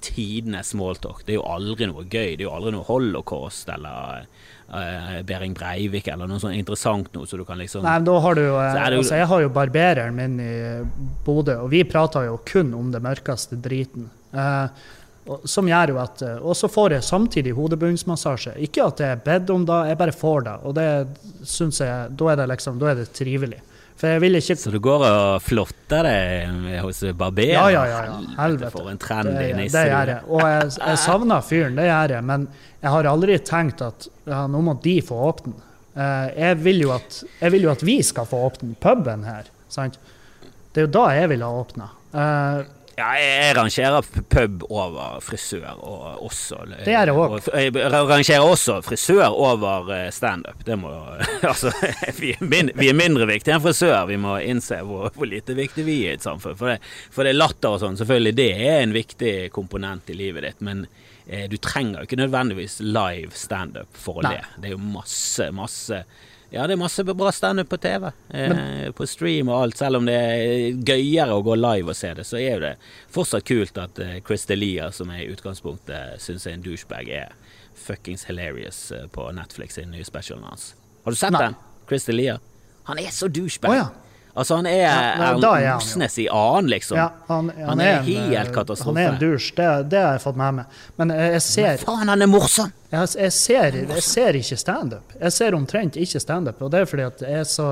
tidenes 0.00 0.72
smalltalk. 0.72 1.26
Det 1.26 1.34
er 1.34 1.42
jo 1.42 1.48
aldri 1.48 1.90
noe 1.90 2.06
gøy. 2.06 2.32
Det 2.32 2.40
er 2.40 2.46
jo 2.46 2.54
aldri 2.56 2.72
noe 2.72 2.88
holocaust 2.88 3.68
eller 3.68 4.24
uh, 4.70 5.18
Behring 5.26 5.56
Breivik 5.56 6.08
eller 6.08 6.30
noe 6.30 6.40
sånt 6.42 6.56
interessant 6.56 7.10
noe, 7.16 7.26
så 7.28 7.40
du 7.40 7.44
kan 7.48 7.60
liksom 7.60 7.84
Nei, 7.86 7.98
da 8.06 8.14
har 8.24 8.38
du 8.38 8.44
jo, 8.44 8.54
Så 8.56 8.78
er 8.84 8.96
altså, 9.00 9.18
Jeg 9.18 9.28
har 9.32 9.44
jo 9.44 9.52
barbereren 9.54 10.16
min 10.16 10.38
i 10.42 10.54
Bodø, 11.26 11.58
og 11.64 11.70
vi 11.74 11.84
prater 11.88 12.30
jo 12.30 12.40
kun 12.46 12.72
om 12.78 12.90
det 12.94 13.02
mørkeste 13.04 13.58
driten. 13.60 14.08
Uh, 14.30 14.70
som 15.44 15.68
gjør 15.68 15.94
jo 15.94 15.98
at 16.02 16.22
eh, 16.24 16.38
Og 16.42 16.56
så 16.56 16.68
får 16.70 16.96
jeg 16.96 17.06
samtidig 17.06 17.54
hodebunnsmassasje. 17.56 18.56
Ikke 18.66 18.86
at 18.88 19.02
jeg 19.02 19.16
er 19.16 19.24
bedt 19.24 19.50
om 19.54 19.66
det, 19.68 19.80
jeg 19.90 20.00
bare 20.00 20.16
får 20.16 20.46
det. 20.46 20.54
Og 20.66 20.76
det 20.78 20.88
syns 21.46 21.80
jeg 21.84 22.16
Da 22.18 22.32
er 22.32 22.40
det 22.40 22.48
liksom, 22.54 22.80
da 22.80 22.90
er 22.90 23.02
det 23.02 23.10
trivelig. 23.16 23.60
For 24.00 24.08
jeg 24.14 24.22
vil 24.22 24.38
ikke 24.38 24.56
Så 24.56 24.70
du 24.72 24.78
går 24.80 25.02
og 25.04 25.42
flotter 25.44 26.06
deg 26.06 26.78
hos 26.80 27.02
barber? 27.20 27.50
Ja, 27.52 27.66
ja, 27.72 27.82
ja, 27.88 27.98
ja. 28.08 28.18
Helvete. 28.38 28.72
For 28.72 28.88
en 28.88 29.00
trendy 29.00 29.34
Det, 29.36 29.50
nisse. 29.58 29.76
det 29.76 29.90
gjør 29.90 30.12
jeg. 30.14 30.22
Og 30.32 30.44
jeg, 30.46 30.70
jeg 30.80 31.00
savner 31.04 31.44
fyren, 31.44 31.76
det 31.76 31.88
gjør 31.90 32.14
jeg. 32.16 32.26
Men 32.30 32.46
jeg 32.80 32.94
har 32.94 33.10
aldri 33.10 33.36
tenkt 33.44 33.84
at 33.84 34.08
ja, 34.30 34.46
nå 34.48 34.62
må 34.64 34.78
de 34.80 34.96
få 35.04 35.20
åpne. 35.28 35.52
Eh, 35.92 36.26
jeg, 36.38 36.60
vil 36.64 36.84
at, 36.94 37.20
jeg 37.42 37.52
vil 37.56 37.68
jo 37.68 37.72
at 37.74 37.84
vi 37.84 37.98
skal 38.06 38.28
få 38.30 38.40
åpne 38.48 38.72
puben 38.80 39.26
her. 39.28 39.50
Sant? 39.68 40.00
Det 40.70 40.80
er 40.84 40.86
jo 40.88 40.94
da 40.96 41.06
jeg 41.18 41.32
vil 41.34 41.44
ha 41.44 41.50
åpna. 41.60 41.90
Ja, 43.00 43.10
jeg 43.16 43.54
rangerer 43.56 44.04
pub 44.28 44.64
over 44.68 45.20
frisør 45.24 45.78
og 45.78 46.24
også 46.26 46.58
Det 46.84 46.92
er 46.92 47.08
det 47.08 47.14
også. 47.16 47.52
Jeg 47.56 47.72
rangerer 47.94 48.44
også 48.44 48.80
frisør 48.84 49.32
over 49.32 49.88
eh, 49.96 50.08
standup. 50.12 50.60
Det 50.66 50.76
må 50.78 50.92
Altså, 51.50 51.72
vi 52.18 52.34
er, 52.34 52.44
min, 52.44 52.70
vi 52.76 52.90
er 52.90 52.98
mindre 52.98 53.28
viktige 53.30 53.56
enn 53.56 53.64
frisør. 53.64 54.04
Vi 54.10 54.18
må 54.20 54.36
innse 54.44 54.82
hvor, 54.84 55.08
hvor 55.16 55.30
lite 55.30 55.56
viktig 55.56 55.86
vi 55.86 55.96
er 56.04 56.16
i 56.16 56.18
et 56.18 56.26
samfunn. 56.26 56.58
For 56.60 56.74
det, 56.74 56.78
for 57.14 57.24
det 57.24 57.32
er 57.32 57.40
latter 57.40 57.76
og 57.76 57.80
sånn, 57.84 57.96
selvfølgelig, 58.00 58.34
det 58.36 58.50
er 58.68 58.82
en 58.82 58.96
viktig 58.96 59.34
komponent 59.56 60.12
i 60.12 60.18
livet 60.20 60.44
ditt. 60.44 60.60
Men 60.66 60.84
eh, 61.26 61.46
du 61.48 61.56
trenger 61.56 62.02
jo 62.02 62.10
ikke 62.10 62.20
nødvendigvis 62.20 62.82
live 62.84 63.32
standup 63.32 63.96
for 63.96 64.20
å 64.20 64.26
le. 64.28 64.42
Det 64.60 64.72
er 64.72 64.76
jo 64.76 64.82
masse, 64.98 65.48
masse 65.56 66.04
ja, 66.50 66.66
det 66.66 66.74
er 66.74 66.80
masse 66.80 67.04
bra 67.06 67.30
standup 67.32 67.68
på 67.70 67.78
TV, 67.78 68.08
eh, 68.34 68.90
på 68.96 69.06
stream 69.06 69.48
og 69.52 69.62
alt. 69.62 69.78
Selv 69.78 70.00
om 70.00 70.08
det 70.08 70.16
er 70.18 70.80
gøyere 70.82 71.36
å 71.36 71.44
gå 71.46 71.54
live 71.54 71.92
og 71.92 71.98
se 71.98 72.10
det, 72.18 72.26
så 72.26 72.40
er 72.40 72.50
jo 72.50 72.62
det 72.64 72.72
fortsatt 73.14 73.46
kult 73.46 73.78
at 73.78 74.00
eh, 74.02 74.18
Chris 74.26 74.48
Delia, 74.50 74.90
som 74.94 75.12
jeg 75.14 75.28
i 75.28 75.30
utgangspunktet 75.34 76.18
syns 76.22 76.48
er 76.48 76.58
en 76.58 76.66
douchebag, 76.66 77.10
er 77.22 77.34
fuckings 77.78 78.26
hilarious 78.26 78.90
eh, 78.96 79.06
på 79.14 79.28
Netflix 79.36 79.78
sin 79.78 79.94
nye 79.94 80.06
specialen 80.06 80.48
hans. 80.50 80.72
Har 81.04 81.14
du 81.14 81.20
sett 81.20 81.36
Nei. 81.36 81.46
den? 81.46 81.58
Chris 81.86 82.10
Delia? 82.10 82.40
Han 82.90 82.98
er 82.98 83.14
så 83.14 83.30
douchebag. 83.30 83.70
Oh, 83.70 83.78
ja. 83.78 84.09
Altså, 84.34 84.56
han 84.60 84.66
er 84.70 84.84
er 84.86 85.22
Erlend 85.24 85.44
han. 85.44 85.76
Osnes 85.76 86.18
i 86.22 86.26
annen, 86.30 86.68
liksom. 86.70 86.98
Ja, 87.00 87.08
han, 87.26 87.50
Han 87.56 87.80
er 87.82 87.96
en, 87.98 88.04
helt 88.04 88.48
eh, 88.48 88.52
katastrofe. 88.54 88.94
Han 88.94 89.00
er 89.02 89.08
en 89.16 89.18
dusj, 89.20 89.48
det, 89.56 89.68
det 89.90 90.02
har 90.04 90.12
jeg 90.18 90.22
fått 90.22 90.38
med 90.38 90.60
meg. 90.60 90.76
Men 91.00 91.10
eh, 91.14 91.32
jeg 91.34 91.42
ser, 91.46 91.80
Faen, 91.82 92.08
han 92.08 92.22
er 92.22 92.30
morsom! 92.30 92.70
jeg, 92.90 93.08
jeg 93.18 93.32
ser, 93.34 93.78
jeg 93.80 94.04
ser 94.06 94.38
ikke 94.38 94.58
standup. 94.60 95.16
Jeg 95.20 95.34
ser 95.34 95.56
omtrent 95.58 95.98
ikke 95.98 96.22
standup, 96.22 96.62
og 96.62 96.70
det 96.70 96.84
er 96.84 96.90
fordi 96.90 97.06
at 97.08 97.24
jeg 97.26 97.40
er 97.42 97.48
så 97.48 97.66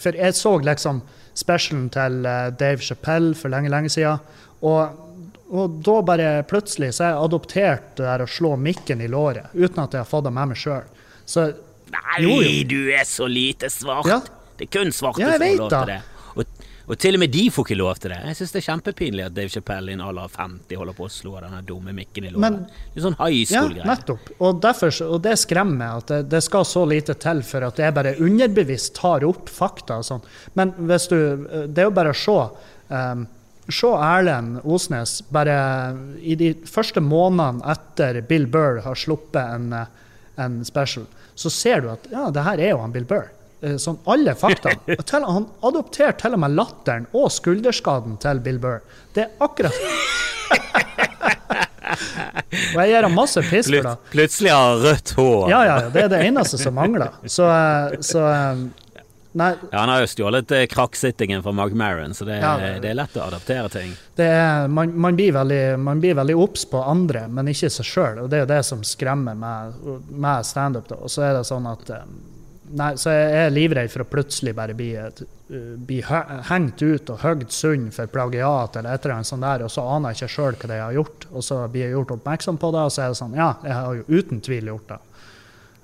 For 0.00 0.16
jeg 0.16 0.34
så 0.36 0.52
liksom 0.64 1.02
specialen 1.36 1.88
til 1.92 2.26
eh, 2.28 2.50
Dave 2.60 2.84
Chappelle 2.84 3.34
for 3.38 3.52
lenge, 3.52 3.70
lenge 3.72 3.88
siden, 3.92 4.20
og, 4.60 5.00
og 5.50 5.78
da 5.84 5.96
bare 6.04 6.28
plutselig 6.48 6.92
så 6.96 7.04
har 7.06 7.14
jeg 7.14 7.24
adoptert 7.24 7.86
det 7.96 8.04
der 8.04 8.24
å 8.24 8.28
slå 8.28 8.54
mikken 8.60 9.00
i 9.00 9.08
låret, 9.08 9.48
uten 9.54 9.80
at 9.84 9.96
jeg 9.96 10.04
har 10.04 10.08
fått 10.08 10.26
det 10.28 10.32
med 10.36 10.52
meg 10.52 10.60
sjøl. 10.60 10.84
Så 11.24 11.46
Nei, 11.90 12.20
Jo, 12.22 12.36
jo. 12.44 12.50
du 12.70 12.92
er 12.94 13.06
så 13.08 13.26
lite 13.26 13.70
svart! 13.72 14.06
Ja. 14.06 14.20
Det 14.60 14.68
er 14.68 14.74
kun 14.76 14.92
svarte 14.92 15.22
Ja, 15.24 15.32
som 15.32 15.46
får 15.46 15.56
lov 15.62 15.70
til 15.72 15.88
det. 15.88 16.00
Og, 16.36 16.66
og 16.90 16.98
til 17.00 17.16
og 17.16 17.22
med 17.22 17.32
de 17.32 17.42
får 17.54 17.66
ikke 17.66 17.78
lov 17.78 17.98
til 18.02 18.12
det. 18.12 18.18
Jeg 18.28 18.38
syns 18.38 18.52
det 18.52 18.60
er 18.60 18.66
kjempepinlig 18.66 19.24
at 19.24 19.34
Dave 19.38 19.52
Chappelle 19.54 19.92
i 19.92 19.96
en 19.96 20.04
alder 20.04 20.28
av 20.28 20.36
50 20.36 20.80
holder 20.80 20.96
på 20.98 21.06
å 21.06 21.10
slå 21.14 21.34
denne 21.40 21.62
dumme 21.66 21.94
mikken 21.96 22.28
i 22.28 22.32
låret. 22.34 22.60
Det 22.92 23.00
er 23.00 23.06
sånn 23.06 23.18
high 23.20 23.40
school-greie. 23.48 23.88
nettopp. 23.88 24.30
Og, 24.38 24.60
derfor, 24.62 24.94
og 25.06 25.24
det 25.24 25.36
skremmer 25.40 25.80
meg 25.80 26.04
at 26.04 26.12
det, 26.12 26.20
det 26.36 26.42
skal 26.44 26.68
så 26.68 26.84
lite 26.90 27.16
til 27.22 27.42
for 27.46 27.66
at 27.70 27.80
jeg 27.80 27.96
bare 27.96 28.16
underbevisst 28.20 28.94
tar 29.00 29.26
opp 29.28 29.48
fakta 29.54 30.00
og 30.02 30.08
sånn. 30.10 30.24
Men 30.58 30.74
hvis 30.90 31.08
du 31.12 31.18
Det 31.70 31.78
er 31.80 31.88
jo 31.88 31.96
bare 31.96 32.12
å 32.12 32.20
se. 32.20 32.38
Um, 32.90 33.28
se 33.70 33.86
Erlend 33.86 34.60
Osnes 34.64 35.20
bare 35.30 35.56
i 36.20 36.34
de 36.34 36.52
første 36.66 37.00
månedene 37.00 37.62
etter 37.70 38.20
Bill 38.26 38.48
Burr 38.50 38.82
har 38.84 38.98
sluppet 38.98 39.40
en, 39.42 39.72
eh, 39.72 39.86
en 40.42 40.64
special, 40.64 41.06
så 41.38 41.50
ser 41.50 41.84
du 41.84 41.90
at 41.92 42.08
ja, 42.10 42.30
det 42.34 42.42
her 42.42 42.58
er 42.58 42.74
jo 42.74 42.80
han 42.82 42.92
Bill 42.92 43.06
Burr. 43.06 43.30
Eh, 43.62 43.76
Sånn 43.76 43.98
alle 44.08 44.32
fakta. 44.40 44.70
Til, 45.10 45.24
han 45.26 45.46
adopterer 45.68 46.16
til 46.16 46.32
og 46.36 46.40
med 46.46 46.54
latteren 46.56 47.06
og 47.12 47.28
skulderskaden 47.34 48.16
til 48.22 48.40
Bill 48.44 48.58
Burr. 48.62 48.80
Det 49.14 49.26
er 49.26 49.30
akkurat 49.44 49.76
Og 52.70 52.78
jeg 52.80 52.90
gir 52.92 53.04
ham 53.06 53.14
masse 53.16 53.42
piss 53.50 53.68
for 53.70 53.86
det. 53.86 53.94
Plutselig 54.12 54.50
har 54.54 54.78
rødt 54.82 55.10
hår. 55.18 55.48
Ja, 55.50 55.60
ja, 55.66 55.74
det 55.92 56.04
er 56.06 56.12
det 56.12 56.20
eneste 56.28 56.58
som 56.60 56.74
mangler. 56.78 57.12
Så, 57.30 57.46
eh, 57.50 57.98
så 58.04 58.22
eh, 58.30 58.62
Nei, 59.38 59.52
Ja, 59.70 59.84
han 59.84 59.92
har 59.92 60.00
jo 60.02 60.08
stjålet 60.10 60.50
krakksittingen 60.72 61.42
fra 61.44 61.52
Mark 61.54 61.70
Maron, 61.78 62.10
så 62.18 62.24
det, 62.26 62.40
Ja, 62.42 62.56
det- 62.58 62.88
er 62.90 62.96
lett 62.98 63.14
å 63.14 63.28
adaptere 63.28 63.68
ting. 63.70 63.92
det 64.18 64.26
er, 64.26 64.66
man, 64.66 64.90
man 64.98 65.14
blir 65.14 65.30
veldig 65.36 65.78
man 65.78 66.00
blir 66.02 66.14
veldig 66.18 66.34
obs 66.34 66.64
på 66.66 66.80
andre, 66.82 67.28
men 67.28 67.46
ikke 67.52 67.70
seg 67.70 67.86
sjøl. 67.86 68.18
Og 68.24 68.30
det 68.30 68.40
er 68.40 68.42
jo 68.42 68.50
det 68.50 68.64
som 68.66 68.82
skremmer 68.82 69.36
med, 69.38 69.74
med 70.10 70.46
standup. 70.48 70.90
Og 70.98 71.06
så 71.14 71.22
er 71.28 71.34
det 71.38 71.44
sånn 71.46 71.68
at 71.70 71.90
eh, 71.94 72.02
Nei, 72.78 72.90
så 73.00 73.10
jeg 73.10 73.38
er 73.46 73.54
livredd 73.54 73.90
for 73.90 74.04
å 74.04 74.08
plutselig 74.10 74.52
bare 74.54 74.76
bli, 74.78 74.92
et, 75.00 75.22
uh, 75.50 75.72
bli 75.88 76.00
hengt 76.06 76.82
ut 76.82 77.10
og 77.10 77.24
høgd 77.24 77.50
sund 77.54 77.88
for 77.96 78.10
plagiat 78.12 78.76
eller 78.78 78.94
et 78.94 79.06
eller 79.06 79.16
annet 79.16 79.30
sånt 79.30 79.42
der, 79.46 79.64
og 79.66 79.72
så 79.74 79.86
aner 79.96 80.12
jeg 80.14 80.20
ikke 80.20 80.34
sjøl 80.36 80.60
hva 80.60 80.76
jeg 80.76 80.84
har 80.84 80.98
gjort. 81.00 81.26
Og 81.32 81.46
så 81.46 81.62
blir 81.72 81.88
jeg 81.88 81.96
gjort 81.96 82.14
oppmerksom 82.18 82.60
på 82.62 82.70
det, 82.76 82.84
og 82.86 82.94
så 82.94 83.02
er 83.06 83.10
det 83.14 83.20
sånn 83.22 83.34
Ja, 83.38 83.50
jeg 83.66 83.74
har 83.78 83.98
jo 83.98 84.20
uten 84.20 84.44
tvil 84.46 84.70
gjort 84.74 84.94
det. 84.94 85.00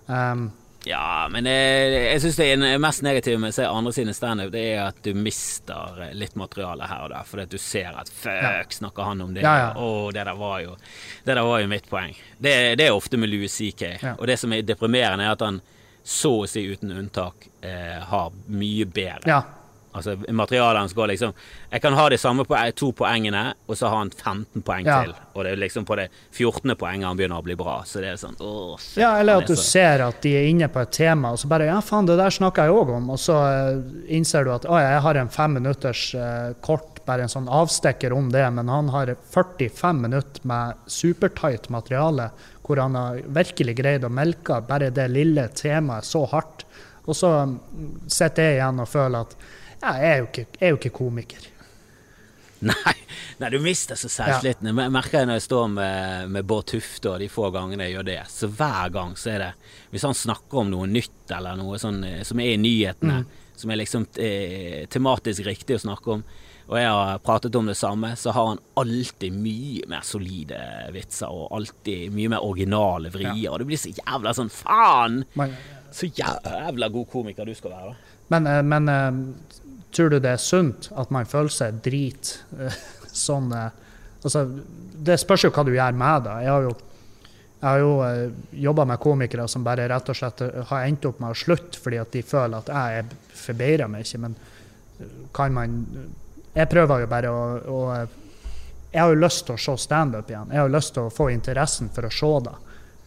Um, 0.06 0.46
Ja, 0.86 1.26
men 1.30 1.48
jeg, 1.50 1.86
jeg 2.12 2.20
syns 2.22 2.36
det 2.38 2.44
er 2.54 2.78
mest 2.78 3.02
negative 3.02 3.40
med 3.42 3.50
å 3.50 3.54
se 3.56 3.64
andre 3.66 3.92
sine 3.96 4.12
standup, 4.14 4.52
det 4.54 4.62
er 4.76 4.84
at 4.84 5.00
du 5.02 5.16
mister 5.18 5.98
eh, 6.04 6.12
litt 6.14 6.36
materiale 6.38 6.86
her 6.86 7.08
og 7.08 7.10
der. 7.10 7.26
Fordi 7.26 7.42
at 7.42 7.54
du 7.56 7.58
ser 7.58 7.96
at 7.98 8.10
fuck, 8.14 8.76
snakker 8.76 9.08
han 9.08 9.24
om 9.24 9.32
det? 9.34 9.42
Ja, 9.42 9.56
ja. 9.64 9.72
Å, 9.74 10.12
det 10.14 10.22
der 10.28 10.38
var 10.38 10.60
jo 10.62 10.76
Det 11.24 11.34
der 11.34 11.42
var 11.42 11.64
jo 11.64 11.72
mitt 11.72 11.88
poeng. 11.90 12.14
Det, 12.38 12.54
det 12.78 12.86
er 12.86 12.94
ofte 12.94 13.18
med 13.18 13.32
Louis 13.32 13.50
CK. 13.50 13.82
Ja. 13.98 14.14
Og 14.14 14.30
det 14.30 14.38
som 14.38 14.54
er 14.54 14.62
deprimerende, 14.62 15.26
er 15.26 15.34
at 15.34 15.42
han 15.42 15.58
så 16.06 16.30
å 16.44 16.48
si 16.48 16.62
uten 16.70 16.92
unntak 16.94 17.48
eh, 17.66 17.98
har 18.12 18.30
mye 18.48 18.86
bedre. 18.86 19.26
ja. 19.26 19.42
Altså 19.96 20.12
materialet 20.28 20.76
hans 20.82 20.92
går 20.92 21.06
liksom 21.08 21.30
Jeg 21.72 21.80
kan 21.80 21.94
ha 21.96 22.02
de 22.12 22.18
samme 22.20 22.44
po 22.44 22.54
to 22.76 22.90
poengene, 22.92 23.54
og 23.66 23.78
så 23.80 23.88
har 23.88 24.02
han 24.02 24.10
15 24.10 24.60
poeng 24.62 24.84
Ja. 24.84 24.98
til. 25.06 25.14
Og 25.34 25.44
det 25.46 25.52
er 25.54 25.56
liksom 25.62 25.86
på 25.88 25.96
det 25.96 26.10
14. 26.36 26.74
poenget 26.76 27.06
han 27.08 27.16
begynner 27.16 27.40
å 27.40 27.42
bli 27.46 27.54
bra. 27.56 27.78
Så 27.88 28.02
det 28.04 28.10
er 28.10 28.18
sånn 28.20 28.36
åh, 28.38 28.76
shit, 28.78 28.98
Ja, 29.00 29.14
eller 29.16 29.38
at 29.40 29.46
du 29.46 29.54
så- 29.56 29.62
ser 29.64 30.02
at 30.04 30.20
de 30.20 30.34
er 30.36 30.50
inne 30.50 30.68
på 30.68 30.82
et 30.82 30.92
tema, 30.92 31.30
og 31.32 31.38
så 31.38 31.48
bare 31.48 31.64
Ja, 31.64 31.80
faen, 31.80 32.04
det 32.04 32.18
der 32.18 32.28
snakka 32.28 32.66
jeg 32.66 32.74
òg 32.76 32.90
om. 32.94 33.08
Og 33.08 33.16
så 33.16 33.38
eh, 33.40 33.80
innser 34.18 34.44
du 34.44 34.50
at 34.52 34.66
å, 34.66 34.76
jeg 34.78 35.00
har 35.00 35.14
en 35.16 35.28
fem 35.30 35.54
minutters 35.54 36.14
eh, 36.14 36.52
kort, 36.60 37.00
bare 37.06 37.22
en 37.22 37.28
sånn 37.32 37.48
avstikker 37.48 38.12
om 38.12 38.28
det, 38.30 38.52
men 38.52 38.68
han 38.68 38.88
har 38.90 39.06
45 39.32 39.98
minutter 40.02 40.40
med 40.44 40.74
supertight 40.86 41.70
materiale, 41.70 42.30
hvor 42.66 42.82
han 42.82 42.98
har 42.98 43.20
virkelig 43.30 43.76
greid 43.78 44.04
å 44.06 44.10
melke 44.10 44.58
bare 44.66 44.90
det 44.90 45.06
lille 45.12 45.46
temaet 45.54 46.06
så 46.06 46.24
hardt. 46.32 46.64
Og 47.06 47.14
så 47.14 47.30
mm, 47.46 48.08
sitter 48.10 48.48
jeg 48.48 48.58
igjen 48.58 48.82
og 48.82 48.90
føler 48.90 49.22
at 49.22 49.36
ja, 49.76 49.92
jeg 50.00 50.08
er 50.08 50.18
jo 50.18 50.26
ikke, 50.26 50.46
jeg 50.56 50.64
er 50.66 50.72
jo 50.72 50.80
ikke 50.80 50.96
komiker. 50.96 51.46
Nei, 52.66 52.94
nei, 53.36 53.50
du 53.52 53.58
mister 53.60 53.98
så 54.00 54.08
selvtilliten. 54.08 54.70
Jeg 54.72 54.90
merker 54.90 55.20
jeg 55.20 55.28
når 55.28 55.36
jeg 55.36 55.44
står 55.44 55.66
med, 55.74 56.30
med 56.32 56.46
Bård 56.48 56.64
Tufte 56.70 57.10
og 57.12 57.20
de 57.20 57.28
få 57.30 57.50
gangene 57.52 57.84
jeg 57.84 57.98
gjør 57.98 58.06
det. 58.08 58.16
Så 58.32 58.48
hver 58.48 58.94
gang 58.94 59.12
så 59.20 59.34
er 59.34 59.42
det 59.44 59.50
Hvis 59.92 60.06
han 60.08 60.16
snakker 60.16 60.62
om 60.62 60.70
noe 60.72 60.88
nytt 60.88 61.34
eller 61.36 61.60
noe 61.60 61.76
sånn 61.78 62.00
eh, 62.08 62.22
som 62.26 62.40
er 62.40 62.54
i 62.54 62.58
nyhetene, 62.58 63.20
som 63.60 63.70
er 63.70 63.80
liksom 63.82 64.08
eh, 64.24 64.86
tematisk 64.88 65.44
riktig 65.46 65.76
å 65.76 65.84
snakke 65.84 66.16
om, 66.16 66.24
og 66.66 66.74
jeg 66.80 66.90
har 66.90 67.18
pratet 67.22 67.54
om 67.54 67.68
det 67.70 67.76
samme, 67.78 68.08
så 68.18 68.32
har 68.34 68.46
han 68.48 68.58
alltid 68.80 69.34
mye 69.38 69.86
mer 69.90 70.02
solide 70.02 70.58
vitser 70.94 71.30
og 71.30 71.52
alltid 71.54 72.10
mye 72.14 72.32
mer 72.32 72.42
originale 72.42 73.12
vrier. 73.14 73.52
Og 73.52 73.60
det 73.62 73.68
blir 73.68 73.78
så 73.78 73.92
jævla 73.94 74.32
sånn 74.34 74.50
Faen! 74.50 75.20
Så 75.94 76.08
jævla 76.10 76.88
god 76.92 77.06
komiker 77.12 77.46
du 77.46 77.54
skal 77.54 77.70
være, 77.72 77.92
men, 78.34 78.46
eh, 78.50 78.62
men 78.66 78.88
eh, 78.90 79.20
tror 79.94 80.10
du 80.10 80.18
det 80.18 80.32
er 80.34 80.42
sunt 80.42 80.90
at 80.98 81.12
man 81.14 81.28
føler 81.30 81.54
seg 81.54 81.78
drit? 81.86 82.34
eh, 82.58 82.80
Sånn 83.16 83.52
Altså, 84.26 84.42
det 85.06 85.14
spørs 85.22 85.44
jo 85.46 85.52
hva 85.54 85.62
du 85.64 85.70
gjør 85.76 85.94
med 85.94 86.24
det. 86.26 86.34
Jeg 86.42 86.50
har 86.50 86.64
jo, 86.66 86.72
jeg 87.60 87.68
har 87.68 87.78
jo 87.78 87.92
jobba 88.66 88.84
med 88.90 88.98
komikere 89.00 89.46
som 89.48 89.62
bare 89.64 89.86
rett 89.88 90.10
og 90.10 90.18
slett 90.18 90.42
har 90.72 90.82
endt 90.88 91.06
opp 91.06 91.20
med 91.22 91.30
å 91.30 91.38
slutte 91.38 91.78
fordi 91.78 92.00
at 92.02 92.10
de 92.10 92.24
føler 92.26 92.58
at 92.58 92.72
jeg, 92.74 93.06
forbedrer 93.38 93.92
meg 93.92 94.02
ikke. 94.02 94.20
Men 94.24 94.34
kan 95.36 95.54
man 95.54 95.76
jeg 96.56 96.70
prøver 96.72 97.04
jo 97.04 97.10
bare 97.10 97.32
å, 97.32 97.42
å 97.68 97.80
Jeg 98.92 99.02
har 99.02 99.12
jo 99.12 99.20
lyst 99.20 99.44
til 99.44 99.56
å 99.56 99.60
se 99.60 99.76
standup 99.82 100.30
igjen. 100.30 100.50
Jeg 100.52 100.62
har 100.62 100.68
jo 100.70 100.76
lyst 100.76 100.94
til 100.96 101.04
å 101.04 101.12
få 101.12 101.28
interessen 101.28 101.90
for 101.92 102.08
å 102.08 102.12
se 102.12 102.32
det. 102.46 102.54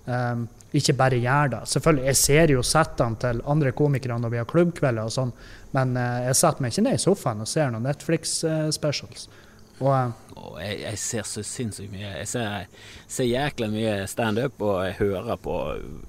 Um, 0.10 0.48
ikke 0.76 0.94
bare 0.94 1.18
gjøre 1.18 1.50
det. 1.56 1.62
Selvfølgelig, 1.72 2.06
Jeg 2.06 2.20
ser 2.20 2.54
jo 2.54 2.62
settene 2.66 3.18
til 3.18 3.42
andre 3.50 3.72
komikere 3.74 4.20
når 4.22 4.34
vi 4.36 4.38
har 4.42 4.50
klubbkvelder, 4.50 5.10
og 5.10 5.16
sånn, 5.16 5.34
men 5.74 5.98
uh, 5.98 6.22
jeg 6.28 6.38
setter 6.38 6.62
meg 6.62 6.76
ikke 6.76 6.86
ned 6.86 7.00
i 7.00 7.02
sofaen 7.02 7.42
og 7.42 7.50
ser 7.50 7.74
noen 7.74 7.88
Netflix-specials. 7.90 9.28
og 9.80 9.90
uh, 9.90 10.14
oh, 10.36 10.56
jeg, 10.62 10.78
jeg 10.84 11.02
ser 11.02 11.28
så 11.32 11.44
sinnssykt 11.46 11.94
mye. 11.94 12.14
Jeg 12.22 12.30
ser, 12.30 12.70
ser 13.10 13.30
jækla 13.32 13.70
mye 13.74 13.98
standup, 14.12 14.62
og 14.62 14.80
jeg 14.86 14.98
hører 15.02 15.42
på 15.42 15.58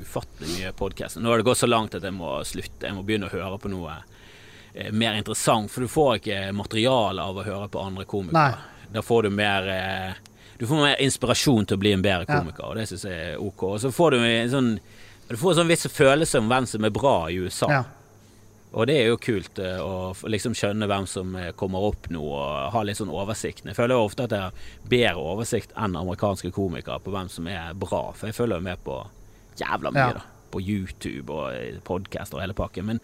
ufattelig 0.03 0.59
mye 0.59 0.77
podkast. 0.77 1.21
Nå 1.21 1.33
har 1.33 1.41
det 1.41 1.49
gått 1.49 1.65
så 1.65 1.71
langt 1.71 1.97
at 1.97 2.05
jeg 2.05 2.17
må 2.17 2.37
slutte. 2.45 2.85
Jeg 2.85 2.97
må 2.99 3.07
begynne 3.07 3.31
å 3.31 3.35
høre 3.35 3.61
på 3.63 3.73
noe 3.73 3.97
eh, 3.97 4.20
mer 4.93 5.15
interessant, 5.19 5.71
for 5.71 5.81
du 5.81 5.89
får 5.89 6.17
ikke 6.21 6.41
materiale 6.55 7.23
av 7.23 7.37
å 7.37 7.45
høre 7.47 7.69
på 7.69 7.83
andre 7.85 8.05
komikere. 8.05 8.51
Nei. 8.55 8.89
Da 8.93 9.03
får 9.03 9.23
du 9.23 9.31
mer 9.31 9.69
eh, 9.69 10.13
Du 10.59 10.67
får 10.67 10.77
mer 10.83 10.97
inspirasjon 11.01 11.65
til 11.67 11.77
å 11.79 11.81
bli 11.81 11.93
en 11.97 12.03
bedre 12.03 12.27
Ja. 12.29 12.41
komiker, 12.41 12.65
og 12.69 12.77
det 12.77 12.89
syns 12.91 13.05
jeg 13.09 13.33
er 13.33 13.39
ok. 13.41 13.63
Og 13.63 13.79
så 13.81 13.91
får 13.93 14.11
du 14.11 14.19
en 14.25 14.51
sånn 14.51 14.81
du 15.31 15.37
får 15.39 15.53
en 15.53 15.59
sånn 15.61 15.69
viss 15.71 15.87
følelse 15.87 16.39
om 16.43 16.49
hvem 16.51 16.67
som 16.67 16.85
er 16.85 16.91
bra 16.91 17.29
i 17.31 17.37
USA. 17.39 17.69
ja. 17.71 17.85
Og 18.73 18.87
det 18.87 18.97
er 19.01 19.07
jo 19.09 19.17
kult 19.19 19.59
eh, 19.59 19.79
å 19.83 20.13
liksom 20.31 20.53
skjønne 20.55 20.87
hvem 20.87 21.07
som 21.11 21.33
eh, 21.35 21.49
kommer 21.59 21.83
opp 21.89 22.07
nå, 22.11 22.21
og 22.23 22.71
ha 22.71 22.83
litt 22.87 22.99
sånn 23.01 23.11
oversikt. 23.11 23.65
Jeg 23.67 23.75
føler 23.75 23.97
jo 23.97 24.05
ofte 24.07 24.29
at 24.29 24.31
jeg 24.31 24.41
har 24.41 24.53
bedre 24.93 25.25
oversikt 25.33 25.73
enn 25.77 25.97
amerikanske 25.99 26.53
komikere 26.55 27.01
på 27.03 27.11
hvem 27.11 27.29
som 27.29 27.49
er 27.51 27.73
bra, 27.75 28.13
for 28.15 28.29
jeg 28.31 28.37
følger 28.37 28.61
jo 28.61 28.67
med 28.69 28.85
på 28.87 29.01
jævla 29.59 29.91
mye, 29.91 30.05
Ja. 30.07 30.13
da. 30.13 30.23
På 30.51 30.61
YouTube 30.61 31.31
og 31.31 31.81
podkast 31.87 32.35
og 32.35 32.41
hele 32.43 32.57
pakken. 32.59 32.89
Men 32.91 33.01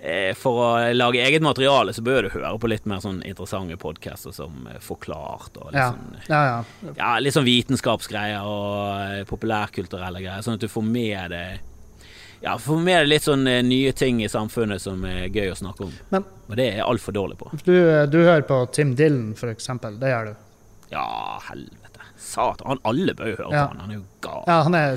eh, 0.00 0.34
for 0.36 0.60
å 0.60 0.68
lage 0.92 1.22
eget 1.24 1.42
materiale, 1.44 1.94
så 1.96 2.04
bør 2.04 2.26
du 2.28 2.32
høre 2.34 2.52
på 2.60 2.68
litt 2.70 2.84
mer 2.90 3.00
sånn 3.04 3.22
interessante 3.24 3.78
podcaster 3.80 4.34
som 4.36 4.66
eh, 4.68 4.76
Forklart 4.84 5.56
og 5.62 5.70
litt 5.72 5.80
Ja. 5.80 5.88
sånn 5.94 6.20
ja, 6.28 6.42
ja. 6.50 6.92
ja, 6.98 7.10
litt 7.24 7.34
sånn 7.36 7.48
vitenskapsgreier 7.48 8.44
og 8.44 9.00
eh, 9.00 9.24
populærkulturelle 9.30 10.20
greier, 10.24 10.44
sånn 10.44 10.58
at 10.60 10.64
du 10.64 10.68
får 10.70 10.86
med 10.86 11.34
deg 11.34 11.66
ja, 12.40 12.54
for 12.56 12.80
meg 12.80 12.94
er 12.94 13.02
det 13.04 13.10
litt 13.10 13.24
sånn 13.26 13.42
eh, 13.50 13.58
nye 13.60 13.90
ting 13.92 14.22
i 14.24 14.28
samfunnet 14.32 14.80
som 14.80 15.02
er 15.04 15.26
gøy 15.28 15.50
å 15.52 15.56
snakke 15.58 15.84
om. 15.84 15.90
Men 16.08 16.24
Og 16.48 16.54
det 16.56 16.64
er 16.70 16.78
jeg 16.78 16.86
altfor 16.88 17.12
dårlig 17.12 17.36
på. 17.36 17.50
du, 17.66 17.74
du 18.08 18.16
hører 18.24 18.46
på 18.48 18.62
Tim 18.72 18.94
Dylan, 18.96 19.34
for 19.36 19.52
eksempel. 19.52 19.98
Det 20.00 20.08
gjør 20.08 20.30
du. 20.30 20.38
Ja, 20.94 21.04
helvete. 21.50 21.79
Satan. 22.30 22.66
Han, 22.70 22.80
alle 22.88 23.14
bør 23.18 23.30
jo 23.32 23.36
høre 23.40 23.52
Ja. 23.56 23.66
på 23.66 23.74
han. 23.74 23.82
Han 23.84 23.90
er 23.90 23.98
jo 23.98 24.04
gal. 24.24 24.42
Ja, 24.46 24.56
han 24.66 24.74
er 24.78 24.96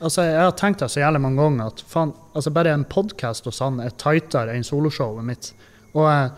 Altså, 0.00 0.24
jeg 0.28 0.40
har 0.40 0.54
tenkt 0.60 0.80
det 0.84 0.90
så 0.94 1.02
jævlig 1.02 1.20
mange 1.26 1.42
ganger 1.42 1.70
at 1.72 1.84
faen, 1.90 2.14
altså 2.34 2.52
bare 2.54 2.74
en 2.78 2.84
podkast 2.88 3.44
hos 3.50 3.58
han 3.64 3.80
er 3.84 3.94
tightere 4.00 4.54
enn 4.56 4.66
soloshowet 4.66 5.24
mitt. 5.26 5.52
Og, 5.94 6.08
eh, 6.10 6.28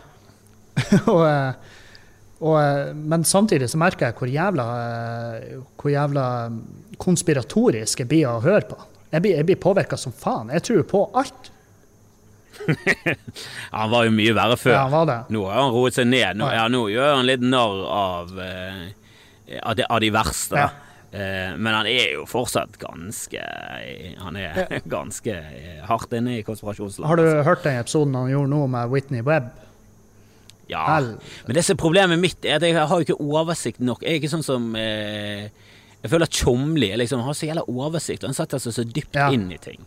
og, 1.14 1.22
eh, 1.28 1.74
og, 2.40 2.56
eh, 2.60 2.92
men 2.94 3.24
samtidig 3.24 3.68
så 3.72 3.78
merker 3.80 4.10
jeg 4.10 4.18
hvor 4.18 4.28
jævla, 4.32 4.66
eh, 5.40 5.58
hvor 5.80 5.92
jævla 5.94 6.26
konspiratorisk 7.00 8.02
jeg 8.04 8.08
blir 8.10 8.26
å 8.28 8.40
høre 8.44 8.66
på. 8.68 8.76
Jeg 9.12 9.22
blir, 9.22 9.36
jeg 9.38 9.46
blir 9.48 9.60
påvirka 9.62 9.96
som 10.00 10.12
faen. 10.12 10.50
Jeg 10.52 10.64
tror 10.66 10.82
på 10.90 11.04
alt. 11.16 11.52
Han 13.70 13.90
var 13.92 14.06
jo 14.08 14.12
mye 14.16 14.34
verre 14.36 14.56
før. 14.58 14.72
Ja, 14.74 14.82
han 14.86 14.92
var 14.94 15.06
det. 15.10 15.16
Nå 15.34 15.42
har 15.46 15.60
han 15.60 15.72
roet 15.74 15.96
seg 15.96 16.08
ned. 16.08 16.38
Nå, 16.40 16.48
ja, 16.54 16.64
nå 16.72 16.80
gjør 16.90 17.12
han 17.18 17.26
litt 17.28 17.44
narr 17.44 17.82
av, 17.92 18.32
eh, 18.42 18.80
av, 19.62 19.76
de, 19.78 19.84
av 19.88 20.00
de 20.02 20.10
verste. 20.14 20.56
Ja. 20.58 20.70
Eh, 21.12 21.52
men 21.56 21.70
han 21.72 21.86
er 21.86 22.16
jo 22.16 22.24
fortsatt 22.26 22.74
ganske 22.82 23.42
Han 24.20 24.36
er 24.36 24.66
ganske 24.96 25.30
eh, 25.38 25.84
hardt 25.86 26.12
inne 26.18 26.38
i 26.40 26.42
konspirasjonsland. 26.46 27.06
Har 27.08 27.20
du 27.20 27.28
hørt 27.46 27.62
den 27.64 27.78
episoden 27.80 28.16
han 28.18 28.32
gjorde 28.32 28.50
nå 28.52 28.64
med 28.74 28.90
Whitney 28.92 29.22
Webb? 29.26 29.52
Ja, 30.66 30.82
Hell. 30.96 31.12
men 31.46 31.54
det 31.54 31.62
som 31.62 31.76
er 31.76 31.78
problemet 31.78 32.18
mitt 32.18 32.42
er 32.44 32.56
at 32.58 32.64
jeg 32.66 32.74
har 32.74 32.90
jo 32.90 33.04
ikke 33.06 33.20
oversikt 33.22 33.78
nok. 33.78 34.00
Jeg 34.02 34.16
er 34.16 34.18
ikke 34.18 34.32
sånn 34.32 34.42
som 34.42 34.64
eh, 34.74 35.46
Jeg 36.02 36.10
føler 36.10 36.26
Tjomli 36.26 36.88
liksom, 36.98 37.22
har 37.22 37.36
så 37.38 37.46
jævla 37.46 37.62
oversikt, 37.70 38.24
og 38.26 38.32
han 38.32 38.38
setter 38.40 38.58
seg 38.62 38.74
så 38.74 38.84
dypt 38.84 39.14
Ja. 39.14 39.28
inn 39.34 39.46
i 39.54 39.60
ting. 39.62 39.78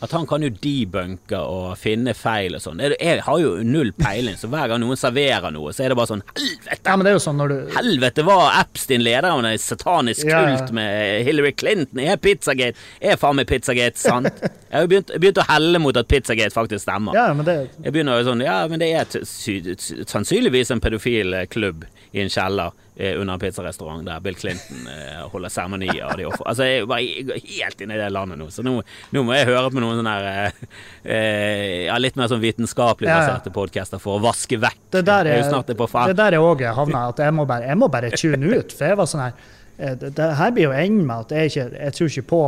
At 0.00 0.14
han 0.16 0.26
kan 0.28 0.40
jo 0.44 0.48
debunke 0.48 1.36
og 1.44 1.74
finne 1.76 2.14
feil 2.16 2.56
og 2.56 2.62
sånn. 2.64 2.80
Jeg, 2.80 3.20
har 3.26 3.40
jo 3.42 3.50
null 3.66 3.90
peiling, 3.98 4.38
så 4.40 4.48
hver 4.48 4.70
gang 4.72 4.80
noen 4.80 4.96
serverer 4.96 5.52
noe, 5.52 5.74
så 5.76 5.84
er 5.84 5.92
det 5.92 5.98
bare 5.98 6.10
sånn 6.14 6.22
Helvete! 6.30 6.78
Ja, 6.86 6.94
men 6.96 7.04
det 7.04 7.12
er 7.12 7.16
jo 7.18 7.22
sånn 7.26 7.40
når 7.40 7.52
du 7.52 7.74
Helvete, 7.74 8.24
var 8.24 8.56
Epstein 8.62 9.04
leder 9.04 9.28
av 9.28 9.44
en 9.44 9.60
satanisk 9.60 10.24
Ja, 10.24 10.40
ja. 10.46 10.56
kult 10.56 10.72
med 10.76 11.26
Hillary 11.28 11.52
Clinton? 11.52 12.00
Er 12.00 12.16
Pizzagate 12.22 12.80
Er 13.04 13.20
faen 13.20 13.36
meg 13.36 13.50
Pizzagate 13.50 14.00
sant? 14.00 14.30
Jeg 14.40 14.72
har 14.72 14.88
begynt, 14.90 15.12
begynt 15.20 15.42
å 15.42 15.46
helle 15.50 15.82
mot 15.82 15.96
at 16.00 16.08
Pizzagate 16.08 16.54
faktisk 16.54 16.84
stemmer. 16.86 17.16
Ja, 17.16 17.28
men 17.36 17.44
det 17.48 17.56
Jeg 17.82 17.92
begynner 17.92 18.20
jo 18.20 18.30
sånn, 18.30 18.44
ja, 18.46 18.60
men 18.70 18.80
det 18.80 18.92
er 18.94 19.20
sannsynligvis 19.20 20.72
en 20.72 20.80
pedofil 20.82 21.34
klubb 21.52 21.84
i 22.14 22.24
en 22.24 22.32
kjeller 22.32 22.72
under 22.98 23.34
en 23.34 23.40
pizzarestaurant 23.40 24.04
der 24.04 24.20
Bill 24.20 24.34
Clinton 24.36 24.86
eh, 24.90 25.20
holder 25.32 25.52
seremonier. 25.52 26.02
Altså, 26.44 26.66
jeg 26.66 26.82
er 26.82 26.88
bare 26.90 27.04
jeg 27.06 27.26
går 27.28 27.38
helt 27.46 27.84
inn 27.84 27.92
i 27.94 27.98
det 28.00 28.08
landet 28.12 28.40
nå, 28.40 28.48
så 28.52 28.64
nå, 28.66 28.74
nå 29.14 29.22
må 29.24 29.36
jeg 29.36 29.48
høre 29.48 29.70
på 29.72 29.80
noen 29.82 30.00
sånne 30.00 30.14
her, 30.16 30.26
eh, 30.30 30.74
eh, 31.14 31.76
ja, 31.86 31.96
litt 32.02 32.18
mer 32.20 32.28
sånn 32.32 32.42
vitenskapelig 32.42 33.08
Ja, 33.08 33.14
ja. 33.14 33.22
baserte 33.22 33.52
podcaster 33.54 34.02
for 34.02 34.18
å 34.18 34.24
vaske 34.24 34.58
vekk. 34.60 34.82
det 34.96 35.04
der 35.06 35.30
Jeg 35.30 35.38
er 35.38 35.38
er, 35.38 35.44
jo 35.46 35.54
snart 35.54 35.70
det 36.10 36.18
der 36.18 36.36
er 36.36 36.44
òg 36.44 36.66
havna 36.76 37.06
at 37.12 37.22
jeg 37.22 37.36
må 37.36 37.46
bare, 37.48 37.70
jeg 37.70 37.78
må 37.80 37.88
bare 37.88 38.10
tune 38.16 38.52
ut. 38.58 38.74
For 38.74 38.90
jeg 38.90 39.00
var 39.00 39.08
sånn 39.10 39.24
her 39.28 39.38
eh, 39.78 39.94
Det, 40.00 40.12
det 40.18 40.28
her 40.42 40.52
blir 40.56 40.68
jo 40.68 40.74
enden 40.76 41.06
med 41.06 41.26
at 41.28 41.36
jeg 41.36 41.52
ikke 41.54 41.68
Jeg 41.78 41.96
tror 41.96 42.12
ikke 42.12 42.28
på 42.34 42.42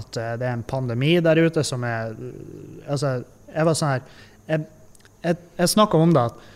at 0.00 0.16
eh, 0.18 0.32
det 0.40 0.48
er 0.48 0.56
en 0.56 0.66
pandemi 0.66 1.12
der 1.22 1.38
ute 1.44 1.62
som 1.66 1.84
er 1.86 2.16
Altså, 2.88 3.20
jeg 3.52 3.68
var 3.68 3.78
sånn 3.78 3.94
her 3.94 4.02
Jeg, 4.48 4.66
jeg, 5.22 5.38
jeg 5.60 5.74
snakka 5.76 6.00
om 6.02 6.16
det 6.16 6.26
at 6.32 6.50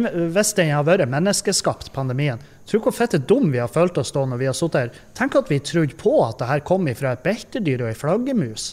hvis 0.00 0.54
den 0.58 0.72
har 0.72 0.86
vært 0.88 1.10
menneskeskapt, 1.10 1.92
pandemien 1.94 2.40
Tror 2.68 2.78
du 2.78 2.86
hvor 2.86 2.94
fette 2.94 3.18
dum 3.18 3.50
vi 3.52 3.58
har 3.58 3.70
følt 3.72 3.98
oss 3.98 4.12
da 4.14 4.22
når 4.28 4.38
vi 4.38 4.46
har 4.46 4.54
sittet 4.56 4.78
her? 4.78 5.00
Tenk 5.18 5.34
at 5.40 5.50
vi 5.50 5.58
trodde 5.66 5.98
på 5.98 6.14
at 6.24 6.38
det 6.38 6.48
her 6.48 6.62
kom 6.64 6.86
fra 6.94 7.16
et 7.16 7.24
beltedyr 7.24 7.82
og 7.82 7.90
ei 7.90 7.98
flaggermus. 7.98 8.68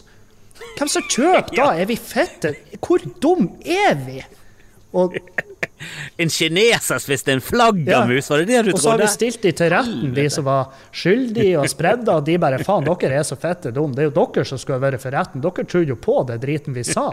Hvem 0.78 0.90
som 0.92 1.06
kjøper 1.10 1.56
da? 1.58 1.70
Er 1.74 1.90
vi 1.90 1.98
fette? 1.98 2.54
Hvor 2.78 3.02
dum 3.22 3.50
er 3.60 3.98
vi? 4.06 4.20
Og 4.96 5.18
En 6.20 6.28
kineser 6.28 7.00
spiste 7.00 7.32
en 7.32 7.40
flaggermus, 7.40 8.26
var 8.28 8.42
det 8.42 8.50
det 8.50 8.64
du 8.66 8.74
Og 8.74 8.82
så 8.82 8.90
har 8.92 9.00
vi 9.00 9.06
stilt 9.08 9.40
de 9.40 9.52
til 9.56 9.70
retten, 9.72 10.10
de 10.12 10.26
som 10.32 10.44
var 10.44 10.74
skyldige 10.92 11.56
og 11.60 11.70
spredda, 11.72 12.18
og 12.18 12.26
de 12.26 12.34
bare 12.42 12.58
faen, 12.60 12.84
dere 12.84 13.22
er 13.22 13.24
så 13.24 13.38
fette 13.40 13.72
dumme. 13.72 13.96
Det 13.96 14.04
er 14.04 14.10
jo 14.10 14.16
dere 14.18 14.44
som 14.50 14.60
skulle 14.60 14.80
vært 14.82 15.00
for 15.00 15.16
retten. 15.16 15.40
Dere 15.40 15.64
trodde 15.64 15.94
jo 15.94 15.96
på 15.96 16.18
det 16.28 16.36
driten 16.44 16.76
vi 16.76 16.84
sa. 16.84 17.06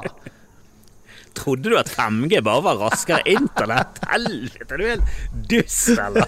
Trodde 1.37 1.71
du 1.71 1.77
at 1.79 1.89
5G 1.93 2.41
bare 2.45 2.63
var 2.65 2.79
raskere 2.81 3.21
internett? 3.29 3.99
Helvete, 4.09 4.69
er 4.73 4.81
du 4.81 4.87
helt 4.87 5.45
dust, 5.51 5.93
eller? 5.93 6.25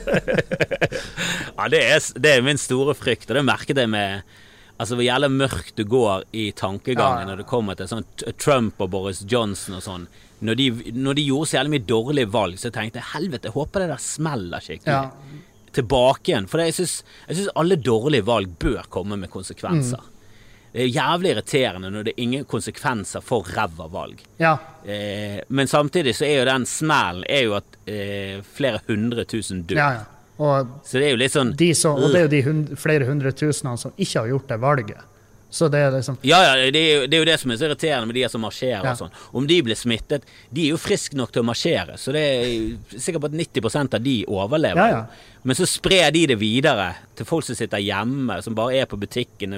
ja, 1.57 1.69
det 1.73 1.81
er, 1.81 2.05
det 2.21 2.35
er 2.35 2.45
min 2.45 2.61
store 2.61 2.95
frykt, 2.97 3.29
og 3.31 3.39
det 3.39 3.45
merket 3.47 3.81
jeg 3.81 3.91
med 3.91 4.37
Altså 4.79 4.95
hvor 4.95 5.03
jævlig 5.03 5.27
mørkt 5.35 5.75
du 5.75 5.83
går 5.91 6.21
i 6.39 6.45
tankegangen 6.55 7.25
Ja, 7.25 7.27
når 7.27 7.41
det 7.41 7.45
kommer 7.49 7.75
til 7.75 7.89
sånn 7.91 8.05
Trump 8.39 8.79
og 8.79 8.93
Boris 8.93 9.25
Johnson 9.27 9.75
og 9.75 9.83
sånn. 9.83 10.05
Når 10.39 10.55
de, 10.55 10.67
når 10.95 11.17
de 11.17 11.25
gjorde 11.27 11.49
så 11.51 11.57
jævlig 11.57 11.73
mye 11.73 11.87
dårlige 11.89 12.29
valg, 12.31 12.59
så 12.61 12.71
tenkte 12.71 13.01
jeg 13.01 13.09
helvete, 13.11 13.49
jeg 13.49 13.57
håper 13.57 13.83
det 13.83 13.89
der 13.91 14.03
smeller 14.03 14.63
skikkelig. 14.63 14.93
Ja. 14.95 15.41
Tilbake 15.75 16.31
igjen. 16.31 16.47
For 16.47 16.63
jeg 16.63 16.77
syns, 16.77 16.95
alle 17.59 17.75
dårlige 17.75 18.23
valg 18.29 18.55
bør 18.61 18.87
komme 18.93 19.19
med 19.19 19.31
konsekvenser. 19.33 20.05
Det 20.71 20.83
er 20.83 20.91
jævlig 20.93 21.31
irriterende 21.33 21.89
når 21.89 22.03
det 22.05 22.13
er 22.13 22.23
ingen 22.23 22.45
konsekvenser 22.45 23.23
for 23.25 23.47
ræva 23.55 23.87
valg. 23.89 24.21
Ja. 24.37 24.53
Eh, 24.85 25.39
men 25.47 25.67
samtidig 25.67 26.13
så 26.15 26.27
er 26.27 26.39
jo 26.39 26.47
den 26.51 26.65
smellen 26.69 27.25
er 27.29 27.43
jo 27.47 27.55
at 27.57 27.79
eh, 27.89 28.39
flere 28.45 28.81
hundre 28.87 29.25
tusen 29.25 29.65
dør. 29.65 29.81
ja, 29.81 29.91
ja. 29.99 30.07
Og, 30.39 30.67
Så 30.87 31.01
det 31.01 31.09
er 31.09 31.09
jo 31.11 31.19
litt 31.19 31.33
sånn 31.33 31.49
de 31.59 31.73
som, 31.75 31.97
og 31.99 32.13
det 32.13 32.19
er 32.21 32.21
jo 32.23 32.31
de 32.31 32.37
hund, 32.45 32.69
flere 32.79 33.03
hundre 33.09 33.33
tusenene 33.35 33.75
som 33.81 33.91
ikke 33.97 34.21
har 34.21 34.29
gjort 34.29 34.47
det 34.53 34.57
valget. 34.63 35.01
Så 35.51 35.67
det 35.73 35.79
er 35.81 35.91
liksom 35.95 36.17
Ja, 36.21 36.37
ja, 36.45 36.71
det 36.71 36.77
er, 36.77 36.89
jo, 37.01 37.05
det 37.09 37.17
er 37.17 37.23
jo 37.23 37.25
det 37.25 37.39
som 37.41 37.51
er 37.51 37.57
så 37.57 37.65
irriterende 37.65 38.05
med 38.05 38.15
de 38.19 38.27
som 38.29 38.41
marsjerer 38.45 38.83
Ja. 38.85 38.91
og 38.91 38.97
sånn. 38.99 39.15
Om 39.33 39.47
de 39.49 39.61
blir 39.65 39.75
smittet 39.75 40.27
De 40.53 40.67
er 40.67 40.75
jo 40.75 40.77
friske 40.77 41.17
nok 41.17 41.31
til 41.33 41.41
å 41.41 41.47
marsjere, 41.47 41.97
så 41.97 42.13
det 42.13 42.21
er 42.21 42.99
sikkert 42.99 43.23
på 43.25 43.31
at 43.31 43.37
90% 43.39 43.97
av 43.97 44.03
de 44.05 44.15
overlever. 44.27 44.77
Ja, 44.77 44.87
ja. 44.89 45.05
Men 45.43 45.55
så 45.55 45.65
sprer 45.65 46.11
de 46.11 46.25
det 46.27 46.37
videre 46.39 46.91
til 47.15 47.25
folk 47.25 47.45
som 47.47 47.55
sitter 47.55 47.81
hjemme, 47.81 48.41
som 48.43 48.53
bare 48.53 48.75
er 48.81 48.85
på 48.91 48.99
butikken 48.99 49.55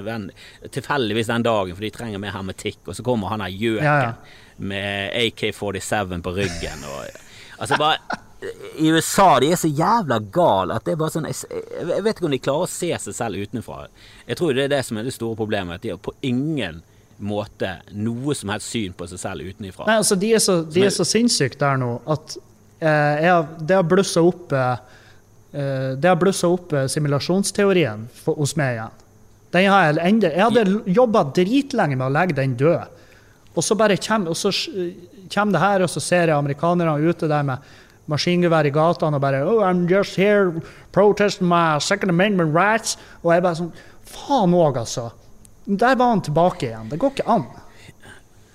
tilfeldigvis 0.70 1.26
den 1.26 1.42
dagen, 1.42 1.74
for 1.74 1.82
de 1.82 1.90
trenger 1.90 2.22
mer 2.22 2.32
hermetikk, 2.36 2.78
og 2.86 2.94
så 2.96 3.02
kommer 3.02 3.28
han 3.34 3.40
her 3.44 3.50
gjøken 3.50 4.14
med 4.58 5.12
AK-47 5.26 6.22
på 6.22 6.36
ryggen 6.38 6.84
og 6.88 7.10
Altså 7.62 7.76
bare 7.78 7.98
I 8.78 8.88
USA 8.90 9.28
de 9.40 9.52
er 9.54 9.58
så 9.60 9.68
jævla 9.70 10.18
gale 10.34 10.74
at 10.74 10.86
det 10.86 10.96
er 10.96 10.98
bare 10.98 11.14
sånn 11.14 11.28
Jeg, 11.28 11.60
jeg 11.78 12.02
vet 12.02 12.16
ikke 12.16 12.26
om 12.26 12.32
de 12.34 12.40
klarer 12.42 12.66
å 12.66 12.70
se 12.70 12.88
seg 13.04 13.14
selv 13.16 13.42
utenfra. 13.42 13.84
Jeg 14.26 14.38
tror 14.40 14.56
det 14.56 14.64
er 14.66 14.72
det 14.72 14.80
som 14.86 14.98
er 14.98 15.06
det 15.06 15.14
store 15.14 15.38
problemet. 15.38 15.78
At 15.78 15.84
de 15.84 15.92
har 15.94 16.00
på 16.02 16.14
ingen 16.26 16.80
måte 17.22 17.76
noe 17.94 18.34
som 18.34 18.50
helst 18.52 18.72
syn 18.72 18.96
på 18.98 19.06
seg 19.10 19.20
selv 19.22 19.46
utenfra. 19.46 19.86
Nei, 19.86 20.00
altså, 20.02 20.18
de 20.18 20.32
er 20.34 20.42
så, 20.42 20.58
de 20.66 20.86
er 20.86 20.94
så 20.94 21.06
sinnssyke 21.06 21.60
der 21.60 21.78
nå 21.80 21.92
at 22.10 22.34
eh, 22.82 23.28
jeg, 23.28 23.44
det 23.68 23.78
har 23.78 23.86
blussa 23.86 24.24
opp 24.26 24.54
eh, 24.56 24.72
eh, 25.52 25.92
Det 26.02 26.10
har 26.10 26.18
blussa 26.18 26.50
opp 26.50 26.74
eh, 26.74 26.88
simulasjonsteorien 26.90 28.08
for, 28.24 28.40
hos 28.42 28.56
meg 28.58 28.78
igjen. 28.78 28.98
Den 29.52 29.68
har 29.68 29.86
jeg, 29.86 30.00
enda, 30.08 30.32
jeg 30.32 30.48
hadde 30.48 30.94
jobba 30.96 31.26
dritlenge 31.36 31.98
med 31.98 32.08
å 32.08 32.14
legge 32.14 32.38
den 32.40 32.56
død. 32.58 32.98
Og 33.52 33.64
så 33.64 33.76
bare 33.76 33.98
kommer, 34.00 34.32
og 34.32 34.38
så 34.38 34.50
kommer 35.32 35.52
det 35.52 35.60
her, 35.62 35.84
og 35.84 35.90
så 35.92 36.00
ser 36.00 36.30
jeg 36.30 36.38
amerikanerne 36.38 36.96
ute 37.04 37.28
der 37.28 37.44
med, 37.44 37.72
maskingevær 38.10 38.66
i 38.66 38.74
gatene 38.74 39.18
og 39.18 39.24
bare 39.24 39.42
oh, 39.46 39.62
I'm 39.66 39.86
just 39.90 40.18
here 40.18 40.62
protesting 40.92 41.48
my 41.48 41.78
second 41.78 42.10
amendment 42.10 42.54
rights. 42.54 42.98
Og 43.22 43.34
jeg 43.34 43.46
bare 43.46 43.62
sånn 43.62 43.74
Faen 44.12 44.52
òg, 44.52 44.76
altså. 44.76 45.06
Der 45.64 45.94
var 45.96 46.10
han 46.10 46.20
tilbake 46.26 46.66
igjen. 46.66 46.88
Det 46.90 46.98
går 47.00 47.14
ikke 47.14 47.24
an. 47.30 47.46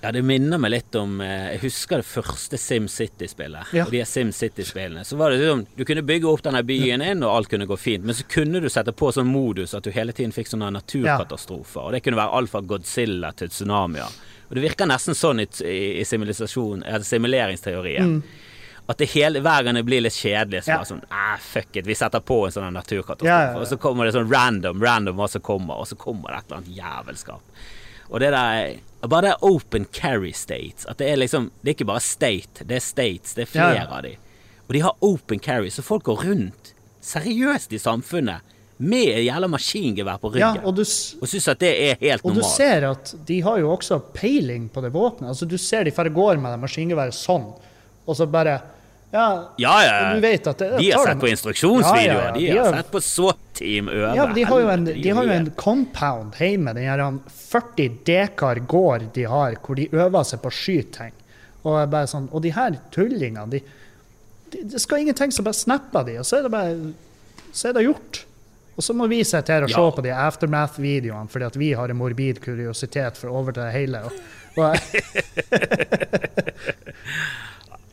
Ja, 0.01 0.11
det 0.13 0.21
minner 0.21 0.59
meg 0.61 0.69
litt 0.71 0.95
om 0.95 1.21
eh, 1.25 1.55
Jeg 1.55 1.61
husker 1.63 2.03
det 2.03 2.05
første 2.05 2.57
SimCity-spillet. 2.61 3.71
Ja. 3.73 3.87
Og 3.87 3.93
de 3.95 4.03
SimCity-spillene. 4.05 5.01
Så 5.07 5.17
var 5.17 5.33
det 5.33 5.39
sånn 5.41 5.63
Du 5.75 5.83
kunne 5.89 6.05
bygge 6.05 6.29
opp 6.29 6.43
denne 6.45 6.61
byen 6.67 7.01
inn, 7.01 7.23
og 7.25 7.33
alt 7.33 7.49
kunne 7.51 7.65
gå 7.69 7.77
fint. 7.81 8.05
Men 8.05 8.15
så 8.15 8.27
kunne 8.29 8.61
du 8.61 8.69
sette 8.69 8.93
på 8.93 9.09
sånn 9.15 9.31
modus 9.31 9.73
at 9.77 9.87
du 9.87 9.91
hele 9.95 10.13
tiden 10.15 10.35
fikk 10.35 10.51
sånne 10.51 10.69
naturkatastrofer. 10.77 11.87
Og 11.87 11.95
det 11.95 12.03
kunne 12.05 12.21
være 12.21 12.35
alt 12.37 12.53
fra 12.53 12.61
Godzilla 12.61 13.33
til 13.37 13.49
tsunamier. 13.51 14.19
Og 14.47 14.55
det 14.55 14.63
virker 14.63 14.87
nesten 14.87 15.17
sånn 15.17 15.41
i, 15.43 15.47
i, 15.65 15.79
i 15.99 16.05
simuleringsteorien. 16.05 18.19
Mm. 18.19 18.21
At 18.89 18.97
det 19.01 19.09
hele, 19.11 19.41
hver 19.43 19.63
gang 19.67 19.75
det 19.75 19.83
blir 19.85 20.01
litt 20.01 20.13
kjedelig, 20.15 20.61
så 20.63 20.67
Ja. 20.71 20.77
bare 20.77 20.85
sånn 20.85 21.03
eh, 21.11 21.37
Fuck 21.43 21.75
it, 21.75 21.85
vi 21.85 21.93
setter 21.93 22.19
på 22.23 22.45
en 22.45 22.51
sånn 22.51 22.71
naturkatastrofe. 22.73 23.25
Ja, 23.27 23.39
ja, 23.41 23.51
ja. 23.51 23.59
Og 23.59 23.67
så 23.67 23.77
kommer 23.77 24.05
det 24.05 24.13
sånn 24.15 24.29
random, 24.31 24.79
random 24.81 25.15
hva 25.17 25.27
som 25.29 25.41
kommer, 25.41 25.75
og 25.81 25.87
så 25.87 25.97
kommer 25.97 26.29
det 26.31 26.37
et 26.37 26.45
eller 26.51 26.57
annet 26.61 26.77
jævelskap. 26.77 27.41
Og 28.09 28.19
det 28.19 28.31
der 28.31 28.75
Bare 29.07 29.21
det 29.21 29.35
open 29.41 29.85
carry 29.93 30.31
states. 30.33 30.85
At 30.89 30.97
det 30.97 31.07
er 31.11 31.17
liksom 31.17 31.51
Det 31.63 31.69
er 31.69 31.75
ikke 31.75 31.85
bare 31.87 31.99
state, 32.01 32.65
det 32.65 32.75
er 32.77 32.79
states. 32.79 33.33
Det 33.35 33.43
er 33.43 33.51
flere 33.51 33.75
Ja, 33.75 33.83
ja. 33.83 33.97
av 33.97 34.01
de. 34.03 34.15
Og 34.67 34.73
de 34.73 34.79
har 34.79 34.95
open 35.01 35.39
carry, 35.39 35.69
så 35.69 35.83
folk 35.83 36.03
går 36.03 36.23
rundt 36.25 36.73
seriøst 37.01 37.71
i 37.73 37.77
samfunnet 37.79 38.41
med 38.79 39.07
et 39.07 39.25
jævla 39.27 39.47
maskingevær 39.47 40.19
på 40.19 40.35
Ja, 40.35 40.51
ryggen. 40.53 40.65
og 40.65 40.75
du, 40.75 40.81
og 40.81 41.27
syns 41.27 41.47
at 41.47 41.59
det 41.59 41.71
er 41.91 41.95
helt 41.99 42.25
og 42.25 42.35
du 42.35 42.41
ser 42.43 42.83
at 42.91 43.13
de 43.25 43.39
har 43.41 43.57
jo 43.59 43.69
også 43.75 44.01
peiling 44.13 44.69
på 44.69 44.81
det 44.81 44.91
våpenet. 44.93 45.29
Altså, 45.29 45.47
du 45.47 45.57
ser 45.57 45.83
de 45.83 45.91
bare 45.91 46.09
går 46.09 46.37
med 46.39 46.51
det 46.53 46.59
maskingeværet 46.69 47.13
sånn, 47.13 47.53
og 48.07 48.15
så 48.15 48.25
bare 48.29 48.61
Ja, 49.11 49.53
ja, 49.57 49.85
ja. 49.85 50.13
du 50.13 50.19
vet 50.19 50.47
at 50.47 50.59
det, 50.59 50.77
De 50.77 50.91
har 50.91 51.05
sett 51.07 51.19
på 51.19 51.27
instruksjonsvideoer. 51.31 52.03
Ja, 52.03 52.11
ja, 52.11 52.27
ja. 52.27 52.33
De 52.33 52.51
De 52.51 52.57
har 52.57 52.73
sett 52.75 52.91
på 52.91 53.01
SWAT-team 53.01 53.89
øve. 53.89 54.15
Ja, 54.15 54.25
de 54.35 54.43
har 54.43 54.59
jo 54.59 54.69
en, 54.73 54.85
de 54.85 55.09
har 55.09 55.23
jo 55.29 55.33
en 55.37 55.51
compound 55.55 56.35
hjemme, 56.35 56.73
den 56.75 56.83
her 56.89 57.19
40 57.37 57.89
dekar 58.05 58.55
gård 58.67 59.01
de 59.15 59.23
har, 59.31 59.55
hvor 59.63 59.75
de 59.79 59.87
øver 59.95 60.23
seg 60.27 60.39
på 60.43 60.49
å 60.51 60.57
skyte 60.59 60.91
ting. 60.99 61.13
Og, 61.63 61.89
bare 61.91 62.07
sånn, 62.11 62.27
og 62.35 62.43
de 62.43 62.51
her 62.55 62.71
tullingene, 62.91 63.47
de, 63.55 63.59
de, 64.51 64.57
det 64.73 64.79
skal 64.83 64.99
ingenting, 65.05 65.31
så 65.35 65.43
bare 65.43 65.55
snapper 65.55 66.03
de, 66.07 66.13
og 66.21 66.25
så 66.27 66.33
er 66.39 66.43
det 66.47 66.53
bare 66.53 66.71
så 67.57 67.63
er 67.69 67.73
det 67.77 67.87
gjort. 67.87 68.13
Og 68.77 68.81
så 68.85 68.91
må 68.93 69.07
vi 69.09 69.23
sitte 69.25 69.53
her 69.55 69.63
og 69.65 69.71
se 69.73 69.85
på 69.95 70.01
de 70.05 70.11
aftermath-videoene, 70.13 71.29
fordi 71.31 71.45
at 71.47 71.55
vi 71.57 71.71
har 71.79 71.87
en 71.89 71.97
morbid 71.97 72.37
kuriositet 72.43 73.17
for 73.17 73.27
å 73.31 73.35
overta 73.39 73.61
det 73.65 73.73
hele. 73.73 73.97
Og, 74.05 74.11
og, 74.61 74.69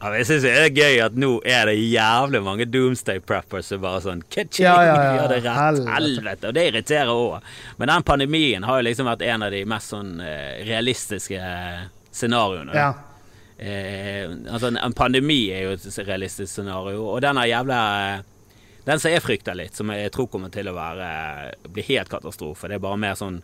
Ja, 0.05 0.11
jeg 0.19 0.27
syns 0.29 0.43
det 0.45 0.51
er 0.53 0.67
gøy 0.69 0.99
at 1.01 1.15
nå 1.17 1.31
er 1.49 1.71
det 1.71 1.79
jævlig 1.81 2.43
mange 2.45 2.67
Doomsday 2.69 3.23
Preppers 3.25 3.71
som 3.73 3.81
bare 3.81 4.03
sånn! 4.05 4.21
Ja, 4.37 4.45
ja, 4.61 4.75
ja, 4.85 5.15
hadde 5.23 5.39
rett. 5.41 5.79
helvete. 5.89 6.51
Og 6.51 6.59
det 6.59 6.65
irriterer 6.69 7.13
òg. 7.13 7.47
Men 7.79 7.89
den 7.89 8.05
pandemien 8.05 8.67
har 8.69 8.83
jo 8.83 8.85
liksom 8.85 9.09
vært 9.09 9.25
en 9.25 9.47
av 9.47 9.55
de 9.55 9.63
mest 9.65 9.95
sånn 9.95 10.19
eh, 10.21 10.61
realistiske 10.69 11.41
eh, 11.41 11.87
scenarioene. 12.13 12.77
ja. 12.77 12.93
Eh, 13.57 14.29
altså 14.51 14.73
en, 14.75 14.93
pandemi 14.99 15.47
er 15.55 15.69
jo 15.69 15.75
et 15.77 15.99
realistisk 16.05 16.51
scenario, 16.51 17.05
og 17.07 17.21
den 17.23 17.39
er 17.39 17.53
jævla 17.53 17.77
Den 18.85 19.01
som 19.01 19.13
jeg 19.13 19.23
frykter 19.23 19.55
litt, 19.55 19.77
som 19.79 19.93
jeg 19.95 20.11
tror 20.13 20.27
kommer 20.29 20.51
til 20.53 20.69
å 20.69 20.75
være 20.75 21.55
bli 21.73 21.85
helt 21.87 22.11
katastrofe, 22.11 22.69
det 22.69 22.77
er 22.77 22.83
bare 22.83 22.99
mer 22.99 23.15
sånn 23.15 23.39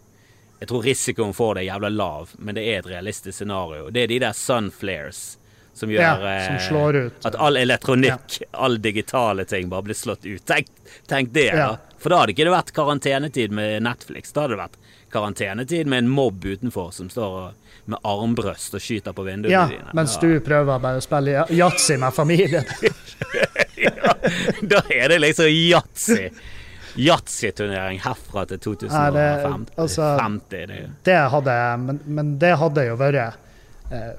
Jeg 0.58 0.68
tror 0.68 0.82
risikoen 0.84 1.32
for 1.32 1.54
det 1.54 1.62
er 1.62 1.70
jævla 1.70 1.88
lav, 1.94 2.34
men 2.38 2.58
det 2.58 2.66
er 2.66 2.82
et 2.82 2.90
realistisk 2.90 3.38
scenario. 3.38 3.88
Det 3.88 4.02
er 4.02 4.10
de 4.10 4.18
der 4.26 4.36
sunflares 4.36 5.38
som 5.74 5.88
gjør 5.90 6.00
Ja, 6.02 6.14
som 6.46 6.56
eh, 6.56 6.68
slår 6.68 6.96
ut. 7.06 7.26
at 7.26 7.34
all 7.34 7.56
elektronikk, 7.56 8.42
all 8.52 8.78
digitale 8.82 9.44
ting, 9.44 9.68
bare 9.68 9.82
blir 9.82 9.94
slått 9.94 10.24
ut. 10.26 10.44
Tenk, 10.46 10.66
tenk 11.06 11.32
det, 11.32 11.44
Ja. 11.54 11.56
da. 11.56 11.76
For 11.98 12.08
da 12.10 12.18
hadde 12.22 12.32
ikke 12.32 12.44
det 12.48 12.52
vært 12.54 12.72
karantenetid 12.72 13.50
med 13.52 13.82
Netflix. 13.82 14.32
Da 14.32 14.40
hadde 14.46 14.56
det 14.56 14.62
vært 14.64 14.76
karantenetid 15.12 15.86
med 15.86 15.98
en 16.04 16.08
mobb 16.08 16.44
utenfor 16.44 16.92
som 16.92 17.08
står 17.10 17.52
med 17.86 17.98
armbrøst 18.04 18.74
og 18.74 18.80
skyter 18.80 19.12
på 19.12 19.24
vinduene 19.26 19.50
ja, 19.52 19.66
dine. 19.68 19.90
mens 19.94 20.14
Ja. 20.16 20.20
du 20.20 20.40
prøver 20.40 20.78
bare 20.80 20.96
å 20.98 21.02
spille 21.02 21.30
ja- 21.32 21.46
yatzy 21.50 21.96
med 21.98 22.14
familien. 22.14 22.64
ja, 23.76 24.14
da 24.62 24.82
er 24.90 25.08
det 25.08 25.18
liksom 25.20 25.46
yatzy. 25.50 26.30
Yatzy-turnering 26.96 28.00
herfra 28.02 28.46
til 28.46 28.58
Nei, 28.58 29.10
det- 29.10 29.42
2050. 29.44 29.66
altså- 29.76 30.40
det, 30.50 30.90
Det 31.04 31.30
hadde, 31.30 31.76
men, 31.78 32.00
men 32.06 32.38
det 32.38 32.56
hadde 32.58 32.86
jo 32.86 32.96
vært 32.96 33.34
eh, 33.92 34.12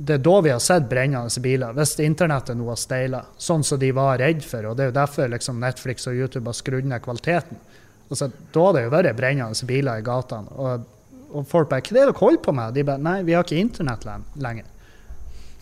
Det 0.00 0.14
er 0.16 0.22
da 0.24 0.36
vi 0.40 0.52
har 0.52 0.62
sett 0.64 0.86
brennende 0.88 1.42
biler, 1.44 1.74
hvis 1.76 1.98
internettet 2.00 2.56
nå 2.56 2.70
har 2.70 2.78
steila, 2.80 3.20
sånn 3.36 3.64
som 3.66 3.80
de 3.82 3.90
var 3.92 4.16
redd 4.22 4.40
for. 4.46 4.70
og 4.70 4.78
Det 4.78 4.86
er 4.86 4.92
jo 4.92 4.96
derfor 4.96 5.28
liksom 5.28 5.60
Netflix 5.60 6.08
og 6.08 6.16
YouTube 6.16 6.48
har 6.48 6.56
skrudd 6.56 6.88
ned 6.88 7.04
kvaliteten. 7.04 7.60
Altså, 8.08 8.30
da 8.54 8.64
har 8.64 8.74
det 8.78 8.86
jo 8.86 8.94
vært 8.96 9.18
brennende 9.18 9.68
biler 9.68 10.00
i 10.00 10.06
gatene. 10.06 10.56
Og, 10.56 10.86
og 11.30 11.46
folk 11.46 11.68
bare 11.68 11.84
'Hva 11.84 11.90
er 11.90 12.00
det 12.00 12.06
dere 12.08 12.18
holder 12.18 12.42
på 12.42 12.52
med?' 12.52 12.74
De 12.74 12.84
bare 12.84 12.98
'Nei, 12.98 13.22
vi 13.22 13.32
har 13.36 13.44
ikke 13.44 13.60
internett 13.60 14.06
lenger'. 14.36 14.70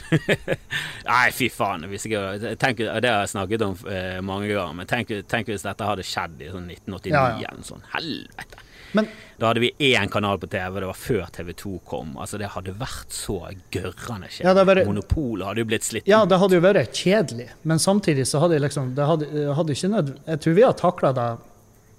Nei, 1.08 1.30
fy 1.36 1.48
faen. 1.52 1.84
Jeg, 1.92 2.56
tenk, 2.60 2.78
det 2.78 3.10
har 3.10 3.24
jeg 3.24 3.32
snakket 3.34 3.64
om 3.66 3.76
eh, 3.90 4.20
mange 4.24 4.48
ganger, 4.48 4.72
men 4.78 4.86
tenk, 4.86 5.12
tenk 5.28 5.50
hvis 5.50 5.66
dette 5.66 5.84
hadde 5.84 6.06
skjedd 6.06 6.40
i 6.40 6.50
sånn 6.52 6.70
1989 6.70 7.12
Ja, 7.12 7.24
ja. 7.36 7.50
eller 7.50 7.60
noe 7.60 7.68
sånt. 7.68 7.88
Helvete. 7.92 8.62
Men 8.96 9.10
Da 9.38 9.46
hadde 9.46 9.60
vi 9.62 9.70
én 9.78 10.08
kanal 10.10 10.38
på 10.42 10.48
TV, 10.50 10.80
det 10.80 10.86
var 10.88 10.96
før 10.98 11.26
TV2 11.30 11.76
kom. 11.86 12.16
Altså, 12.18 12.38
det 12.40 12.48
hadde 12.50 12.72
vært 12.74 13.12
så 13.14 13.36
gørrende 13.70 14.26
Ja, 14.42 14.52
vært- 14.54 14.86
Monopolet 14.86 15.46
hadde 15.46 15.62
jo 15.62 15.64
blitt 15.70 15.84
slitt 15.86 16.08
Ja, 16.10 16.24
det 16.24 16.38
hadde 16.40 16.54
jo 16.58 16.60
vært 16.60 16.90
kjedelig, 16.92 17.48
men 17.62 17.78
samtidig 17.78 18.26
så 18.26 18.40
hadde 18.40 18.54
jeg 18.58 18.62
liksom 18.62 18.94
det 18.96 19.06
hadde, 19.06 19.54
hadde 19.54 19.70
ikke 19.76 19.90
nød, 19.94 20.16
Jeg 20.26 20.40
tror 20.40 20.54
vi 20.54 20.62
har 20.62 20.72
takla 20.72 21.12
det 21.14 21.38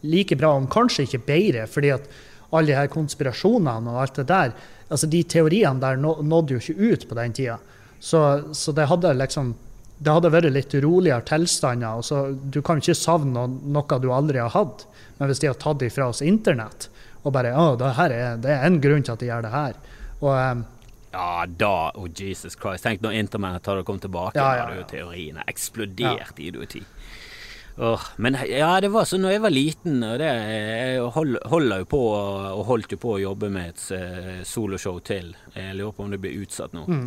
like 0.04 0.36
bra, 0.36 0.52
om 0.56 0.68
kanskje 0.68 1.08
ikke 1.08 1.26
bedre, 1.26 1.68
fordi 1.68 1.94
at 1.94 2.02
alle 2.52 2.68
de 2.68 2.74
her 2.76 2.88
konspirasjonene 2.88 3.88
og 3.88 4.02
alt 4.02 4.16
det 4.16 4.28
der 4.28 4.54
altså 4.92 5.08
De 5.10 5.24
teoriene 5.24 5.80
der 5.80 5.96
nådde 5.98 6.50
jo 6.50 6.58
ikke 6.60 6.92
ut 6.94 7.08
på 7.08 7.16
den 7.16 7.32
tida. 7.32 7.60
Så, 8.02 8.54
så 8.54 8.74
det 8.74 8.88
hadde 8.88 9.14
liksom 9.16 9.56
det 10.02 10.12
hadde 10.12 10.32
vært 10.32 10.52
litt 10.52 10.74
roligere 10.84 11.22
tilstander. 11.28 11.98
og 12.00 12.04
så 12.04 12.34
Du 12.50 12.62
kan 12.62 12.80
ikke 12.80 12.96
savne 12.96 13.48
noe 13.48 14.00
du 14.00 14.10
aldri 14.10 14.40
har 14.40 14.50
hatt. 14.50 14.86
Men 15.20 15.30
hvis 15.30 15.40
de 15.40 15.48
har 15.48 15.56
tatt 15.56 15.82
ifra 15.84 16.08
oss 16.10 16.22
internett 16.22 16.88
og 17.24 17.34
bare 17.36 17.54
å, 17.58 17.72
det, 17.80 17.94
er, 18.06 18.38
det 18.42 18.52
er 18.54 18.68
en 18.68 18.82
grunn 18.84 19.06
til 19.06 19.16
at 19.16 19.24
de 19.24 19.30
gjør 19.30 19.48
det 19.48 19.56
her. 19.56 19.80
Og 20.20 20.34
um, 20.36 20.68
Ja, 21.12 21.46
da 21.48 21.74
Oh, 21.98 22.08
Jesus 22.08 22.56
Christ. 22.60 22.86
Tenk 22.86 23.02
når 23.04 23.18
internett 23.20 23.66
hadde 23.68 23.84
kommet 23.88 24.06
tilbake, 24.06 24.38
Ja, 24.38 24.46
da 24.46 24.56
ja, 24.56 24.68
hadde 24.68 24.80
jo 24.80 24.86
ja. 24.86 24.92
teoriene 24.94 25.46
eksplodert 25.50 26.40
i 26.40 26.52
idioti. 26.52 26.84
Oh, 27.80 28.02
men 28.18 28.36
ja, 28.50 28.74
det 28.84 28.90
var 28.92 29.06
sånn 29.08 29.22
når 29.24 29.38
jeg 29.38 29.42
var 29.46 29.54
liten, 29.56 30.02
og 30.04 30.18
det 30.20 30.28
Jeg 30.28 31.04
hold, 31.16 31.38
holder 31.48 31.84
jo 31.86 31.88
på 31.88 32.02
og 32.12 32.64
holdt 32.68 32.92
jo 32.92 33.00
på 33.00 33.14
å 33.14 33.22
jobbe 33.22 33.48
med 33.56 33.72
et 33.72 33.84
eh, 33.96 34.42
soloshow 34.44 35.00
til. 35.00 35.32
Jeg 35.56 35.78
lurer 35.80 35.96
på 35.96 36.04
om 36.04 36.12
det 36.12 36.20
blir 36.20 36.42
utsatt 36.44 36.76
nå. 36.76 36.84
Mm. 36.92 37.06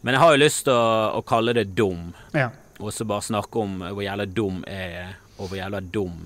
Men 0.00 0.16
jeg 0.16 0.22
har 0.24 0.32
jo 0.32 0.40
lyst 0.40 0.64
til 0.64 0.72
å, 0.72 0.86
å 1.18 1.20
kalle 1.28 1.52
det 1.56 1.66
dum, 1.76 2.08
ja. 2.32 2.48
og 2.80 2.96
så 2.96 3.04
bare 3.08 3.28
snakke 3.28 3.60
om 3.60 3.76
hvor 3.84 4.00
jævla 4.04 4.26
dum 4.28 4.64
jeg 4.64 4.96
er, 5.04 5.12
og 5.36 5.50
hvor 5.50 5.60
jævla 5.60 5.82
dum 5.92 6.24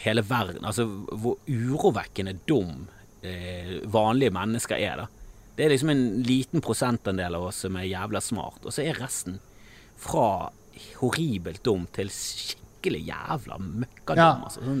hele 0.00 0.22
verden 0.26 0.64
Altså 0.64 0.86
hvor 0.86 1.38
urovekkende 1.48 2.38
dum 2.48 2.86
eh, 3.22 3.80
vanlige 3.84 4.32
mennesker 4.34 4.80
er, 4.80 5.04
da. 5.04 5.08
Det 5.56 5.66
er 5.66 5.74
liksom 5.74 5.90
en 5.92 6.04
liten 6.24 6.62
prosentandel 6.64 7.36
av 7.36 7.50
oss 7.50 7.58
som 7.66 7.76
er 7.76 7.88
jævla 7.90 8.22
smart, 8.24 8.62
og 8.64 8.72
så 8.72 8.84
er 8.86 8.96
resten 8.96 9.40
fra 10.00 10.48
horribelt 11.02 11.60
dum 11.66 11.84
til 11.92 12.08
skikkelig 12.14 13.02
jævla 13.10 13.58
møkkadum. 13.60 14.22
Ja. 14.22 14.30
Altså, 14.46 14.64
sånn 14.64 14.80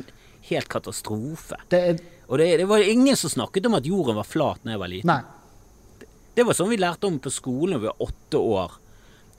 helt 0.50 0.70
katastrofe. 0.72 1.58
Det 1.68 1.80
er 1.90 2.00
Og 2.30 2.38
det, 2.38 2.46
det 2.62 2.66
var 2.70 2.80
ingen 2.86 3.16
som 3.18 3.30
snakket 3.30 3.66
om 3.66 3.74
at 3.76 3.86
jorden 3.86 4.16
var 4.16 4.24
flat 4.24 4.62
da 4.62 4.72
jeg 4.72 4.80
var 4.80 4.90
liten. 4.92 5.10
Nei. 5.10 6.06
Det 6.34 6.46
var 6.46 6.54
sånn 6.56 6.70
vi 6.70 6.78
lærte 6.78 7.08
om 7.10 7.18
på 7.18 7.32
skolen 7.34 7.74
da 7.74 7.82
vi 7.82 7.90
var 7.90 8.04
åtte 8.06 8.38
år. 8.38 8.76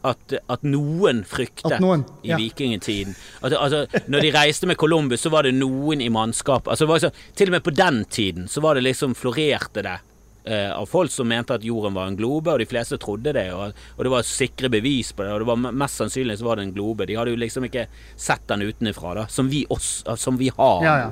At, 0.04 0.34
at 0.50 0.64
noen 0.66 1.20
fryktet 1.30 1.76
At 1.76 1.82
noen- 1.84 2.06
i 2.26 2.32
ja. 2.32 2.38
vikingtiden. 2.42 3.14
At, 3.42 3.54
altså, 3.54 3.84
når 4.10 4.24
de 4.26 4.32
reiste 4.34 4.66
med 4.66 4.80
Columbus, 4.82 5.22
så 5.22 5.30
var 5.30 5.46
det 5.46 5.52
noen 5.54 6.02
i 6.02 6.10
mannskap 6.10 6.66
altså, 6.68 6.88
det 6.90 7.12
Til 7.38 7.52
og 7.52 7.58
med 7.58 7.64
på 7.68 7.74
den 7.76 8.06
tiden 8.10 8.48
så 8.50 8.64
var 8.66 8.76
det 8.76 8.82
liksom 8.88 9.14
florerte 9.14 9.84
det 9.86 10.00
eh, 10.46 10.72
av 10.74 10.86
folk 10.90 11.12
som 11.12 11.28
mente 11.30 11.54
at 11.54 11.64
jorden 11.64 11.94
var 11.94 12.08
en 12.10 12.18
globe, 12.18 12.52
og 12.54 12.60
de 12.60 12.66
fleste 12.66 12.98
trodde 12.98 13.34
det. 13.34 13.48
Og, 13.54 13.74
og 13.98 14.04
det 14.06 14.14
var 14.14 14.28
sikre 14.28 14.72
bevis 14.74 15.12
på 15.14 15.26
det, 15.26 15.34
og 15.34 15.44
det 15.44 15.50
var 15.52 15.76
mest 15.84 16.02
sannsynlig 16.02 16.40
så 16.40 16.48
var 16.50 16.58
det 16.58 16.70
en 16.70 16.74
globe. 16.76 17.06
De 17.06 17.18
hadde 17.20 17.34
jo 17.36 17.42
liksom 17.42 17.68
ikke 17.70 17.88
sett 18.16 18.48
den 18.50 18.66
utenfra, 18.66 19.14
da, 19.22 19.28
som 19.30 19.50
vi, 19.52 19.66
oss, 19.70 20.00
som 20.18 20.40
vi 20.42 20.50
har. 20.58 20.86
Ja, 20.86 20.96
ja. 21.06 21.12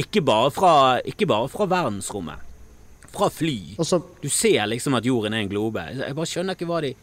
Ikke, 0.00 0.22
bare 0.24 0.48
fra, 0.54 0.72
ikke 1.04 1.28
bare 1.28 1.50
fra 1.52 1.66
verdensrommet. 1.68 2.46
Fra 3.10 3.26
fly. 3.32 3.74
Og 3.76 3.84
så 3.84 3.98
Du 4.22 4.28
ser 4.30 4.62
liksom 4.70 4.94
at 4.96 5.04
jorden 5.04 5.34
er 5.34 5.42
en 5.44 5.50
globe. 5.50 5.82
Jeg 5.98 6.16
bare 6.16 6.30
skjønner 6.30 6.56
ikke 6.56 6.68
hva 6.70 6.80
de 6.84 6.94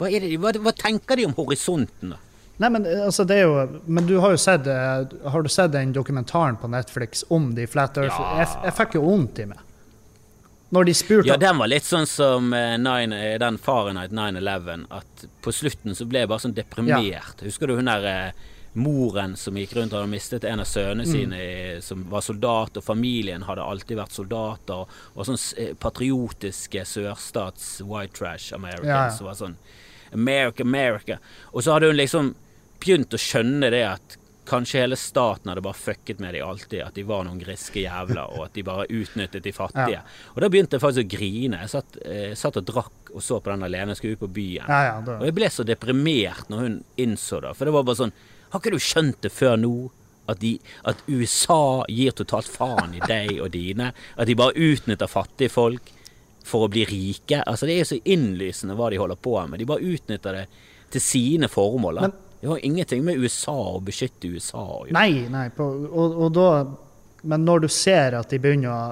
Hva, 0.00 0.08
det, 0.10 0.32
hva, 0.40 0.52
hva 0.64 0.72
tenker 0.76 1.20
de 1.20 1.28
om 1.28 1.36
horisonten, 1.36 2.14
da? 2.16 2.20
Nei, 2.60 2.68
men 2.74 2.84
eh, 2.88 3.06
altså, 3.06 3.24
det 3.24 3.38
er 3.40 3.46
jo 3.48 3.80
Men 3.88 4.04
du 4.08 4.18
har 4.20 4.34
jo 4.34 4.40
sett 4.40 4.66
eh, 4.68 5.14
Har 5.32 5.44
du 5.44 5.48
sett 5.48 5.72
den 5.72 5.94
dokumentaren 5.96 6.58
på 6.60 6.68
Netflix 6.68 7.22
om 7.32 7.54
de 7.56 7.64
flat 7.70 7.96
earth? 8.02 8.18
Ja. 8.20 8.42
Jeg, 8.42 8.50
jeg 8.68 8.76
fikk 8.76 8.96
jo 8.98 9.04
vondt 9.06 9.40
i 9.40 9.46
meg. 9.48 9.62
Når 10.70 10.86
de 10.86 10.94
spurte 10.94 11.30
Ja, 11.32 11.38
den 11.40 11.56
var 11.58 11.70
litt 11.72 11.88
sånn 11.88 12.04
som 12.06 12.52
uh, 12.54 12.76
nine, 12.78 13.16
den 13.42 13.56
Fahrenheit 13.58 14.12
9-11. 14.14 14.84
At 15.00 15.24
på 15.42 15.54
slutten 15.56 15.96
så 15.98 16.06
ble 16.06 16.22
jeg 16.22 16.30
bare 16.30 16.44
sånn 16.44 16.54
deprimert. 16.54 17.40
Husker 17.42 17.66
du 17.72 17.74
hun 17.80 17.88
der 17.90 18.06
uh, 18.06 18.44
moren 18.78 19.32
som 19.40 19.56
gikk 19.58 19.72
rundt 19.74 19.96
og 19.96 20.04
hadde 20.04 20.12
mistet 20.12 20.44
en 20.46 20.62
av 20.62 20.68
sønnene 20.70 21.02
Mm. 21.02 21.10
sine 21.10 21.40
som 21.82 22.04
var 22.12 22.22
soldat, 22.22 22.76
og 22.78 22.84
familien 22.86 23.42
hadde 23.48 23.64
alltid 23.66 23.98
vært 23.98 24.14
soldater, 24.14 24.84
og, 24.84 25.00
og 25.16 25.26
sånn 25.26 25.40
patriotiske 25.82 26.84
sørstats 26.86 27.80
white 27.82 28.14
trash 28.20 28.52
americans 28.54 28.86
Ja, 28.86 29.00
ja. 29.08 29.16
som 29.16 29.26
var 29.26 29.34
sånn 29.40 29.56
America, 30.12 30.62
America. 30.62 31.18
Og 31.52 31.64
så 31.64 31.74
hadde 31.74 31.90
hun 31.90 31.98
liksom 31.98 32.34
begynt 32.80 33.14
å 33.14 33.20
skjønne 33.20 33.70
det 33.72 33.84
at 33.86 34.16
kanskje 34.50 34.80
hele 34.82 34.96
staten 34.98 35.50
hadde 35.50 35.62
bare 35.62 35.78
fucket 35.78 36.18
med 36.18 36.34
dem 36.34 36.48
alltid, 36.48 36.80
at 36.82 36.96
de 36.96 37.04
var 37.06 37.22
noen 37.26 37.38
griske 37.38 37.84
jævler, 37.84 38.32
og 38.34 38.48
at 38.48 38.56
de 38.56 38.64
bare 38.66 38.88
utnyttet 38.90 39.44
de 39.46 39.52
fattige. 39.54 40.00
Og 40.34 40.40
da 40.42 40.48
begynte 40.50 40.76
jeg 40.76 40.82
faktisk 40.82 41.06
å 41.06 41.12
grine. 41.12 41.60
Jeg 41.62 41.72
satt, 41.74 42.00
eh, 42.02 42.32
satt 42.34 42.58
og 42.58 42.66
drakk 42.66 43.12
og 43.14 43.22
så 43.22 43.38
på 43.38 43.52
den 43.52 43.62
alene, 43.62 43.94
skulle 43.94 44.18
ut 44.18 44.24
på 44.24 44.32
byen. 44.40 44.66
Ja, 44.66 44.82
ja. 44.88 45.18
Og 45.18 45.24
jeg 45.28 45.36
ble 45.36 45.50
så 45.50 45.66
deprimert 45.66 46.50
når 46.50 46.66
hun 46.66 46.84
innså 46.96 47.40
det, 47.44 47.54
for 47.56 47.64
det 47.64 47.74
var 47.74 47.86
bare 47.86 48.02
sånn 48.04 48.12
Har 48.50 48.58
ikke 48.58 48.72
du 48.74 48.82
skjønt 48.82 49.20
det 49.22 49.30
før 49.30 49.56
nå? 49.56 49.90
At, 50.26 50.40
de, 50.40 50.58
at 50.84 50.98
USA 51.06 51.84
gir 51.90 52.10
totalt 52.10 52.48
faen 52.50 52.94
i 52.94 53.00
deg 53.02 53.40
og 53.40 53.50
dine? 53.54 53.92
At 54.18 54.26
de 54.26 54.34
bare 54.34 54.54
utnytter 54.58 55.06
fattige 55.10 55.50
folk 55.50 55.92
for 56.50 56.66
å 56.66 56.72
bli 56.72 56.82
rike? 56.88 57.42
Altså 57.46 57.68
Det 57.68 57.76
er 57.76 57.84
jo 57.84 57.92
så 57.92 58.00
innlysende 58.14 58.76
hva 58.78 58.90
de 58.90 58.98
holder 59.00 59.20
på 59.22 59.36
med. 59.46 59.62
De 59.62 59.68
bare 59.70 59.94
utnytter 59.94 60.40
det 60.40 60.48
til 60.90 61.04
sine 61.04 61.48
formål. 61.50 62.02
Men- 62.02 62.18
det 62.40 62.48
har 62.48 62.64
ingenting 62.64 63.04
med 63.04 63.18
USA 63.20 63.52
å 63.52 63.80
beskytte 63.84 64.30
USA 64.32 64.62
å 64.64 64.84
gjøre. 64.86 64.96
Nei, 64.96 65.26
nei, 65.28 65.48
på, 65.52 65.66
og, 65.92 66.14
og 66.24 66.32
da 66.32 66.50
Men 67.22 67.44
når 67.44 67.66
du 67.66 67.68
ser 67.68 68.14
at 68.16 68.30
de 68.32 68.38
begynner 68.40 68.70
å 68.72 68.84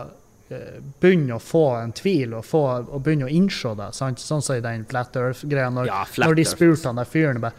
eh, 0.52 0.82
begynner 1.00 1.38
å 1.38 1.40
få 1.40 1.62
en 1.78 1.94
tvil 1.96 2.34
og, 2.36 2.44
få, 2.44 2.60
og 2.84 3.00
begynner 3.06 3.24
å 3.24 3.32
innse 3.32 3.72
det, 3.78 3.86
sant? 3.96 4.20
sånn 4.20 4.44
som 4.44 4.58
i 4.58 4.60
den 4.60 4.84
Flat 4.84 5.16
Earth-greia, 5.16 5.70
når, 5.72 5.88
Ja, 5.88 6.02
Flat 6.04 6.28
når 6.28 6.36
de 6.36 6.44
spurte 6.44 6.90
han 6.90 7.00
der 7.00 7.08
fyren 7.08 7.40
bare, 7.40 7.56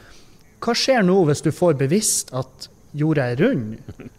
Hva 0.61 0.75
skjer 0.77 1.01
nå 1.07 1.17
hvis 1.25 1.41
du 1.41 1.49
får 1.49 1.73
bevisst 1.81 2.29
at 2.37 2.69
jorda 2.93 3.31
er 3.33 3.41
rund? 3.41 3.79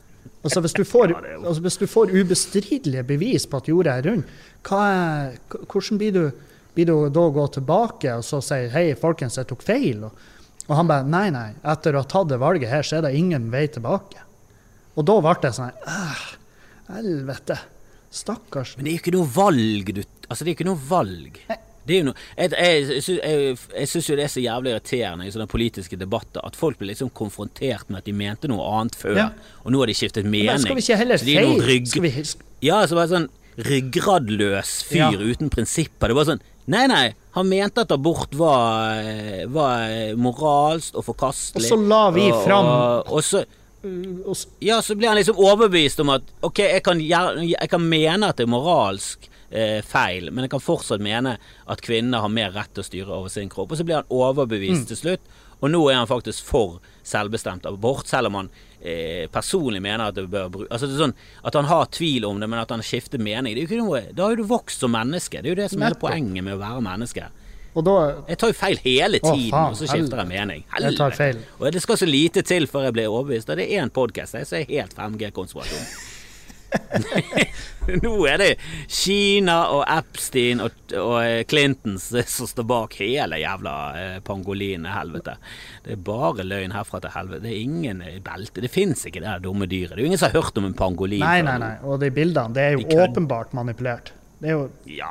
Altså 0.40 0.62
Hvis 0.64 0.72
du 0.72 0.84
får, 0.88 1.12
altså, 1.36 1.60
hvis 1.60 1.76
du 1.76 1.86
får 1.86 2.14
ubestridelige 2.16 3.02
bevis 3.04 3.44
på 3.44 3.58
at 3.60 3.66
jorda 3.68 3.98
er 4.00 4.06
rund, 4.08 4.22
er, 4.68 5.38
hvordan 5.70 6.00
blir 6.00 6.12
du, 6.12 6.24
blir 6.74 6.86
du 6.90 6.94
da 7.12 7.26
å 7.26 7.32
gå 7.34 7.46
tilbake 7.56 8.18
og 8.18 8.26
så 8.26 8.42
si 8.44 8.66
hei, 8.72 8.90
folkens, 8.98 9.38
jeg 9.40 9.48
tok 9.50 9.64
feil? 9.66 10.04
Og, 10.08 10.26
og 10.68 10.76
han 10.76 10.90
bare 10.90 11.08
nei, 11.08 11.28
nei, 11.34 11.48
etter 11.72 11.96
å 11.96 12.04
ha 12.04 12.10
tatt 12.10 12.28
det 12.30 12.40
valget 12.42 12.70
her, 12.70 12.86
så 12.86 12.98
er 12.98 13.08
det 13.08 13.16
ingen 13.18 13.48
vei 13.52 13.66
tilbake. 13.72 14.26
Og 14.98 15.06
da 15.08 15.16
ble 15.22 15.34
det 15.42 15.54
sånn 15.56 15.72
«Ah, 15.88 16.28
Helvete. 16.90 17.56
Stakkars. 18.10 18.76
Men 18.76 18.86
det 18.86 18.90
er 18.90 18.96
jo 18.96 19.02
ikke 19.04 19.14
noe 19.14 19.28
valg, 19.30 19.92
du 19.94 20.00
Altså, 20.30 20.44
det 20.44 20.50
er 20.50 20.56
ikke 20.56 20.66
noe 20.66 20.78
valg. 20.82 21.38
Det 21.86 21.94
er 21.94 22.00
jo 22.00 22.06
noe 22.08 22.16
Jeg, 22.36 22.50
jeg, 22.54 23.56
jeg, 23.74 23.88
syns 23.90 24.08
jo 24.10 24.16
det 24.18 24.24
er 24.26 24.32
så 24.32 24.42
jævlig 24.42 24.72
irriterende 24.74 25.26
i 25.26 25.32
sånne 25.34 25.46
politiske 25.50 25.98
debatter 25.98 26.42
at 26.46 26.58
folk 26.58 26.78
blir 26.78 26.90
liksom 26.92 27.10
konfrontert 27.16 27.88
med 27.90 28.02
at 28.02 28.10
de 28.10 28.14
mente 28.14 28.50
noe 28.50 28.66
annet 28.78 28.98
før, 28.98 29.16
Ja. 29.16 29.28
og 29.64 29.72
nå 29.74 29.80
har 29.82 29.90
de 29.90 29.96
skiftet 29.98 30.26
mening. 30.26 30.50
Men 30.50 30.62
skal 30.62 30.78
vi 30.78 30.84
ikke 30.84 30.98
heller 31.00 31.18
er 31.18 31.24
feil? 31.24 32.34
Ja, 32.66 32.82
så 32.86 32.98
bare 32.98 33.10
sånn 33.10 33.28
ryggradløs 33.58 34.82
fyr 34.88 34.96
Ja. 34.96 35.10
uten 35.12 35.50
prinsipper. 35.50 36.08
Det 36.08 36.16
var 36.16 36.24
sånn 36.24 36.40
Nei, 36.70 36.84
nei, 36.86 37.14
han 37.34 37.48
mente 37.48 37.80
at 37.82 37.90
abort 37.90 38.30
var, 38.38 39.00
var 39.50 40.14
moralsk 40.14 40.94
og 40.94 41.02
forkastelig. 41.08 41.64
Og 41.66 41.72
så 41.72 41.88
la 41.88 42.10
vi 42.14 42.28
fram- 42.44 42.68
og, 42.70 43.10
og 43.10 43.24
så 43.26 43.40
s- 44.36 44.46
ja, 44.60 44.76
så 44.80 44.94
blir 44.94 45.08
han 45.08 45.16
liksom 45.18 45.34
overbevist 45.40 45.98
om 46.04 46.10
at 46.10 46.22
ok, 46.46 46.58
jeg 46.58 46.82
kan, 46.84 47.00
jeg 47.00 47.68
kan 47.72 47.80
mene 47.88 48.28
at 48.28 48.36
det 48.36 48.44
er 48.46 48.52
moralsk 48.52 49.26
eh, 49.50 49.80
feil, 49.82 50.30
men 50.30 50.44
jeg 50.46 50.50
kan 50.50 50.60
fortsatt 50.62 51.00
mene 51.02 51.38
at 51.66 51.82
kvinner 51.82 52.20
har 52.22 52.28
mer 52.30 52.52
rett 52.54 52.70
til 52.72 52.84
å 52.84 52.86
styre 52.86 53.08
over 53.18 53.28
sin 53.34 53.48
kropp. 53.50 53.72
Og 53.72 53.78
så 53.80 53.84
blir 53.88 53.96
han 54.04 54.04
overbevist 54.14 54.86
til 54.92 54.96
slutt, 55.00 55.20
og 55.60 55.70
nå 55.74 55.80
er 55.90 55.96
han 55.98 56.06
faktisk 56.06 56.44
for 56.44 56.78
selvbestemt 57.02 57.66
abort, 57.66 58.06
selv 58.06 58.26
om 58.30 58.34
han 58.44 58.50
eh, 58.82 59.26
personlig 59.32 59.82
mener 59.82 60.08
at 60.08 60.14
det 60.16 60.26
bør 60.30 60.48
bruke 60.50 60.70
Altså 60.72 60.86
det 60.88 60.96
er 60.96 61.04
sånn 61.06 61.14
at 61.44 61.54
han 61.54 61.68
har 61.70 61.86
tvil 61.92 62.24
om 62.28 62.40
det, 62.40 62.48
men 62.48 62.58
at 62.62 62.70
han 62.70 62.82
skifter 62.82 63.18
mening. 63.22 63.54
Det 63.54 63.62
er 63.62 63.66
jo 63.66 63.70
ikke 63.70 63.84
noe, 63.84 64.02
da 64.14 64.24
har 64.26 64.34
jo 64.36 64.42
du 64.42 64.48
vokst 64.50 64.80
som 64.80 64.92
menneske. 64.92 65.42
Det 65.42 65.50
er 65.50 65.54
jo 65.56 65.62
det 65.62 65.70
som 65.72 65.82
er 65.82 65.98
poenget 66.00 66.44
med 66.44 66.54
å 66.56 66.60
være 66.62 66.80
menneske. 66.84 67.28
da 67.74 67.96
Jeg 68.28 68.38
tar 68.38 68.48
jo 68.48 68.58
feil 68.58 68.78
hele 68.82 69.20
Å, 69.22 69.32
tiden, 69.32 69.50
faen, 69.50 69.70
og 69.70 69.76
så 69.78 69.86
skifter 69.86 70.16
jeg 70.16 70.26
helvete. 70.26 70.28
mening. 70.28 70.64
Jeg 70.80 70.96
tar 70.96 71.10
feil. 71.10 71.38
Og 71.58 71.72
det 71.72 71.82
skal 71.82 71.96
så 71.96 72.06
lite 72.08 72.42
til 72.42 72.66
før 72.66 72.88
jeg 72.88 72.92
blir 72.96 73.06
overbevist. 73.12 73.50
Og 73.50 73.56
det 73.56 73.68
er 73.70 73.84
én 73.84 73.90
podkast 73.90 74.34
så 74.34 74.56
er 74.56 74.64
helt 74.66 74.96
5G-konspirasjon. 74.96 76.09
Nå 78.02 78.12
er 78.28 78.36
det 78.38 78.48
Kina 78.92 79.56
og 79.74 79.80
Epstein 79.90 80.60
og, 80.62 80.76
og 80.94 81.16
eh, 81.24 81.40
Clintons 81.50 82.10
som 82.30 82.46
står 82.50 82.66
bak 82.70 82.94
hele 83.00 83.40
jævla 83.40 83.74
pangolin-helvete. 84.26 85.34
Det 85.86 85.96
er 85.96 86.02
bare 86.06 86.46
løgn 86.46 86.74
herfra 86.76 87.00
til 87.02 87.14
helvete. 87.16 87.42
Det 87.46 87.52
er 87.54 87.64
ingen 87.64 88.02
eh, 88.06 88.20
belte. 88.24 88.62
Det 88.62 88.70
fins 88.72 89.02
ikke 89.08 89.22
det 89.24 89.36
dumme 89.46 89.66
dyret. 89.70 89.96
Det 89.96 90.00
er 90.02 90.06
jo 90.06 90.12
ingen 90.12 90.22
som 90.22 90.30
har 90.30 90.42
hørt 90.42 90.60
om 90.60 90.68
en 90.70 90.76
pangolin 90.78 91.24
Nei, 91.24 91.40
nei, 91.46 91.56
nei. 91.62 91.74
Og 91.82 91.98
de 92.02 92.12
bildene, 92.14 92.54
det 92.56 92.62
er 92.68 92.76
De 92.76 92.84
jo 92.84 92.88
kødder. 92.92 93.08
åpenbart 93.10 93.56
manipulert. 93.58 94.12
Det 94.40 94.48
er 94.52 94.56
jo 94.56 94.68
Ja, 94.88 95.10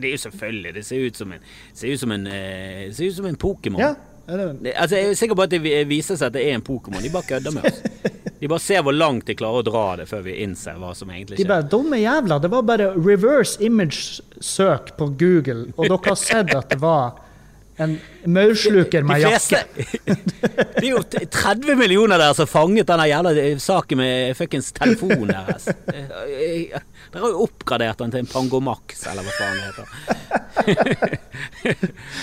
det 0.00 0.08
er 0.08 0.16
jo 0.16 0.22
selvfølgelig. 0.24 0.74
Det 0.78 0.86
ser 0.88 1.04
ut 1.06 1.20
som 1.20 1.32
en, 1.36 1.44
ser 1.74 1.92
ut 1.94 2.00
som 2.06 2.16
en, 2.16 2.26
eh, 2.26 2.88
ser 2.94 3.10
ut 3.12 3.18
som 3.20 3.28
en 3.30 3.36
Pokémon. 3.44 3.80
Ja. 3.84 3.92
Det, 4.26 4.72
Altså, 4.72 4.96
jeg 4.96 5.10
er 5.10 5.18
sikker 5.18 5.36
på 5.36 5.44
at 5.44 5.52
det 5.52 5.60
viser 5.88 6.16
seg 6.16 6.30
at 6.30 6.36
det 6.36 6.44
er 6.48 6.56
en 6.56 6.64
Pokémon. 6.64 7.02
De 7.04 7.10
bare 7.12 7.28
kødder 7.28 7.54
med 7.54 7.68
oss. 7.68 7.82
De 8.40 8.48
bare 8.48 8.60
ser 8.60 8.82
hvor 8.84 8.96
langt 8.96 9.26
de 9.28 9.36
klarer 9.38 9.62
å 9.62 9.66
dra 9.66 9.84
det 10.00 10.06
før 10.10 10.24
vi 10.26 10.38
innser 10.44 10.78
hva 10.80 10.94
som 10.96 11.12
egentlig 11.12 11.38
skjer. 11.38 11.44
de 11.44 11.50
bare 11.52 11.68
Dumme 11.72 12.00
jævla. 12.00 12.38
Det 12.42 12.50
var 12.52 12.64
bare 12.68 12.88
reverse 12.96 13.60
image-søk 13.64 14.94
på 14.98 15.10
Google, 15.20 15.70
og 15.76 15.86
dere 15.88 16.02
har 16.10 16.18
sett 16.20 16.52
at 16.56 16.72
det 16.72 16.80
var 16.82 17.20
en 17.82 17.96
maursluker 18.30 19.02
med 19.02 19.24
jakke. 19.24 19.64
Det 20.76 20.84
er 20.84 20.90
jo 20.92 21.00
30 21.02 21.74
millioner 21.78 22.20
der 22.20 22.36
som 22.36 22.46
fanget 22.46 22.86
denne 22.86 23.08
jævla 23.10 23.32
eh, 23.40 23.56
saken 23.58 23.98
med 23.98 24.36
fuckings 24.38 24.70
telefonen 24.76 25.32
deres. 25.32 25.66
Eh, 25.90 26.04
eh, 26.04 26.84
Dere 27.14 27.24
har 27.24 27.32
jo 27.34 27.42
oppgradert 27.48 27.98
den 28.02 28.14
til 28.14 28.22
en 28.22 28.30
Pangomax, 28.30 29.06
eller 29.10 29.26
hva 29.26 29.32
faen 29.40 29.56
det 29.58 29.64
heter. 29.72 29.86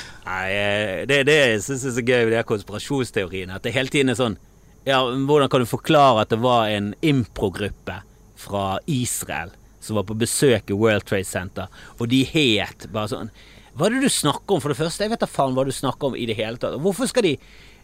Nei, 0.32 0.52
eh, 0.56 1.06
det 1.10 1.26
det 1.28 1.36
jeg 1.36 1.62
syns 1.66 1.84
er 1.90 1.96
så 1.98 2.04
gøy 2.08 2.22
med 2.30 2.32
de 2.38 2.44
konspirasjonsteoriene. 2.48 3.56
At 3.58 3.66
det 3.68 3.74
hele 3.76 3.92
tiden 3.92 4.14
er 4.14 4.20
sånn 4.20 4.38
Ja, 4.88 5.04
hvordan 5.04 5.50
kan 5.52 5.62
du 5.62 5.68
forklare 5.70 6.24
at 6.24 6.30
det 6.32 6.40
var 6.42 6.70
en 6.72 6.94
improgruppe 7.06 8.00
fra 8.42 8.80
Israel 8.90 9.52
som 9.82 9.98
var 9.98 10.06
på 10.08 10.16
besøk 10.18 10.70
i 10.72 10.78
World 10.78 11.04
Trade 11.10 11.26
Center, 11.26 11.68
og 12.00 12.08
de 12.10 12.24
het 12.30 12.88
bare 12.94 13.10
sånn 13.12 13.30
Hva 13.76 13.88
er 13.88 13.96
det 13.98 14.02
du 14.08 14.10
snakker 14.14 14.56
om, 14.56 14.62
for 14.62 14.70
det 14.74 14.78
første? 14.80 15.04
Jeg 15.06 15.12
vet 15.14 15.20
da 15.22 15.30
faen 15.30 15.54
hva 15.56 15.66
du 15.66 15.72
snakker 15.72 16.10
om 16.12 16.16
i 16.16 16.26
det 16.30 16.36
hele 16.38 16.58
tatt. 16.62 16.80
Hvorfor 16.82 17.08
skal 17.12 17.24
de 17.28 17.36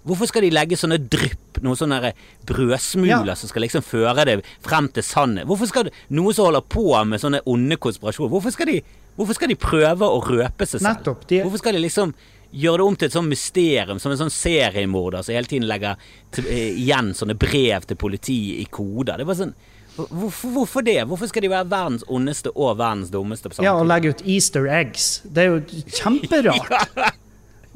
Hvorfor 0.08 0.28
skal 0.30 0.46
de 0.46 0.50
legge 0.54 0.78
sånne 0.80 0.98
drypp, 1.12 1.58
noen 1.66 1.76
sånne 1.76 2.14
brødsmuler 2.48 3.26
Ja. 3.28 3.36
som 3.36 3.50
skal 3.50 3.62
liksom 3.66 3.84
føre 3.84 4.24
det 4.26 4.36
frem 4.64 4.88
til 4.94 5.04
sannhet? 5.04 5.46
Hvorfor 5.50 5.68
skal 5.68 5.90
noen 6.10 6.34
som 6.34 6.46
holder 6.46 6.62
på 6.64 6.86
med 7.06 7.20
sånne 7.20 7.42
onde 7.46 7.76
konspirasjoner, 7.76 8.30
hvorfor 8.32 8.52
skal 8.56 8.66
de, 8.72 8.82
hvorfor 9.18 9.36
skal 9.36 9.50
de 9.52 9.56
prøve 9.56 10.08
å 10.08 10.22
røpe 10.24 10.66
seg 10.66 10.80
selv? 10.80 10.88
Nettopp, 11.04 11.28
de- 11.28 11.42
Hvorfor 11.44 11.58
skal 11.60 11.74
de 11.74 11.80
liksom 11.84 12.14
gjøre 12.52 12.82
det 12.82 12.86
om 12.88 12.96
til 12.96 13.10
et 13.10 13.16
sånt 13.16 13.32
mysterium, 13.32 14.00
som 14.00 14.12
en 14.14 14.20
sånn 14.20 14.34
seriemorder 14.34 15.26
som 15.26 15.36
hele 15.36 15.50
tiden 15.50 15.68
legger 15.68 15.98
til, 16.32 16.48
eh, 16.48 16.78
igjen 16.78 17.14
sånne 17.18 17.38
brev 17.38 17.88
til 17.88 18.00
politiet 18.00 18.62
i 18.62 18.68
koder? 18.72 19.18
Det 19.18 19.28
var 19.28 19.40
sånn 19.40 19.56
Hvorfor, 19.98 20.52
hvorfor 20.54 20.84
det? 20.86 21.00
Hvorfor 21.10 21.26
skal 21.26 21.42
de 21.42 21.50
være 21.50 21.66
verdens 21.72 22.04
ondeste 22.08 22.52
og 22.54 22.76
verdens 22.78 23.10
dummeste 23.10 23.50
på 23.50 23.64
Ja, 23.66 23.74
og 23.80 23.88
legge 23.90 24.12
ut 24.14 24.22
easter 24.30 24.68
eggs. 24.70 25.24
Det 25.26 25.42
er 25.42 25.56
jo 25.56 25.62
kjemperart. 25.90 27.16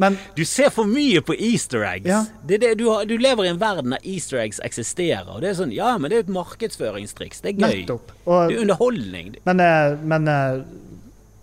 Men 0.02 0.18
Du 0.36 0.46
ser 0.46 0.70
for 0.74 0.86
mye 0.90 1.22
på 1.26 1.34
easter 1.34 1.84
eggs. 1.86 2.10
Ja. 2.10 2.24
Det 2.46 2.62
det, 2.62 2.76
du, 2.80 2.88
har, 2.90 3.06
du 3.06 3.18
lever 3.18 3.46
i 3.46 3.52
en 3.52 3.60
verden 3.62 3.94
der 3.96 4.06
easter 4.06 4.42
eggs 4.42 4.62
eksisterer. 4.66 5.28
Og 5.30 5.42
det 5.44 5.52
er 5.52 5.60
sånn, 5.60 5.74
ja, 5.76 5.96
men 5.98 6.10
det 6.10 6.18
er 6.18 6.24
et 6.26 6.34
markedsføringstriks. 6.34 7.44
Det 7.44 7.54
er 7.54 7.60
gøy. 7.62 7.84
Og, 7.90 8.14
Det 8.26 8.58
er 8.58 8.64
underholdning. 8.64 9.36
Men, 9.46 9.62
eh, 9.66 9.98
men 10.14 10.30
eh, 10.32 10.64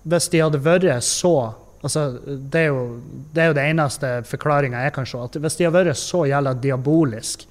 hvis 0.08 0.30
de 0.32 0.42
hadde 0.42 0.62
vært 0.64 0.88
så 1.06 1.34
altså, 1.82 2.04
det, 2.26 2.60
er 2.60 2.70
jo, 2.72 3.00
det 3.32 3.42
er 3.42 3.50
jo 3.50 3.56
det 3.58 3.66
eneste 3.70 4.12
forklaringa 4.28 4.84
jeg 4.86 4.94
kan 4.96 5.08
se. 5.08 5.20
At 5.22 5.38
hvis 5.42 5.58
de 5.58 5.66
har 5.68 5.74
vært 5.74 6.00
så 6.00 6.24
jævla 6.28 6.54
diabolisk 6.58 7.46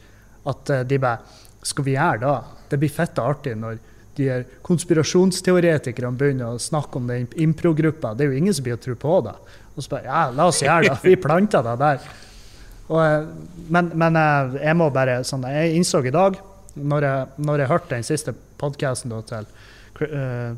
at 0.47 0.73
eh, 0.73 0.87
de 0.87 1.01
bare 1.03 1.43
Skal 1.67 1.83
vi 1.83 1.95
gjøre 1.97 2.19
det? 2.21 2.35
Det 2.69 2.77
blir 2.79 2.91
fette 2.93 3.23
artig 3.23 3.55
når 3.57 3.79
de 4.17 4.27
her 4.29 4.43
konspirasjonsteoretikerne 4.65 6.17
begynner 6.17 6.55
å 6.55 6.61
snakke 6.61 6.99
om 6.99 7.09
den 7.09 7.25
improgruppa. 7.35 8.13
Det 8.15 8.25
er 8.25 8.31
jo 8.31 8.37
ingen 8.37 8.55
som 8.55 8.63
blir 8.63 8.77
å 8.77 8.81
tro 8.81 8.95
på 8.97 9.17
det. 9.25 9.33
Og 9.75 9.83
så 9.83 9.91
bare 9.91 10.07
Ja, 10.07 10.21
la 10.31 10.47
oss 10.47 10.61
gjøre 10.63 10.87
det. 10.87 10.97
Vi 11.03 11.17
planta 11.21 11.61
det 11.65 11.75
der. 11.81 12.07
Og, 12.87 13.01
eh, 13.03 13.27
men 13.73 13.91
men 13.93 14.19
eh, 14.21 14.59
jeg 14.63 14.79
må 14.79 14.89
bare 14.93 15.19
sånn, 15.27 15.43
Jeg 15.43 15.75
innså 15.75 16.03
i 16.05 16.13
dag, 16.13 16.39
når 16.75 17.03
jeg, 17.03 17.27
når 17.37 17.59
jeg 17.59 17.71
hørte 17.73 17.95
den 17.95 18.07
siste 18.07 18.33
podkasten 18.57 19.13
til 19.27 19.49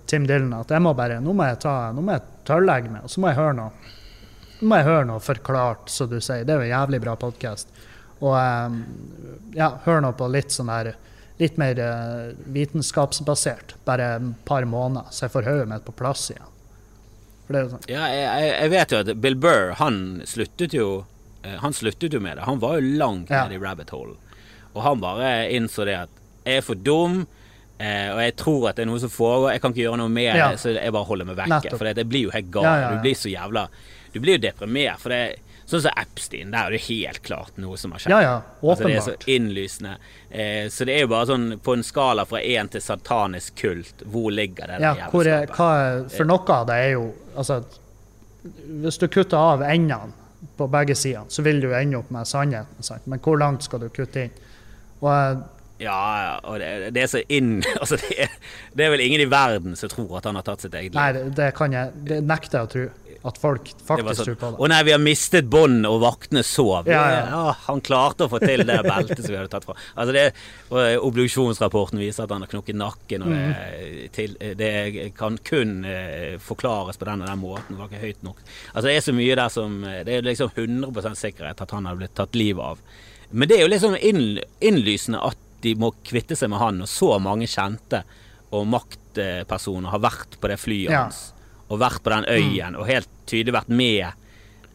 Tim 0.05 0.25
Dylan, 0.27 0.53
at 0.59 0.69
jeg 0.73 0.81
må 0.83 0.91
bare 0.97 1.19
Nå 1.23 1.31
må 1.33 1.45
jeg 1.47 1.59
ta, 1.63 1.91
nå 1.95 2.01
må 2.03 2.11
jeg 2.17 2.23
tørrlegge 2.49 2.89
meg, 2.91 3.03
og 3.07 3.09
så 3.13 3.21
må 3.23 3.29
jeg 3.31 3.37
høre 3.39 3.53
noe. 3.55 3.71
Nå 4.59 4.67
må 4.67 4.79
jeg 4.81 4.87
høre 4.89 5.05
noe 5.07 5.19
forklart, 5.23 5.89
som 5.93 6.09
du 6.11 6.17
sier. 6.19 6.43
Det 6.43 6.51
er 6.55 6.59
jo 6.59 6.67
en 6.67 6.73
jævlig 6.73 6.99
bra 7.05 7.13
podkast. 7.21 7.69
Og 8.19 8.33
eh, 8.35 8.79
ja, 9.55 9.69
hør 9.85 10.01
nå 10.03 10.11
på 10.19 10.27
litt 10.33 10.51
sånn 10.51 10.71
her 10.73 10.93
Litt 11.39 11.55
mer 11.55 11.77
eh, 11.79 12.33
vitenskapsbasert. 12.51 13.77
Bare 13.87 14.09
et 14.17 14.25
par 14.43 14.65
måneder, 14.67 15.07
så 15.15 15.23
jeg 15.27 15.31
får 15.37 15.45
hodet 15.47 15.67
mitt 15.71 15.85
på 15.87 15.93
plass 15.95 16.25
igjen. 16.33 16.49
Sånn. 17.49 17.79
Ja, 17.89 18.09
jeg, 18.11 18.49
jeg- 18.59 18.69
vet 18.75 18.91
jo 18.91 18.97
at 19.05 19.13
Bill 19.23 19.37
Burr, 19.39 19.71
han 19.79 20.21
sluttet 20.27 20.75
jo 20.75 21.05
eh, 21.43 21.55
Han 21.63 21.71
sluttet 21.73 22.13
jo 22.13 22.19
med 22.21 22.37
det. 22.37 22.43
Han 22.45 22.59
var 22.59 22.75
jo 22.81 22.91
langt 22.99 23.29
Ja. 23.31 23.45
nede 23.47 23.55
i 23.55 23.63
rabbit 23.63 23.89
hole. 23.95 24.17
Og 24.75 24.83
han 24.83 24.99
bare 25.01 25.31
innså 25.55 25.85
det 25.87 25.95
at 26.03 26.09
jeg 26.45 26.57
er 26.59 26.61
for 26.67 26.75
dum, 26.75 27.23
eh, 27.79 28.07
og 28.13 28.21
jeg 28.23 28.35
tror 28.35 28.69
at 28.69 28.75
det 28.79 28.85
er 28.85 28.91
noe 28.91 28.99
som 29.01 29.09
foregår. 29.13 29.53
Jeg 29.55 29.61
kan 29.63 29.73
ikke 29.75 29.85
gjøre 29.87 29.97
noe 30.03 30.09
med 30.13 30.35
Ja. 30.35 30.49
så 30.59 30.75
jeg 30.75 30.91
bare 30.93 31.07
holder 31.09 31.25
meg 31.25 31.37
vekk. 31.39 31.69
For 31.77 31.85
det, 31.89 31.95
det 31.95 32.07
blir 32.09 32.27
jo 32.27 32.33
helt 32.35 32.51
gal. 32.51 32.63
Ja, 32.67 32.75
ja. 32.81 32.89
Du 32.95 33.01
blir 33.07 33.15
så 33.15 33.31
jævla 33.31 33.67
Du 34.13 34.19
blir 34.19 34.37
jo 34.39 34.41
deprimert. 34.47 34.99
For 34.99 35.09
det 35.09 35.39
Sånn 35.69 35.83
som 35.83 35.93
Epstein, 36.01 36.49
der 36.49 36.65
er 36.65 36.73
det 36.73 36.79
helt 36.87 37.19
klart 37.21 37.57
noe 37.61 37.77
som 37.77 37.91
har 37.93 38.01
skjedd. 38.01 38.09
Ja, 38.09 38.21
ja, 38.25 38.37
Altså, 38.63 38.87
det 38.87 38.95
er 38.97 39.03
så 39.05 39.13
innlysende. 39.29 39.91
Eh, 40.31 40.65
så 40.73 40.85
det 40.89 40.95
er 40.95 41.03
jo 41.03 41.11
bare 41.11 41.27
sånn 41.29 41.59
på 41.61 41.75
en 41.77 41.83
skala 41.85 42.25
fra 42.25 42.41
én 42.41 42.71
til 42.73 42.81
satanisk 42.81 43.53
kult, 43.61 44.01
hvor 44.09 44.31
ligger 44.33 44.65
det 44.71 44.79
Ja, 44.81 44.95
hvor 45.13 45.29
er, 45.29 45.45
hva 45.53 46.09
for 46.09 46.25
noe 46.25 46.55
av 46.55 46.65
det 46.71 46.79
er 46.87 46.89
jo 46.95 47.03
altså, 47.35 47.59
Hvis 48.81 48.97
du 48.97 49.05
kutter 49.13 49.37
av 49.37 49.61
endene 49.61 50.09
på 50.57 50.65
begge 50.71 50.95
sider, 50.97 51.29
så 51.29 51.43
vil 51.45 51.61
du 51.61 51.69
ende 51.75 51.99
opp 51.99 52.09
med 52.15 52.25
sannheten. 52.25 52.81
Sant? 52.81 53.05
Men 53.05 53.19
hvor 53.21 53.37
langt 53.37 53.61
skal 53.67 53.83
du 53.83 53.89
kutte 53.93 54.25
inn? 54.25 54.31
Og 55.03 55.43
Ja, 55.79 56.39
og 56.43 56.59
det, 56.59 56.93
det 56.95 57.03
er 57.05 57.11
så 57.11 57.21
inn 57.31 57.59
altså 57.81 57.95
det, 58.01 58.15
er, 58.25 58.33
det 58.75 58.85
er 58.87 58.95
vel 58.95 59.05
ingen 59.05 59.21
i 59.23 59.29
verden 59.31 59.75
som 59.79 59.89
tror 59.91 60.17
at 60.19 60.25
han 60.27 60.35
har 60.35 60.43
tatt 60.47 60.65
sitt 60.65 60.73
eget 60.75 60.91
liv. 60.91 60.99
nei, 60.99 61.11
det, 61.15 61.27
det 61.37 61.53
kan 61.55 61.71
jeg 61.75 61.93
Det 62.09 62.17
nekter 62.27 62.59
jeg 62.59 62.67
å 62.67 62.73
tro. 62.73 62.87
At 63.27 63.35
folk 63.35 63.65
faktisk 63.83 64.15
sånn, 64.21 64.27
tror 64.29 64.35
på 64.39 64.49
det. 64.53 64.59
Å 64.63 64.67
nei, 64.71 64.77
vi 64.87 64.91
har 64.93 65.01
mistet 65.03 65.47
bånd, 65.51 65.83
og 65.89 65.97
vaktene 65.99 66.39
sov. 66.47 66.87
Ja, 66.87 67.01
ja. 67.11 67.23
Ja, 67.27 67.55
han 67.65 67.81
klarte 67.83 68.29
å 68.29 68.31
få 68.31 68.39
til 68.39 68.63
det 68.63 68.77
beltet 68.85 69.19
som 69.19 69.33
vi 69.33 69.35
hadde 69.35 69.51
tatt 69.51 69.65
fra. 69.67 69.75
Altså 69.99 70.13
det, 70.15 70.23
Obduksjonsrapporten 71.03 71.99
viser 71.99 72.23
at 72.23 72.31
han 72.31 72.45
har 72.45 72.51
knukket 72.53 72.77
nakken. 72.79 73.25
Og 73.27 73.33
Mm. 73.33 73.49
det, 73.57 74.07
til, 74.15 74.37
det 74.55 74.71
kan 75.19 75.35
kun 75.43 75.83
eh, 75.85 76.37
forklares 76.39 76.97
på 76.97 77.09
den 77.09 77.21
og 77.25 77.27
den 77.27 77.41
måten. 77.43 77.75
Det 77.75 77.81
var 77.81 77.91
ikke 77.91 78.05
høyt 78.07 78.23
nok. 78.23 78.39
Altså 78.73 78.87
Det 78.87 78.95
er 78.95 79.05
så 79.09 79.17
mye 79.19 79.35
der 79.35 79.49
som 79.49 79.77
Det 79.83 80.15
er 80.15 80.21
liksom 80.25 80.49
100% 80.55 81.19
sikkerhet 81.19 81.61
at 81.61 81.71
han 81.75 81.85
har 81.91 81.99
blitt 81.99 82.15
tatt 82.15 82.35
livet 82.39 82.63
av. 82.63 82.79
Men 83.31 83.47
det 83.51 83.59
er 83.59 83.67
jo 83.67 83.73
liksom 83.75 83.99
innlysende 83.99 85.19
at 85.27 85.37
de 85.61 85.75
må 85.75 85.91
kvitte 86.05 86.35
seg 86.39 86.49
med 86.49 86.59
han, 86.59 86.81
og 86.81 86.87
så 86.91 87.15
mange 87.21 87.47
kjente 87.49 88.03
og 88.51 88.65
maktpersoner 88.67 89.89
har 89.93 89.99
vært 89.99 90.39
på 90.41 90.49
det 90.49 90.57
flyet 90.59 90.89
Ja. 90.91 91.03
hans. 91.03 91.33
Og 91.69 91.79
vært 91.79 92.01
på 92.01 92.09
den 92.09 92.25
øyen, 92.25 92.75
og 92.75 92.87
helt 92.87 93.09
tydelig 93.29 93.53
vært 93.53 93.69
med 93.69 94.13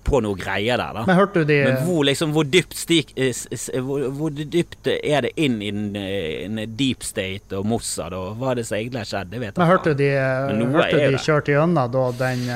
på 0.05 0.20
noe 0.22 0.37
greier 0.37 0.76
der. 0.76 0.93
da. 0.93 1.05
Men 1.07 1.16
hørte 1.16 1.41
du 1.41 1.45
de 1.45 1.64
Men 1.64 1.76
hvor, 1.87 2.05
liksom, 2.05 2.32
hvor, 2.32 2.45
dypt 2.45 2.76
stik, 2.76 3.12
eh, 3.16 3.32
hvor, 3.80 4.11
hvor 4.12 4.30
dypt 4.30 4.87
er 4.87 5.22
det 5.22 5.32
inn 5.41 5.62
i 5.62 5.68
en, 5.68 5.97
eh, 5.97 6.66
deep 6.66 7.03
state 7.03 7.57
og 7.57 7.64
Mossad, 7.66 8.12
og 8.12 8.37
hva 8.39 8.53
er 8.53 8.61
det 8.61 8.66
som 8.66 8.76
egentlig 8.78 9.01
har 9.01 9.11
skjedd? 9.11 9.30
Det 9.30 9.41
vet 9.41 9.57
Men 9.57 9.66
jeg 9.66 9.72
hørte 9.76 9.95
de, 9.97 10.11
Men 10.53 10.74
hørte 10.74 11.11
de 11.11 11.22
kjørte 11.24 11.55
gjennom 11.57 11.91
da 11.91 12.11
den, 12.12 12.49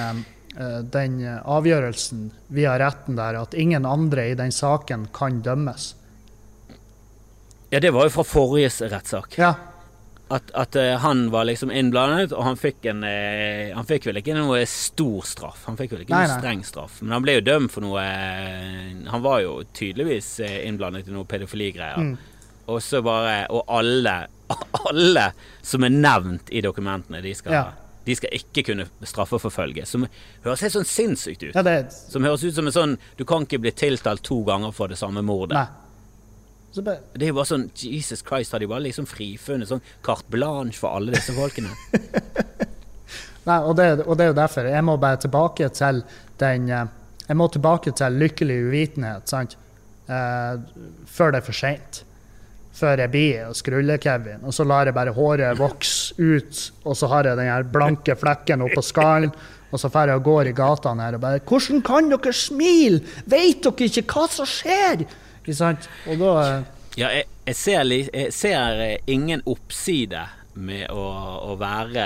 eh, 0.59 0.83
den 0.83 1.21
eh, 1.25 1.41
avgjørelsen 1.45 2.31
via 2.49 2.79
retten 2.79 3.17
der 3.17 3.41
at 3.41 3.55
ingen 3.55 3.87
andre 3.87 4.31
i 4.31 4.35
den 4.35 4.51
saken 4.53 5.09
kan 5.13 5.41
dømmes? 5.43 5.95
Ja, 7.71 7.81
det 7.81 7.91
var 7.93 8.07
jo 8.09 8.11
fra 8.15 8.25
forrige 8.25 8.71
rettssak. 8.89 9.35
Ja, 9.39 9.55
At, 10.31 10.51
at 10.55 10.77
eh, 10.77 10.99
han 11.01 11.31
var 11.33 11.45
liksom 11.49 11.71
innblandet, 11.73 12.33
og 12.37 12.43
han 12.45 12.57
fikk 12.61 12.85
en 12.91 13.03
eh, 13.05 13.71
Han 13.73 13.87
fikk 13.89 14.07
vel 14.11 14.19
ikke 14.21 14.35
noe 14.37 14.59
stor 14.69 15.23
straff. 15.25 15.63
Han 15.71 15.77
fikk 15.79 15.95
vel 15.95 16.03
ikke 16.05 16.13
Nei, 16.13 16.27
noe 16.27 16.35
nei. 16.35 16.41
streng 16.43 16.65
straff. 16.69 16.99
Men 17.01 17.15
han 17.17 17.23
ble 17.25 17.39
jo 17.39 17.45
dømt 17.47 17.73
for 17.73 17.81
noe 17.87 18.03
eh, 18.05 19.09
Han 19.09 19.23
var 19.25 19.41
jo 19.45 19.55
tydeligvis 19.73 20.35
innblandet 20.45 21.09
i 21.09 21.15
noe 21.17 21.25
pedofiligreier. 21.29 21.97
Mm. 22.05 22.17
Og 22.69 22.83
så 22.85 23.01
bare 23.05 23.47
Og 23.57 23.65
alle, 23.73 24.17
alle 24.91 25.27
som 25.65 25.85
er 25.89 25.97
nevnt 25.97 26.53
i 26.53 26.61
dokumentene, 26.65 27.23
de 27.25 27.33
skal, 27.35 27.53
Ja. 27.57 27.65
de 28.05 28.15
skal 28.21 28.37
ikke 28.37 28.67
kunne 28.69 28.89
straffeforfølge. 29.09 29.87
Som 29.89 30.05
høres 30.45 30.61
helt 30.65 30.77
sånn 30.77 30.89
sinnssykt 30.93 31.49
ut. 31.49 31.55
ja 31.57 31.65
det 31.65 31.79
Som 31.93 32.25
høres 32.29 32.45
ut 32.45 32.53
som 32.57 32.69
en 32.69 32.77
sånn 32.77 32.99
Du 33.17 33.25
kan 33.29 33.49
ikke 33.49 33.61
bli 33.65 33.73
tiltalt 33.73 34.25
to 34.29 34.43
ganger 34.45 34.73
for 34.77 34.89
det 34.93 35.01
samme 35.01 35.25
mordet. 35.25 35.57
Nei. 35.57 35.67
Så 36.73 36.83
bare, 36.85 37.01
Det 37.15 37.29
er 37.29 37.37
bare 37.37 37.49
sånn 37.49 37.69
Jesus 37.75 38.23
Christ, 38.27 38.53
har 38.53 38.63
de 38.63 38.69
bare 38.71 38.85
liksom 38.85 39.09
frifunnet 39.09 39.71
sånn 39.71 39.85
carte 40.05 40.29
blanche 40.33 40.79
for 40.81 40.99
alle 40.99 41.15
disse 41.17 41.35
folkene? 41.37 41.73
nei 43.49 43.59
og, 43.65 43.73
det, 43.79 43.89
og 44.05 44.19
det 44.19 44.27
er 44.27 44.33
jo 44.33 44.37
derfor. 44.37 44.69
Jeg 44.69 44.85
må 44.85 44.99
bare 45.01 45.21
tilbake 45.23 45.71
til 45.77 46.03
den 46.41 46.69
eh, 46.69 46.91
Jeg 47.29 47.37
må 47.37 47.49
tilbake 47.53 47.93
til 47.97 48.21
lykkelig 48.21 48.59
uvitenhet, 48.69 49.29
sant? 49.29 49.57
Eh, 50.09 50.61
før 51.09 51.33
det 51.33 51.41
er 51.41 51.47
for 51.49 51.57
seint. 51.57 52.03
Før 52.79 53.01
jeg 53.03 53.11
blir 53.13 53.55
skrulle-Kevin, 53.59 54.45
og 54.47 54.55
så 54.55 54.65
lar 54.69 54.87
jeg 54.87 54.97
bare 54.97 55.13
håret 55.17 55.59
vokse 55.59 56.15
ut, 56.17 56.61
og 56.87 56.95
så 56.97 57.09
har 57.11 57.27
jeg 57.27 57.41
den 57.41 57.51
her 57.51 57.67
blanke 57.67 58.15
flekken 58.17 58.63
oppå 58.69 58.85
skallen, 58.87 59.33
og 59.69 59.81
så 59.83 59.91
drar 59.93 60.13
jeg 60.13 60.21
og 60.21 60.29
går 60.29 60.49
i 60.49 60.55
gatene 60.57 61.05
her 61.05 61.17
og 61.19 61.21
bare 61.21 61.41
'Hvordan 61.41 61.83
kan 61.85 62.09
dere 62.09 62.33
smile? 62.33 63.03
Vet 63.27 63.65
dere 63.65 63.89
ikke 63.89 64.07
hva 64.07 64.29
som 64.31 64.47
skjer?' 64.47 65.05
Ikke 65.49 65.57
sant? 65.57 65.89
Og 66.07 66.21
da 66.21 66.33
Ja, 66.99 67.09
jeg, 67.15 67.25
jeg, 67.47 67.57
ser, 67.57 67.89
jeg 67.89 68.33
ser 68.37 68.81
eh, 68.85 68.99
ingen 69.09 69.41
oppside 69.49 70.27
med 70.59 70.91
å, 70.93 71.05
å 71.49 71.57
være 71.61 72.05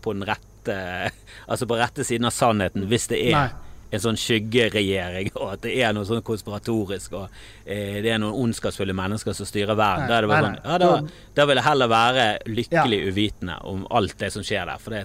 på 0.00 0.14
den 0.16 0.24
rette 0.28 0.48
Altså 1.50 1.66
på 1.68 1.76
rette 1.76 2.04
siden 2.06 2.28
av 2.28 2.32
sannheten, 2.32 2.86
hvis 2.88 3.08
det 3.10 3.18
er 3.28 3.34
Nei. 3.34 3.48
en 3.92 4.00
sånn 4.04 4.16
skyggeregjering, 4.16 5.32
og 5.34 5.48
at 5.56 5.64
det 5.66 5.72
er 5.82 5.90
noe 5.92 6.06
sånn 6.08 6.22
konspiratorisk, 6.24 7.16
og 7.18 7.34
eh, 7.66 7.98
det 8.00 8.12
er 8.14 8.20
noen 8.22 8.38
ondskapsfulle 8.46 8.94
mennesker 8.96 9.34
som 9.36 9.48
styrer 9.48 9.74
verden. 9.76 10.06
Da 10.08 10.20
er 10.20 10.28
det 10.30 10.38
sånn. 10.38 10.56
Ja, 10.62 10.78
da, 10.80 10.92
da 11.36 11.46
vil 11.50 11.58
jeg 11.60 11.66
heller 11.66 11.90
være 11.92 12.24
lykkelig 12.48 13.00
Ja. 13.02 13.10
uvitende 13.10 13.58
om 13.68 13.82
alt 13.90 14.16
det 14.22 14.30
som 14.32 14.46
skjer 14.46 14.70
der. 14.70 14.80
For 14.80 14.94
det 14.96 15.02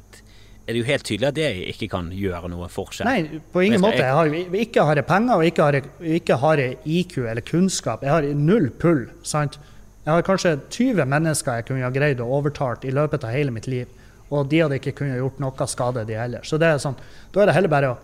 er 0.68 0.74
det 0.74 0.82
jo 0.82 0.88
helt 0.88 1.04
tydelig 1.08 1.28
at 1.30 1.36
det 1.36 1.50
ikke 1.74 1.88
kan 1.90 2.10
gjøre 2.12 2.50
noe 2.52 2.68
forskjell. 2.68 3.06
Nei, 3.08 3.40
på 3.54 3.62
ingen 3.64 3.78
Jeg 3.78 3.80
skal- 3.80 3.92
måte. 3.92 4.04
Jeg 4.04 4.14
har, 4.14 4.26
jo- 4.26 4.60
ikke 4.66 4.84
har 4.86 4.96
jeg 4.96 5.06
penger, 5.08 5.34
og 5.36 5.44
ikke 5.46 5.64
har 5.64 5.72
jeg, 5.74 5.84
ikke 6.22 6.38
har 6.38 6.58
jeg 6.58 6.78
IQ 6.86 7.18
eller 7.26 7.42
kunnskap. 7.42 8.02
Jeg 8.04 8.10
har 8.10 8.22
null 8.34 8.70
pull. 8.70 9.08
sant? 9.24 9.58
Jeg 10.06 10.14
har 10.14 10.22
kanskje 10.24 10.60
20 10.70 11.06
mennesker 11.06 11.56
jeg 11.56 11.66
kunne 11.66 11.82
ha 11.84 11.90
greid 11.90 12.18
å 12.20 12.28
overtalt 12.42 12.86
i 12.86 12.92
løpet 12.92 13.24
av 13.24 13.32
hele 13.32 13.52
mitt 13.52 13.68
liv. 13.68 13.88
Og 14.32 14.50
de 14.50 14.60
hadde 14.60 14.76
ikke 14.80 14.94
kunnet 14.96 15.18
gjort 15.20 15.40
noe 15.40 15.68
skade, 15.68 16.06
de 16.06 16.14
heller. 16.14 16.40
Så 16.44 16.58
det 16.60 16.68
er 16.68 16.78
sånn, 16.80 16.96
da 17.34 17.42
er 17.42 17.46
det 17.46 17.56
heller 17.56 17.70
bare 17.70 17.90
å 17.94 17.98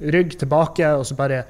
rygge 0.00 0.38
tilbake 0.38 0.84
og 0.98 1.04
så 1.06 1.16
bare 1.16 1.44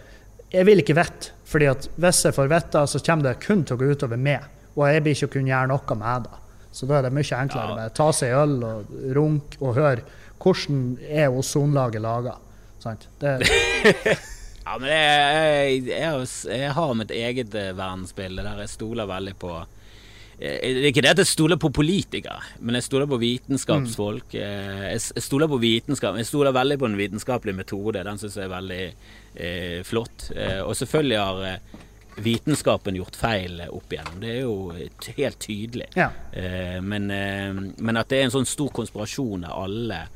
Jeg 0.52 0.64
vil 0.64 0.78
ikke 0.78 0.94
vite, 0.94 1.30
fordi 1.44 1.66
at 1.70 1.88
hvis 1.98 2.22
jeg 2.24 2.32
får 2.32 2.48
vite, 2.48 2.86
så 2.86 2.98
kommer 3.04 3.22
det 3.24 3.40
kun 3.40 3.64
til 3.64 3.76
å 3.76 3.80
gå 3.80 3.90
utover 3.96 4.16
meg. 4.16 4.40
Og 4.76 4.86
jeg 4.86 5.02
blir 5.02 5.12
ikke 5.14 5.26
å 5.26 5.32
kunne 5.32 5.50
gjøre 5.50 5.68
noe 5.68 5.96
med 5.96 6.22
det. 6.22 6.30
Så 6.72 6.86
da 6.86 6.98
er 6.98 7.02
det 7.02 7.12
mye 7.12 7.22
enklere 7.34 7.68
Ja. 7.68 7.74
bare 7.74 7.90
ta 7.90 8.10
seg 8.12 8.30
øl 8.32 8.62
og 8.64 8.86
runk 9.16 9.56
og 9.60 9.74
høre 9.74 10.00
hvordan 10.42 10.98
er 11.08 11.28
ozonlaget 11.32 12.02
laga. 12.04 12.36
Sant? 12.82 13.08
Det, 13.20 13.38
Ja, 14.66 14.74
men 14.82 14.90
jeg, 14.90 15.82
jeg, 15.86 16.26
jeg, 16.50 16.70
har 16.74 16.94
mitt 16.98 17.12
eget 17.14 17.54
eh, 17.54 17.68
verdensbilde 17.78 18.42
der 18.42 18.64
jeg 18.64 18.72
stoler 18.72 19.06
veldig 19.06 19.34
på 19.38 19.52
eh, 19.60 20.56
Det 20.58 20.80
er 20.80 20.88
ikke 20.90 21.04
det 21.06 21.12
at 21.14 21.20
jeg 21.22 21.30
stoler 21.30 21.60
på 21.62 21.70
politikere, 21.70 22.40
men 22.58 22.74
jeg 22.74 22.88
stoler 22.88 23.06
på 23.06 23.20
vitenskapsfolk. 23.22 24.34
Eh, 24.34 24.88
Jeg 24.90 25.22
stoler 25.22 25.46
på 25.52 25.60
vitenskap. 25.62 26.18
Jeg 26.18 26.26
stoler 26.26 26.56
veldig 26.56 26.80
på 26.82 26.90
den 26.90 26.98
vitenskapelige 26.98 27.60
metode. 27.60 28.02
Den 28.10 28.18
syns 28.18 28.40
jeg 28.40 28.48
er 28.48 28.54
veldig 28.56 28.82
eh, 28.90 29.80
flott. 29.86 30.32
Og 30.66 30.74
selvfølgelig 30.82 31.20
har 31.22 31.60
vitenskapen 32.26 32.96
gjort 32.98 33.16
feil 33.20 33.62
opp 33.68 33.92
igjennom. 33.92 34.18
Det 34.24 34.34
er 34.34 34.42
jo 34.48 34.72
helt 35.20 35.38
tydelig. 35.46 35.90
ja. 35.94 36.10
Men, 36.82 37.06
men 37.12 37.96
at 38.00 38.08
det 38.10 38.18
er 38.18 38.26
en 38.26 38.34
sånn 38.34 38.48
stor 38.48 38.72
konspirasjon 38.74 39.44
av 39.46 39.62
alle 39.68 40.06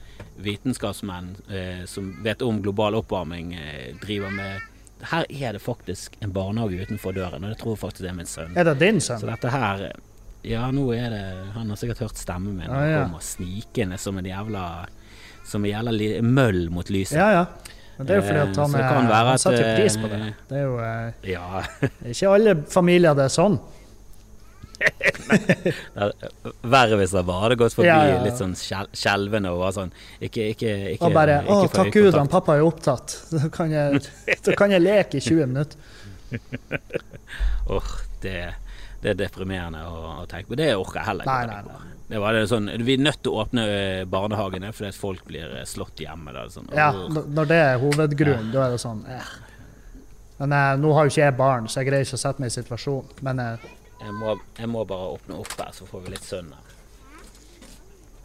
vitenskapsmenn 0.43 1.31
eh, 1.51 1.85
som 1.87 2.11
vet 2.25 2.43
om 2.43 2.61
global 2.63 2.95
oppvarming, 3.01 3.55
eh, 3.55 3.95
driver 4.03 4.31
med 4.35 4.61
Her 5.11 5.25
er 5.31 5.53
det 5.57 5.63
faktisk 5.65 6.17
en 6.21 6.33
barnehage 6.33 6.83
utenfor 6.85 7.15
døren, 7.17 7.45
og 7.45 7.51
det 7.55 7.59
tror 7.63 7.73
jeg 7.73 7.81
faktisk 7.81 8.03
det 8.05 8.11
er 8.11 8.17
min 8.19 8.27
sønn. 8.29 8.57
Er 8.57 8.65
det 8.69 8.79
din 8.83 9.01
Så 9.01 9.17
sønn? 9.19 9.31
dette 9.33 9.51
her 9.51 9.85
Ja, 10.45 10.71
nå 10.71 10.87
er 10.93 11.11
det 11.11 11.23
Han 11.55 11.69
har 11.69 11.77
sikkert 11.77 11.99
hørt 12.05 12.17
stemmen 12.21 12.57
min. 12.59 12.69
Ah, 12.71 12.81
Han 12.81 12.91
ja. 12.91 13.03
kommer 13.05 13.21
snikende 13.25 13.99
som 13.99 14.19
en 14.19 14.25
jævla 14.29 14.87
Som 15.45 15.65
en 15.65 15.71
jævla 15.71 16.23
møll 16.23 16.71
mot 16.71 16.89
lyset. 16.91 17.17
Ja, 17.17 17.31
ja. 17.33 17.45
Men 17.99 18.07
det 18.07 18.15
er 18.15 18.21
jo 18.21 18.27
fordi 18.29 18.39
Eh, 18.41 18.49
at 18.51 18.57
han, 18.57 18.75
eh, 19.11 19.27
han 19.27 19.39
setter 19.39 19.77
pris 19.77 19.97
på 20.01 20.07
eh, 20.07 20.11
det. 20.11 20.35
Det 20.49 20.57
er 20.57 20.63
jo 20.63 20.79
eh, 20.81 21.13
Ja. 21.33 21.63
ikke 22.13 22.29
alle 22.35 22.55
familier 22.69 23.15
det 23.15 23.25
er 23.25 23.35
sånn. 23.35 23.59
Er 26.01 26.13
Verre 26.73 26.97
hvis 27.01 27.13
det 27.15 27.23
bare 27.29 27.43
hadde 27.45 27.57
gått 27.61 27.75
forbi 27.77 27.89
Ja, 27.91 27.99
ja, 28.07 28.15
ja. 28.17 28.23
litt 28.25 28.39
sånn 28.41 28.55
skjel- 28.59 28.89
skjelvende 28.97 29.53
og 29.53 29.61
var 29.63 29.75
sånn 29.77 29.93
Ikke, 30.23 30.47
ikke, 30.55 30.73
ikke 30.95 31.07
Og 31.11 31.15
bare 31.17 31.37
ikke 31.43 31.53
'Å, 31.55 31.69
takk 31.75 31.91
Gud, 31.93 32.09
øyekontakt». 32.09 32.19
han 32.23 32.33
pappa 32.33 32.57
er 32.57 32.65
opptatt'. 32.67 33.17
Da 33.37 33.49
kan 33.53 33.71
jeg, 33.75 34.03
så 34.43 34.57
kan 34.57 34.71
jeg 34.75 34.83
leke 34.85 35.21
i 35.21 35.25
20 35.25 35.47
minutter. 35.47 35.77
Åh, 37.77 37.91
det, 38.23 38.37
det 39.03 39.13
er 39.15 39.19
deprimerende 39.21 39.83
å, 39.87 40.01
å 40.23 40.27
tenke 40.31 40.53
på. 40.53 40.59
Det 40.59 40.71
orker 40.77 41.01
jeg 41.01 41.09
heller 41.11 41.25
ikke. 41.29 41.47
Nei, 41.47 41.47
nei, 41.47 41.63
nei. 41.69 41.87
Det 42.11 42.19
var 42.19 42.35
det 42.35 42.47
sånn, 42.51 42.67
vi 42.83 42.97
er 42.97 43.03
nødt 43.07 43.21
til 43.23 43.31
å 43.37 43.45
åpne 43.45 43.65
eh, 43.71 44.01
barnehagene 44.11 44.73
fordi 44.75 44.89
at 44.91 44.99
folk 44.99 45.23
blir 45.29 45.53
eh, 45.61 45.67
slått 45.69 46.01
hjemme. 46.03 46.33
Da, 46.35 46.49
sånn, 46.51 46.67
Ja, 46.75 46.89
når 47.07 47.51
det 47.53 47.61
er 47.69 47.79
hovedgrunnen, 47.83 48.49
da 48.55 48.65
er 48.67 48.75
det 48.75 48.81
sånn 48.83 49.05
eh. 49.07 49.29
Men 50.41 50.55
eh, 50.57 50.73
nå 50.81 50.91
har 50.97 51.07
jo 51.07 51.13
ikke 51.13 51.23
jeg 51.23 51.37
barn, 51.39 51.69
så 51.71 51.81
jeg 51.83 51.91
greier 51.91 52.07
ikke 52.09 52.19
å 52.19 52.23
sette 52.25 52.43
meg 52.43 52.51
i 52.51 52.57
situasjonen. 52.57 53.13
Men 53.29 53.43
eh, 53.45 53.69
jeg, 54.01 54.15
må, 54.15 54.39
jeg 54.59 54.69
må 54.69 54.85
bare 54.85 55.13
åpne 55.15 55.39
opp 55.43 55.55
her, 55.59 55.73
så 55.77 55.87
får 55.87 56.05
vi 56.07 56.15
litt 56.15 56.25
sønn 56.25 56.53
her. 56.57 56.75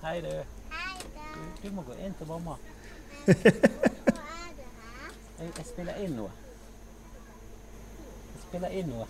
Hei, 0.05 0.21
du. 0.21 0.31
du. 0.31 1.45
Du 1.63 1.69
må 1.75 1.83
gå 1.87 1.97
inn 2.05 2.13
til 2.19 2.27
mamma. 2.29 2.57
Jeg, 5.35 5.49
jeg 5.57 5.65
spiller 5.67 5.97
inn 5.99 6.13
noe. 6.15 6.29
Jeg 8.31 8.43
spiller 8.45 8.75
inn 8.79 8.87
noe. 8.87 9.07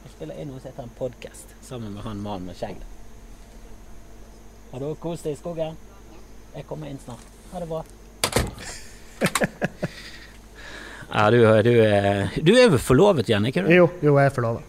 Jeg 0.00 0.12
spiller 0.14 0.40
inn 0.40 0.48
noe 0.48 0.62
som 0.62 0.70
heter 0.70 0.86
en 0.86 0.94
podkast 0.96 1.52
sammen 1.66 1.92
med 1.92 2.06
han 2.06 2.22
mannen 2.24 2.48
med 2.48 2.56
skjegget. 2.56 2.88
Har 4.70 4.80
du 4.80 4.94
kost 5.02 5.28
deg 5.28 5.36
i 5.36 5.40
skogen? 5.42 5.76
Jeg 6.54 6.64
kommer 6.70 6.88
inn 6.88 7.02
snart. 7.04 7.26
Ha 7.52 7.60
det 7.60 7.68
bra. 7.68 7.84
Ja, 11.10 11.30
du, 11.30 11.38
du, 11.66 11.70
du 12.46 12.52
er 12.56 12.68
vel 12.70 12.78
forlovet 12.82 13.28
igjen, 13.30 13.46
ikke 13.50 13.64
du? 13.66 13.70
Jo, 13.74 13.88
jo, 14.02 14.16
jeg 14.18 14.30
er 14.30 14.34
forlova. 14.34 14.60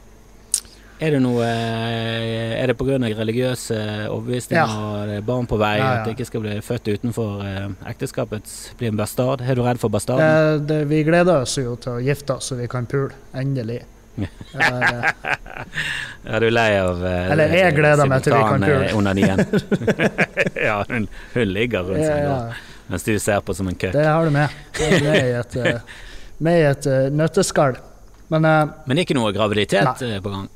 Er 1.02 1.16
det 1.16 1.20
noe 1.24 1.42
eh, 1.42 2.52
Er 2.62 2.70
det 2.70 2.76
pga. 2.78 2.98
religiøse 3.18 3.78
overbevisninger 4.14 4.74
Ja. 4.74 5.16
og 5.18 5.26
barn 5.26 5.48
på 5.50 5.58
vei, 5.58 5.78
Ja, 5.80 5.84
ja. 5.86 5.94
at 6.02 6.06
det 6.06 6.14
ikke 6.14 6.28
skal 6.30 6.44
bli 6.44 6.60
født 6.62 6.92
utenfor 6.94 7.42
eh, 7.46 7.70
ekteskapets 7.90 8.74
Bli 8.78 8.92
en 8.92 8.98
bastard? 9.00 9.42
Er 9.42 9.56
du 9.58 9.64
redd 9.66 9.80
for 9.82 9.90
bastarden? 9.90 10.22
Det, 10.62 10.68
det, 10.70 10.78
vi 10.92 11.00
gleder 11.08 11.42
oss 11.42 11.56
jo 11.58 11.74
til 11.82 11.96
å 11.96 12.04
gifte 12.06 12.36
oss 12.38 12.52
så 12.52 12.58
vi 12.60 12.68
kan 12.70 12.86
pule. 12.86 13.18
Endelig. 13.34 13.80
ja, 14.54 15.10
du 16.44 16.46
Er 16.46 16.52
lei 16.54 16.70
av 16.78 17.02
eh, 17.06 17.32
Eller 17.34 17.56
jeg 17.58 17.76
gleder 17.80 18.06
meg 18.12 18.22
til 18.28 18.38
vi 18.38 18.44
kan 18.46 18.62
pule. 18.62 18.94
ja, 20.68 20.78
hun, 20.90 21.08
hun 21.34 21.54
ligger 21.56 21.88
rundt 21.90 22.06
seg 22.06 22.30
da, 22.30 22.38
mens 22.92 23.08
du 23.08 23.14
ser 23.24 23.42
på 23.42 23.56
som 23.58 23.70
en 23.72 23.78
køkk. 23.80 23.94
det 23.98 24.06
har 24.06 24.26
du 24.28 24.34
med. 24.36 24.50
Det 24.78 25.02
er 25.16 25.40
et, 25.42 25.58
med 26.42 26.66
et 26.72 26.90
uh, 26.90 27.08
nøtteskall. 27.14 27.78
Men 28.34 28.48
uh, 28.48 28.74
Men 28.90 29.04
ikke 29.04 29.18
noe 29.18 29.32
graviditet 29.36 29.86
Nei. 29.86 30.10
eh, 30.10 30.22
på 30.24 30.34
gang? 30.34 30.48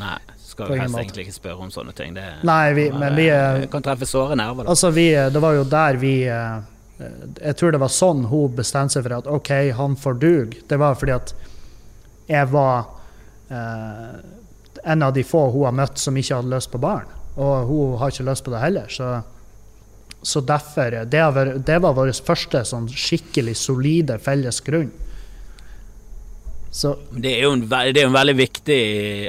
Nei. 0.00 0.18
Skal 0.50 0.66
På 0.66 0.76
helst 0.76 0.92
måte. 0.92 1.04
egentlig 1.04 1.26
ikke 1.28 1.36
spørre 1.36 1.66
om 1.66 1.70
sånne 1.70 1.94
ting. 1.96 2.14
Det 2.16 2.24
Nei, 2.48 2.72
vi, 2.74 2.88
men 2.90 3.14
vi 3.14 3.28
kan 3.70 3.84
treffe 3.86 4.08
såre 4.08 4.34
nerver. 4.36 4.66
Da. 4.66 4.74
Altså, 4.74 4.90
vi, 4.92 5.06
det 5.14 5.42
var 5.42 5.54
jo 5.54 5.62
der 5.64 5.98
vi 6.00 6.14
Jeg 6.20 7.54
tror 7.56 7.72
det 7.72 7.80
var 7.80 7.92
sånn 7.94 8.26
hun 8.28 8.56
bestemte 8.58 8.96
seg 8.98 9.06
for 9.06 9.14
at 9.20 9.30
OK, 9.30 9.52
han 9.78 9.94
får 9.96 10.18
dug. 10.20 10.56
Det 10.68 10.78
var 10.80 10.98
fordi 11.00 11.14
at 11.14 11.32
jeg 12.30 12.50
var 12.52 12.84
eh, 13.50 14.18
en 14.84 15.02
av 15.02 15.14
de 15.14 15.24
få 15.26 15.46
hun 15.50 15.66
har 15.66 15.76
møtt 15.76 15.98
som 15.98 16.16
ikke 16.16 16.40
hadde 16.40 16.52
lyst 16.52 16.70
på 16.72 16.80
barn. 16.82 17.08
Og 17.40 17.70
hun 17.70 17.98
har 18.00 18.12
ikke 18.12 18.26
lyst 18.28 18.44
på 18.46 18.52
det 18.54 18.62
heller. 18.62 18.90
Så, 18.92 19.10
så 20.22 20.42
derfor 20.44 20.98
det 21.10 21.78
var 21.82 21.96
vår 21.96 22.12
første 22.26 22.62
sånn 22.68 22.88
skikkelig 22.90 23.56
solide 23.58 24.18
felles 24.22 24.60
grunn. 24.66 24.92
Så 26.70 26.96
Det 27.10 27.32
er 27.34 27.48
jo 27.48 27.54
en, 27.56 27.64
det 27.66 27.98
er 27.98 28.06
en 28.06 28.14
veldig 28.14 28.36
viktig 28.38 28.82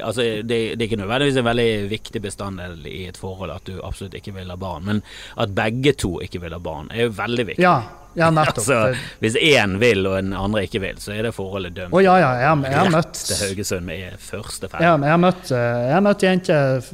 altså 0.05 0.21
det, 0.45 0.59
det 0.77 0.83
er 0.83 0.87
ikke 0.87 0.99
nødvendigvis 1.01 1.39
en 1.41 1.47
veldig 1.47 1.71
viktig 1.89 2.21
bestanddel 2.21 2.85
i 2.85 3.07
et 3.09 3.17
forhold 3.17 3.55
at 3.55 3.65
du 3.65 3.79
absolutt 3.81 4.13
ikke 4.19 4.35
vil 4.35 4.51
ha 4.53 4.59
barn, 4.61 4.85
men 4.85 5.01
at 5.41 5.55
begge 5.57 5.95
to 5.97 6.19
ikke 6.21 6.43
vil 6.43 6.53
ha 6.53 6.61
barn, 6.61 6.91
er 6.93 7.07
jo 7.07 7.15
veldig 7.17 7.47
viktig. 7.49 7.65
ja, 7.65 7.81
ja 8.13 8.29
nettopp. 8.29 8.57
altså, 8.61 9.17
hvis 9.23 9.39
én 9.41 9.77
vil 9.81 10.05
og 10.05 10.17
den 10.19 10.33
andre 10.37 10.65
ikke 10.67 10.83
vil, 10.83 11.01
så 11.01 11.15
er 11.15 11.25
det 11.25 11.33
forholdet 11.33 11.75
dømt. 11.79 11.95
Oh, 11.95 12.03
ja, 12.03 12.17
ja, 12.21 12.31
jeg, 12.43 12.63
jeg, 12.67 12.73
jeg 12.77 12.95
møtt 12.97 13.21
til 13.25 13.43
Haugesund 13.45 13.89
med 13.89 14.17
første 14.21 14.69
Ja, 14.69 14.73
ferd. 14.77 14.89
men 14.99 15.07
jeg 15.09 15.15
har 15.15 15.23
møtt, 15.25 15.53
eh, 15.57 15.99
møtt 16.05 16.25
jenter 16.27 16.89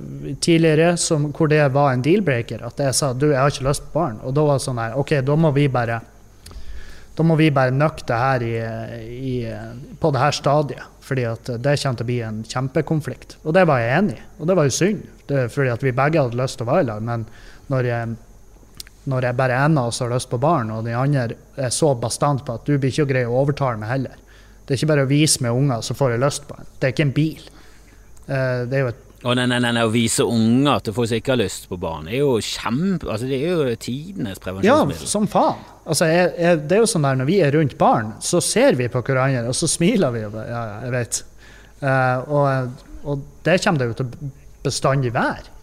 tidligere 0.47 0.91
som, 1.01 1.31
hvor 1.35 1.51
det 1.51 1.63
var 1.75 1.91
en 1.91 2.05
deal-breaker. 2.05 2.63
At 2.67 2.79
jeg 2.87 2.95
sa 2.95 3.11
du, 3.17 3.31
jeg 3.33 3.41
har 3.41 3.51
ikke 3.51 3.67
lyst 3.67 3.89
på 3.89 3.99
barn. 3.99 4.21
Og 4.23 4.37
da 4.37 4.45
var 4.47 4.61
det 4.61 4.69
sånn 4.69 4.79
her, 4.79 4.95
OK, 5.01 5.17
da 5.27 5.35
må 5.35 5.51
vi 5.57 5.67
bare 5.73 5.99
da 7.17 7.25
må 7.25 7.35
vi 7.39 7.49
bare 7.49 7.73
nøkke 7.73 8.05
det 8.05 8.17
her 8.21 8.43
i, 8.45 8.53
i, 9.09 9.33
på 9.97 10.11
det 10.13 10.21
her 10.21 10.35
stadiet. 10.37 10.83
fordi 11.07 11.23
at 11.23 11.49
det 11.63 11.73
kommer 11.79 11.97
til 11.97 12.03
å 12.03 12.07
bli 12.11 12.17
en 12.21 12.39
kjempekonflikt. 12.43 13.37
Og 13.47 13.53
det 13.55 13.63
var 13.65 13.79
jeg 13.79 13.97
enig 13.97 14.17
i. 14.17 14.23
Og 14.39 14.47
det 14.49 14.55
var 14.59 14.67
jo 14.67 14.73
synd, 14.75 15.05
det 15.29 15.45
fordi 15.53 15.71
at 15.71 15.83
vi 15.85 15.93
begge 15.95 16.19
hadde 16.21 16.37
lyst 16.37 16.59
til 16.59 16.67
å 16.67 16.71
være 16.73 16.83
i 16.83 16.87
lag. 16.89 17.01
Men 17.07 17.23
når 17.71 17.87
jeg, 17.87 18.15
når 19.07 19.27
jeg 19.29 19.37
bare 19.39 19.59
en 19.65 19.77
av 19.79 19.87
oss 19.93 20.01
har 20.03 20.11
lyst 20.11 20.29
på 20.29 20.39
barn, 20.43 20.69
og 20.75 20.83
den 20.83 20.97
andre 20.99 21.37
er 21.55 21.71
så 21.71 21.93
bastant 21.95 22.43
på 22.45 22.57
at 22.59 22.67
du 22.67 22.75
blir 22.75 22.91
ikke 22.91 23.07
grei 23.13 23.23
å 23.25 23.37
overtale 23.39 23.79
meg 23.79 23.93
heller. 23.93 24.19
Det 24.67 24.75
er 24.75 24.81
ikke 24.81 24.91
bare 24.91 25.07
å 25.07 25.09
vise 25.13 25.41
meg 25.45 25.55
unger, 25.55 25.81
så 25.81 25.95
får 25.95 26.11
jeg 26.17 26.23
lyst 26.25 26.47
på 26.49 26.59
en. 26.59 26.67
Det 26.75 26.89
er 26.89 26.93
ikke 26.95 27.07
en 27.07 27.15
bil. 27.15 27.47
Eh, 28.27 28.61
Det 28.67 28.75
er 28.77 28.83
jo 28.83 28.91
et 28.91 29.03
Og 29.27 29.35
nei, 29.35 29.43
nei, 29.51 29.59
nei, 29.59 29.83
å 29.83 29.91
vise 29.91 30.23
unger 30.23 30.85
til 30.85 30.95
folk 30.95 31.09
som 31.09 31.19
ikke 31.19 31.33
har 31.33 31.41
lyst 31.41 31.65
på 31.67 31.79
barn, 31.81 32.07
er 32.07 32.21
jo 32.21 32.37
kjempe 32.39 33.09
Altså, 33.11 33.27
det 33.27 33.41
er 33.41 33.49
jo 33.49 33.73
tidenes 33.75 34.39
prevensjonsmiddel. 34.43 35.03
Ja, 35.03 35.09
som 35.11 35.27
faen. 35.31 35.59
Altså, 35.83 36.07
jeg, 36.07 36.29
jeg, 36.39 36.61
det 36.69 36.77
er 36.77 36.83
jo 36.83 36.89
sånn 36.91 37.07
der 37.07 37.19
Når 37.19 37.27
vi 37.27 37.37
er 37.43 37.55
rundt 37.55 37.75
barn, 37.79 38.13
så 38.23 38.39
ser 38.43 38.77
vi 38.79 38.87
på 38.91 39.01
hverandre, 39.03 39.43
og 39.51 39.57
så 39.57 39.67
smiler 39.71 40.15
vi. 40.15 40.23
Ja, 40.23 40.43
ja, 40.47 40.63
jeg 40.85 40.95
vet. 40.95 41.21
Uh, 41.81 42.31
og, 42.33 42.83
og 43.03 43.25
det 43.45 43.57
kommer 43.63 43.83
det 43.83 43.89
jo 43.91 43.97
til 43.99 44.31
bestandig 44.63 45.13
være. 45.15 45.53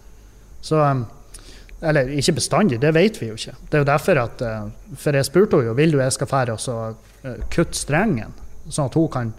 Så 0.65 0.81
um, 0.81 1.05
Eller 1.85 2.09
ikke 2.17 2.37
bestandig, 2.39 2.81
det 2.81 2.95
vet 2.97 3.21
vi 3.21 3.29
jo 3.29 3.39
ikke. 3.39 3.57
Det 3.69 3.79
er 3.79 3.83
jo 3.83 3.89
derfor 3.91 4.21
at 4.23 4.45
uh, 4.45 4.69
For 4.97 5.17
jeg 5.17 5.29
spurte 5.29 5.59
henne 5.59 5.71
jo 5.71 5.79
vil 5.79 5.97
du 5.97 6.01
jeg 6.01 6.17
skal 6.17 6.31
fære 6.31 6.57
og 6.57 6.61
så 6.63 6.77
eh, 7.25 7.41
kutte 7.53 7.77
strengen, 7.77 8.33
sånn 8.69 8.89
at 8.89 8.97
hun 8.97 9.11
kan 9.13 9.33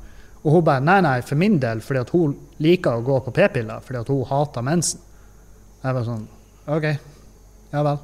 Og 0.45 0.53
hun 0.53 0.65
bare 0.65 0.83
nei, 0.85 0.99
nei, 1.01 1.19
for 1.25 1.41
min 1.41 1.57
del, 1.61 1.81
fordi 1.81 2.03
at 2.05 2.11
hun 2.13 2.35
liker 2.61 2.99
å 2.99 3.05
gå 3.05 3.19
på 3.25 3.33
p-piller 3.33 3.81
fordi 3.83 4.01
at 4.03 4.09
hun 4.13 4.25
hater 4.29 4.65
mensen. 4.65 5.01
Jeg 5.81 5.97
var 5.97 6.05
sånn 6.05 6.25
OK, 6.71 6.85
ja 7.73 7.85
vel. 7.85 8.01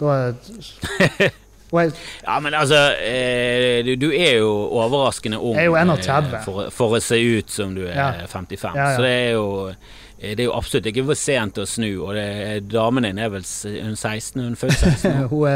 Da 0.00 0.18
er 0.18 1.32
Ja, 1.72 2.40
men 2.40 2.52
altså, 2.54 2.76
eh, 3.00 3.80
du, 3.84 3.94
du 3.96 4.10
er 4.12 4.42
jo 4.42 4.50
overraskende 4.76 5.38
ung 5.40 5.56
Jeg 5.56 5.70
er 5.70 5.70
jo 5.70 5.76
31. 5.80 6.34
eh, 6.36 6.42
for, 6.44 6.66
for 6.74 6.96
å 6.98 7.00
se 7.00 7.16
ut 7.16 7.48
som 7.52 7.72
du 7.72 7.86
er 7.86 7.96
Ja. 7.96 8.08
55. 8.28 8.76
Ja, 8.76 8.90
ja. 8.90 8.96
Så 8.96 9.06
det 9.06 9.12
er 9.12 9.30
jo 9.32 9.46
eh, 9.70 10.34
det 10.36 10.44
er 10.44 10.50
jo 10.50 10.56
absolutt 10.58 10.90
ikke 10.90 11.06
for 11.08 11.18
sent 11.18 11.62
å 11.62 11.64
snu. 11.66 11.88
Og 12.04 12.12
det, 12.18 12.26
damen 12.68 13.08
din 13.08 13.18
er 13.18 13.32
vel 13.32 13.46
hun 13.46 13.96
16? 13.96 14.42
Hun 14.42 14.52
er 14.52 14.60
født 14.60 14.76
16? 14.84 15.16
hun 15.32 15.48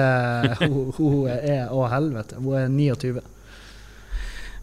hun, 0.64 0.92
hun 0.96 1.28
er 1.36 1.68
Å, 1.68 1.84
helvete. 1.92 2.40
Hun 2.40 2.56
er 2.62 2.72
29. 2.72 3.24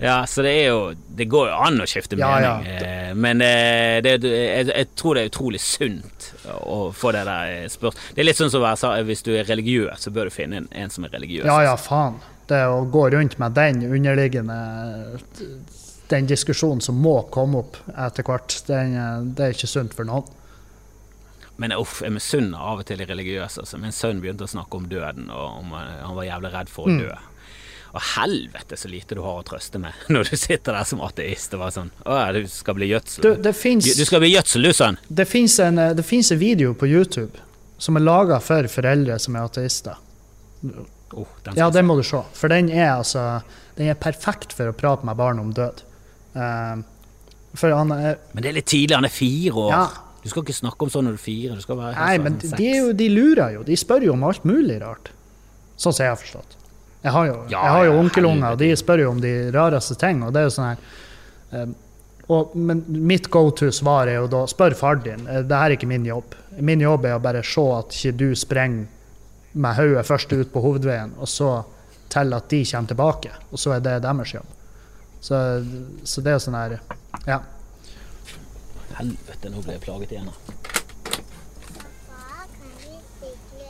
Ja, 0.02 0.24
så 0.26 0.42
det 0.42 0.52
er 0.64 0.68
jo 0.72 0.94
Det 1.16 1.28
går 1.30 1.50
jo 1.52 1.58
an 1.68 1.78
å 1.80 1.86
skifte 1.88 2.18
Ja, 2.18 2.32
ja. 2.42 2.54
mening. 2.58 2.82
eh, 2.82 3.14
Men 3.14 3.42
eh, 3.46 4.02
det, 4.02 4.16
jeg, 4.24 4.68
jeg 4.72 4.88
tror 4.98 5.16
det 5.16 5.24
er 5.24 5.30
utrolig 5.30 5.62
sunt 5.62 6.32
å 6.50 6.92
få 6.94 7.12
det 7.14 7.22
der 7.30 7.68
spørsmålet. 7.70 8.16
Det 8.16 8.24
er 8.24 8.28
litt 8.28 8.40
sånn 8.42 8.50
som 8.52 8.66
jeg 8.66 8.78
sa- 8.82 8.96
hvis 9.06 9.24
du 9.24 9.32
er 9.38 9.44
religiøs, 9.46 10.00
så 10.08 10.12
bør 10.12 10.26
du 10.32 10.34
finne 10.34 10.58
en, 10.64 10.68
en 10.72 10.90
som 10.90 11.06
er 11.06 11.14
religiøs. 11.14 11.46
Ja, 11.46 11.62
ja, 11.62 11.76
faen. 11.78 12.18
Det 12.50 12.60
å 12.68 12.82
gå 12.92 13.06
rundt 13.14 13.38
med 13.40 13.54
den 13.56 13.84
underliggende 13.88 14.58
Den 16.10 16.28
diskusjonen 16.28 16.82
som 16.84 16.98
må 17.02 17.14
komme 17.32 17.62
opp 17.64 17.78
etter 17.96 18.26
hvert, 18.28 18.58
den, 18.68 18.98
det 19.38 19.46
er 19.46 19.54
ikke 19.56 19.70
sunt 19.72 19.94
for 19.98 20.06
noen. 20.06 20.26
Men 21.58 21.72
uff, 21.78 22.02
jeg 22.04 22.12
misunner 22.12 22.58
av 22.60 22.82
og 22.82 22.86
til 22.90 22.98
de 23.00 23.06
religiøse. 23.08 23.62
Altså. 23.64 23.78
Min 23.82 23.94
sønn 23.96 24.20
begynte 24.22 24.46
å 24.46 24.50
snakke 24.52 24.78
om 24.82 24.88
døden, 24.90 25.30
og 25.32 25.60
om 25.62 25.72
eh, 25.78 25.92
han 26.04 26.16
var 26.18 26.26
jævlig 26.28 26.52
redd 26.54 26.70
for 26.74 26.90
å 26.90 26.94
Mm. 26.94 27.00
Og 27.94 28.02
helvete 28.16 28.78
så 28.80 28.90
lite 28.90 29.14
du 29.14 29.22
har 29.22 29.38
å 29.38 29.46
trøste 29.46 29.78
med 29.82 29.94
når 30.14 30.32
du 30.32 30.38
sitter 30.40 30.74
der 30.74 30.88
som 30.90 31.02
ateist. 31.06 31.54
og 31.54 31.62
var 31.62 31.74
sånn 31.76 31.92
Å 32.10 32.20
ja, 32.20 32.28
du 32.34 32.48
skal 32.50 32.78
bli 32.80 32.90
gjødsel. 32.90 33.26
Du, 33.26 33.42
det 33.46 33.54
fins 33.58 33.90
Du 33.98 34.06
skal 34.08 34.24
bli 34.24 34.34
gjødsel, 34.34 34.66
du, 34.66 34.74
sønn. 34.74 34.98
det 35.08 35.28
finnes 35.30 35.60
en, 35.62 35.82
en 35.84 36.40
video 36.42 36.74
på 36.74 36.90
YouTube 36.90 37.50
som 37.84 37.98
er 38.00 38.06
laga 38.06 38.40
for 38.40 38.68
foreldre 38.72 39.18
som 39.20 39.36
er 39.36 39.46
ateister. 39.48 40.00
Oh, 41.14 41.28
den 41.44 41.58
Ja, 41.60 41.70
den 41.70 41.86
må 41.86 41.98
du 42.00 42.04
se. 42.08 42.22
For 42.34 42.50
den 42.50 42.70
er 42.72 42.96
altså 42.96 43.42
Den 43.76 43.90
er 43.92 44.00
perfekt 44.00 44.54
for 44.56 44.70
å 44.70 44.76
prate 44.78 45.06
med 45.06 45.18
barn 45.20 45.42
om 45.42 45.52
død. 45.54 45.82
Eh, 46.34 46.82
for 47.58 47.76
han 47.76 47.92
er 47.94 48.18
Men 48.34 48.46
det 48.46 48.50
er 48.52 48.58
litt 48.58 48.70
tidlig, 48.72 48.96
han 48.96 49.06
er 49.10 49.14
fire 49.14 49.54
år. 49.66 49.72
Ja. 49.74 49.86
Du 50.24 50.30
skal 50.32 50.46
ikke 50.46 50.56
snakke 50.56 50.86
om 50.86 50.92
sånn 50.94 51.10
når 51.10 51.18
du 51.18 51.20
er 51.20 51.26
fire. 51.26 51.58
Du 51.60 51.66
skal 51.66 51.80
være 51.82 51.98
Nei, 51.98 52.16
sånn 52.16 52.24
men 52.24 52.38
de, 52.40 52.70
jo, 52.78 52.92
de 52.98 53.10
lurer 53.12 53.58
jo. 53.58 53.64
De 53.68 53.78
spør 53.78 54.08
jo 54.08 54.14
om 54.16 54.24
alt 54.30 54.46
mulig 54.48 54.80
rart. 54.82 55.12
Sånn 55.76 55.92
som 55.92 56.06
jeg 56.06 56.14
har 56.14 56.22
forstått. 56.22 56.56
Jeg 57.04 57.12
har 57.12 57.26
jo, 57.28 57.38
Ja, 57.52 57.60
jeg 57.60 57.72
har 57.76 57.86
jo 57.86 57.94
ja, 57.94 58.00
onkelunger, 58.00 58.52
og 58.56 58.60
de 58.62 58.70
spør 58.80 59.02
jo 59.04 59.10
om 59.12 59.20
de 59.24 59.34
rareste 59.52 59.96
ting. 60.00 60.22
Og 60.24 60.32
det 60.34 60.40
er 60.44 60.48
jo 60.48 60.54
sånn 60.56 60.70
her 60.70 61.64
um, 61.64 61.74
og, 62.32 62.54
Men 62.56 62.84
mitt 62.88 63.28
go 63.30 63.50
to-svar 63.52 64.08
er 64.08 64.22
jo 64.22 64.30
da 64.32 64.46
spør 64.48 64.76
far 64.80 64.96
din. 65.04 65.26
Eh, 65.28 65.42
Det 65.44 65.58
her 65.60 65.66
er 65.74 65.76
ikke 65.76 65.90
min 65.92 66.06
jobb. 66.08 66.36
Min 66.64 66.80
jobb 66.80 67.06
er 67.10 67.18
å 67.18 67.22
bare 67.24 67.44
se 67.44 67.64
at 67.76 67.92
ikke 67.98 68.16
du 68.22 68.30
sprenger 68.40 68.86
med 69.54 69.76
hodet 69.78 70.06
først 70.08 70.32
ut 70.34 70.50
på 70.54 70.62
hovedveien, 70.64 71.12
og 71.20 71.28
så 71.30 71.50
til 72.10 72.34
at 72.34 72.48
de 72.50 72.62
kommer 72.66 72.88
tilbake. 72.90 73.32
Og 73.52 73.60
så 73.60 73.76
er 73.76 73.84
det 73.86 74.00
deres 74.06 74.34
jobb. 74.34 74.48
Så, 75.24 75.36
så 76.08 76.22
det 76.24 76.34
er 76.34 76.40
sånn 76.44 76.58
her 76.58 76.80
Ja. 77.28 77.42
Helvete, 78.98 79.50
nå 79.50 79.62
ble 79.66 79.74
jeg 79.76 79.82
plaget 79.84 80.12
igjen. 80.14 80.30
Far, 82.08 82.46
kan 82.48 82.74
vi 82.80 82.98
sykle? 83.20 83.70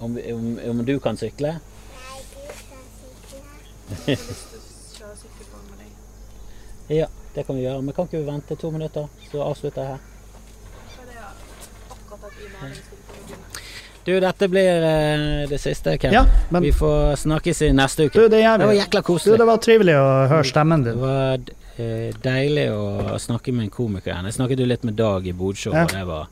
Om, 0.00 0.18
om, 0.34 0.44
om 0.70 0.82
du 0.86 0.92
kan 1.02 1.16
sykle? 1.18 1.54
Nei, 1.58 2.20
du 2.30 2.42
kan 2.70 2.84
sykle. 3.00 3.40
Ja, 6.90 7.06
det 7.34 7.44
kan 7.46 7.56
vi 7.56 7.62
gjøre. 7.62 7.82
Men 7.82 7.94
kan 7.94 8.08
ikke 8.08 8.18
vi 8.18 8.26
vente 8.26 8.56
to 8.58 8.70
minutter, 8.74 9.06
så 9.30 9.42
avslutter 9.46 9.82
jeg 9.82 9.90
her? 9.94 9.98
Du, 14.04 14.14
dette 14.20 14.46
blir 14.48 14.82
eh, 14.82 15.48
det 15.50 15.58
siste, 15.60 15.92
Ken. 16.00 16.12
Ja, 16.12 16.24
men- 16.50 16.62
Vi 16.64 16.72
får 16.72 17.16
snakkes 17.20 17.62
i 17.62 17.72
neste 17.72 18.06
uke. 18.08 18.18
Du, 18.18 18.28
det 18.28 18.40
Det 18.42 18.66
var 18.66 18.72
jækla 18.72 19.02
koselig. 19.02 19.32
Du, 19.36 19.38
det 19.38 19.46
var 19.46 19.56
trivelig 19.58 19.94
å 20.00 20.06
høre 20.32 20.44
stemmen 20.48 20.82
Det 20.84 20.92
din. 20.94 21.00
var 21.00 21.34
eh, 21.34 21.38
deilig 21.76 22.66
å 22.74 23.16
snakke 23.18 23.52
med 23.52 23.64
en 23.68 23.70
komiker 23.70 24.10
igjen. 24.12 24.26
Jeg 24.28 24.34
snakket 24.36 24.58
jo 24.60 24.66
litt 24.66 24.82
med 24.84 24.94
Dag 24.98 25.26
i 25.26 25.32
Bodsjå, 25.32 25.72
Ja. 25.74 25.82
og 25.84 25.90
det 25.94 26.04
var, 26.06 26.26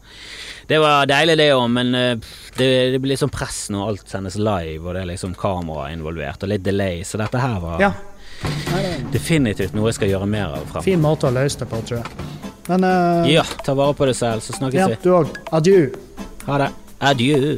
det 0.68 0.78
var 0.82 1.06
deilig, 1.06 1.36
det 1.38 1.48
òg, 1.54 1.70
men 1.70 1.94
eh, 1.94 2.14
det, 2.58 2.68
det 2.92 2.98
blir 3.00 3.14
litt 3.14 3.22
sånn 3.22 3.32
press 3.32 3.70
når 3.70 3.88
alt 3.88 4.08
sendes 4.08 4.36
live, 4.36 4.82
og 4.84 4.94
det 4.94 5.02
er 5.02 5.10
liksom 5.12 5.34
kamera 5.38 5.90
involvert, 5.92 6.42
og 6.42 6.48
litt 6.52 6.62
delay, 6.66 7.00
så 7.04 7.18
dette 7.22 7.38
her 7.38 7.60
var 7.60 7.80
Ja. 7.80 7.92
Definitivt 9.12 9.74
noe 9.74 9.88
jeg 9.90 9.94
skal 9.98 10.08
gjøre 10.12 10.26
mer 10.30 10.52
av 10.58 10.66
fremover. 10.68 10.84
fin 10.86 11.00
måte 11.02 11.26
å 11.26 11.34
løse 11.34 11.58
det 11.58 11.68
på, 11.72 11.80
tror 11.88 11.98
jeg. 12.02 12.28
Men 12.68 12.84
uh, 12.84 13.26
Ja, 13.26 13.42
ta 13.64 13.74
vare 13.74 13.94
på 13.98 14.06
deg 14.06 14.14
selv, 14.14 14.44
så 14.44 14.52
snakkes 14.52 14.78
vi. 14.86 14.94
ja, 14.94 15.02
du 15.02 15.10
òg. 15.16 15.38
Adjø. 15.50 15.80
Ha 16.46 16.58
det. 16.58 16.70
Adjø. 17.00 17.56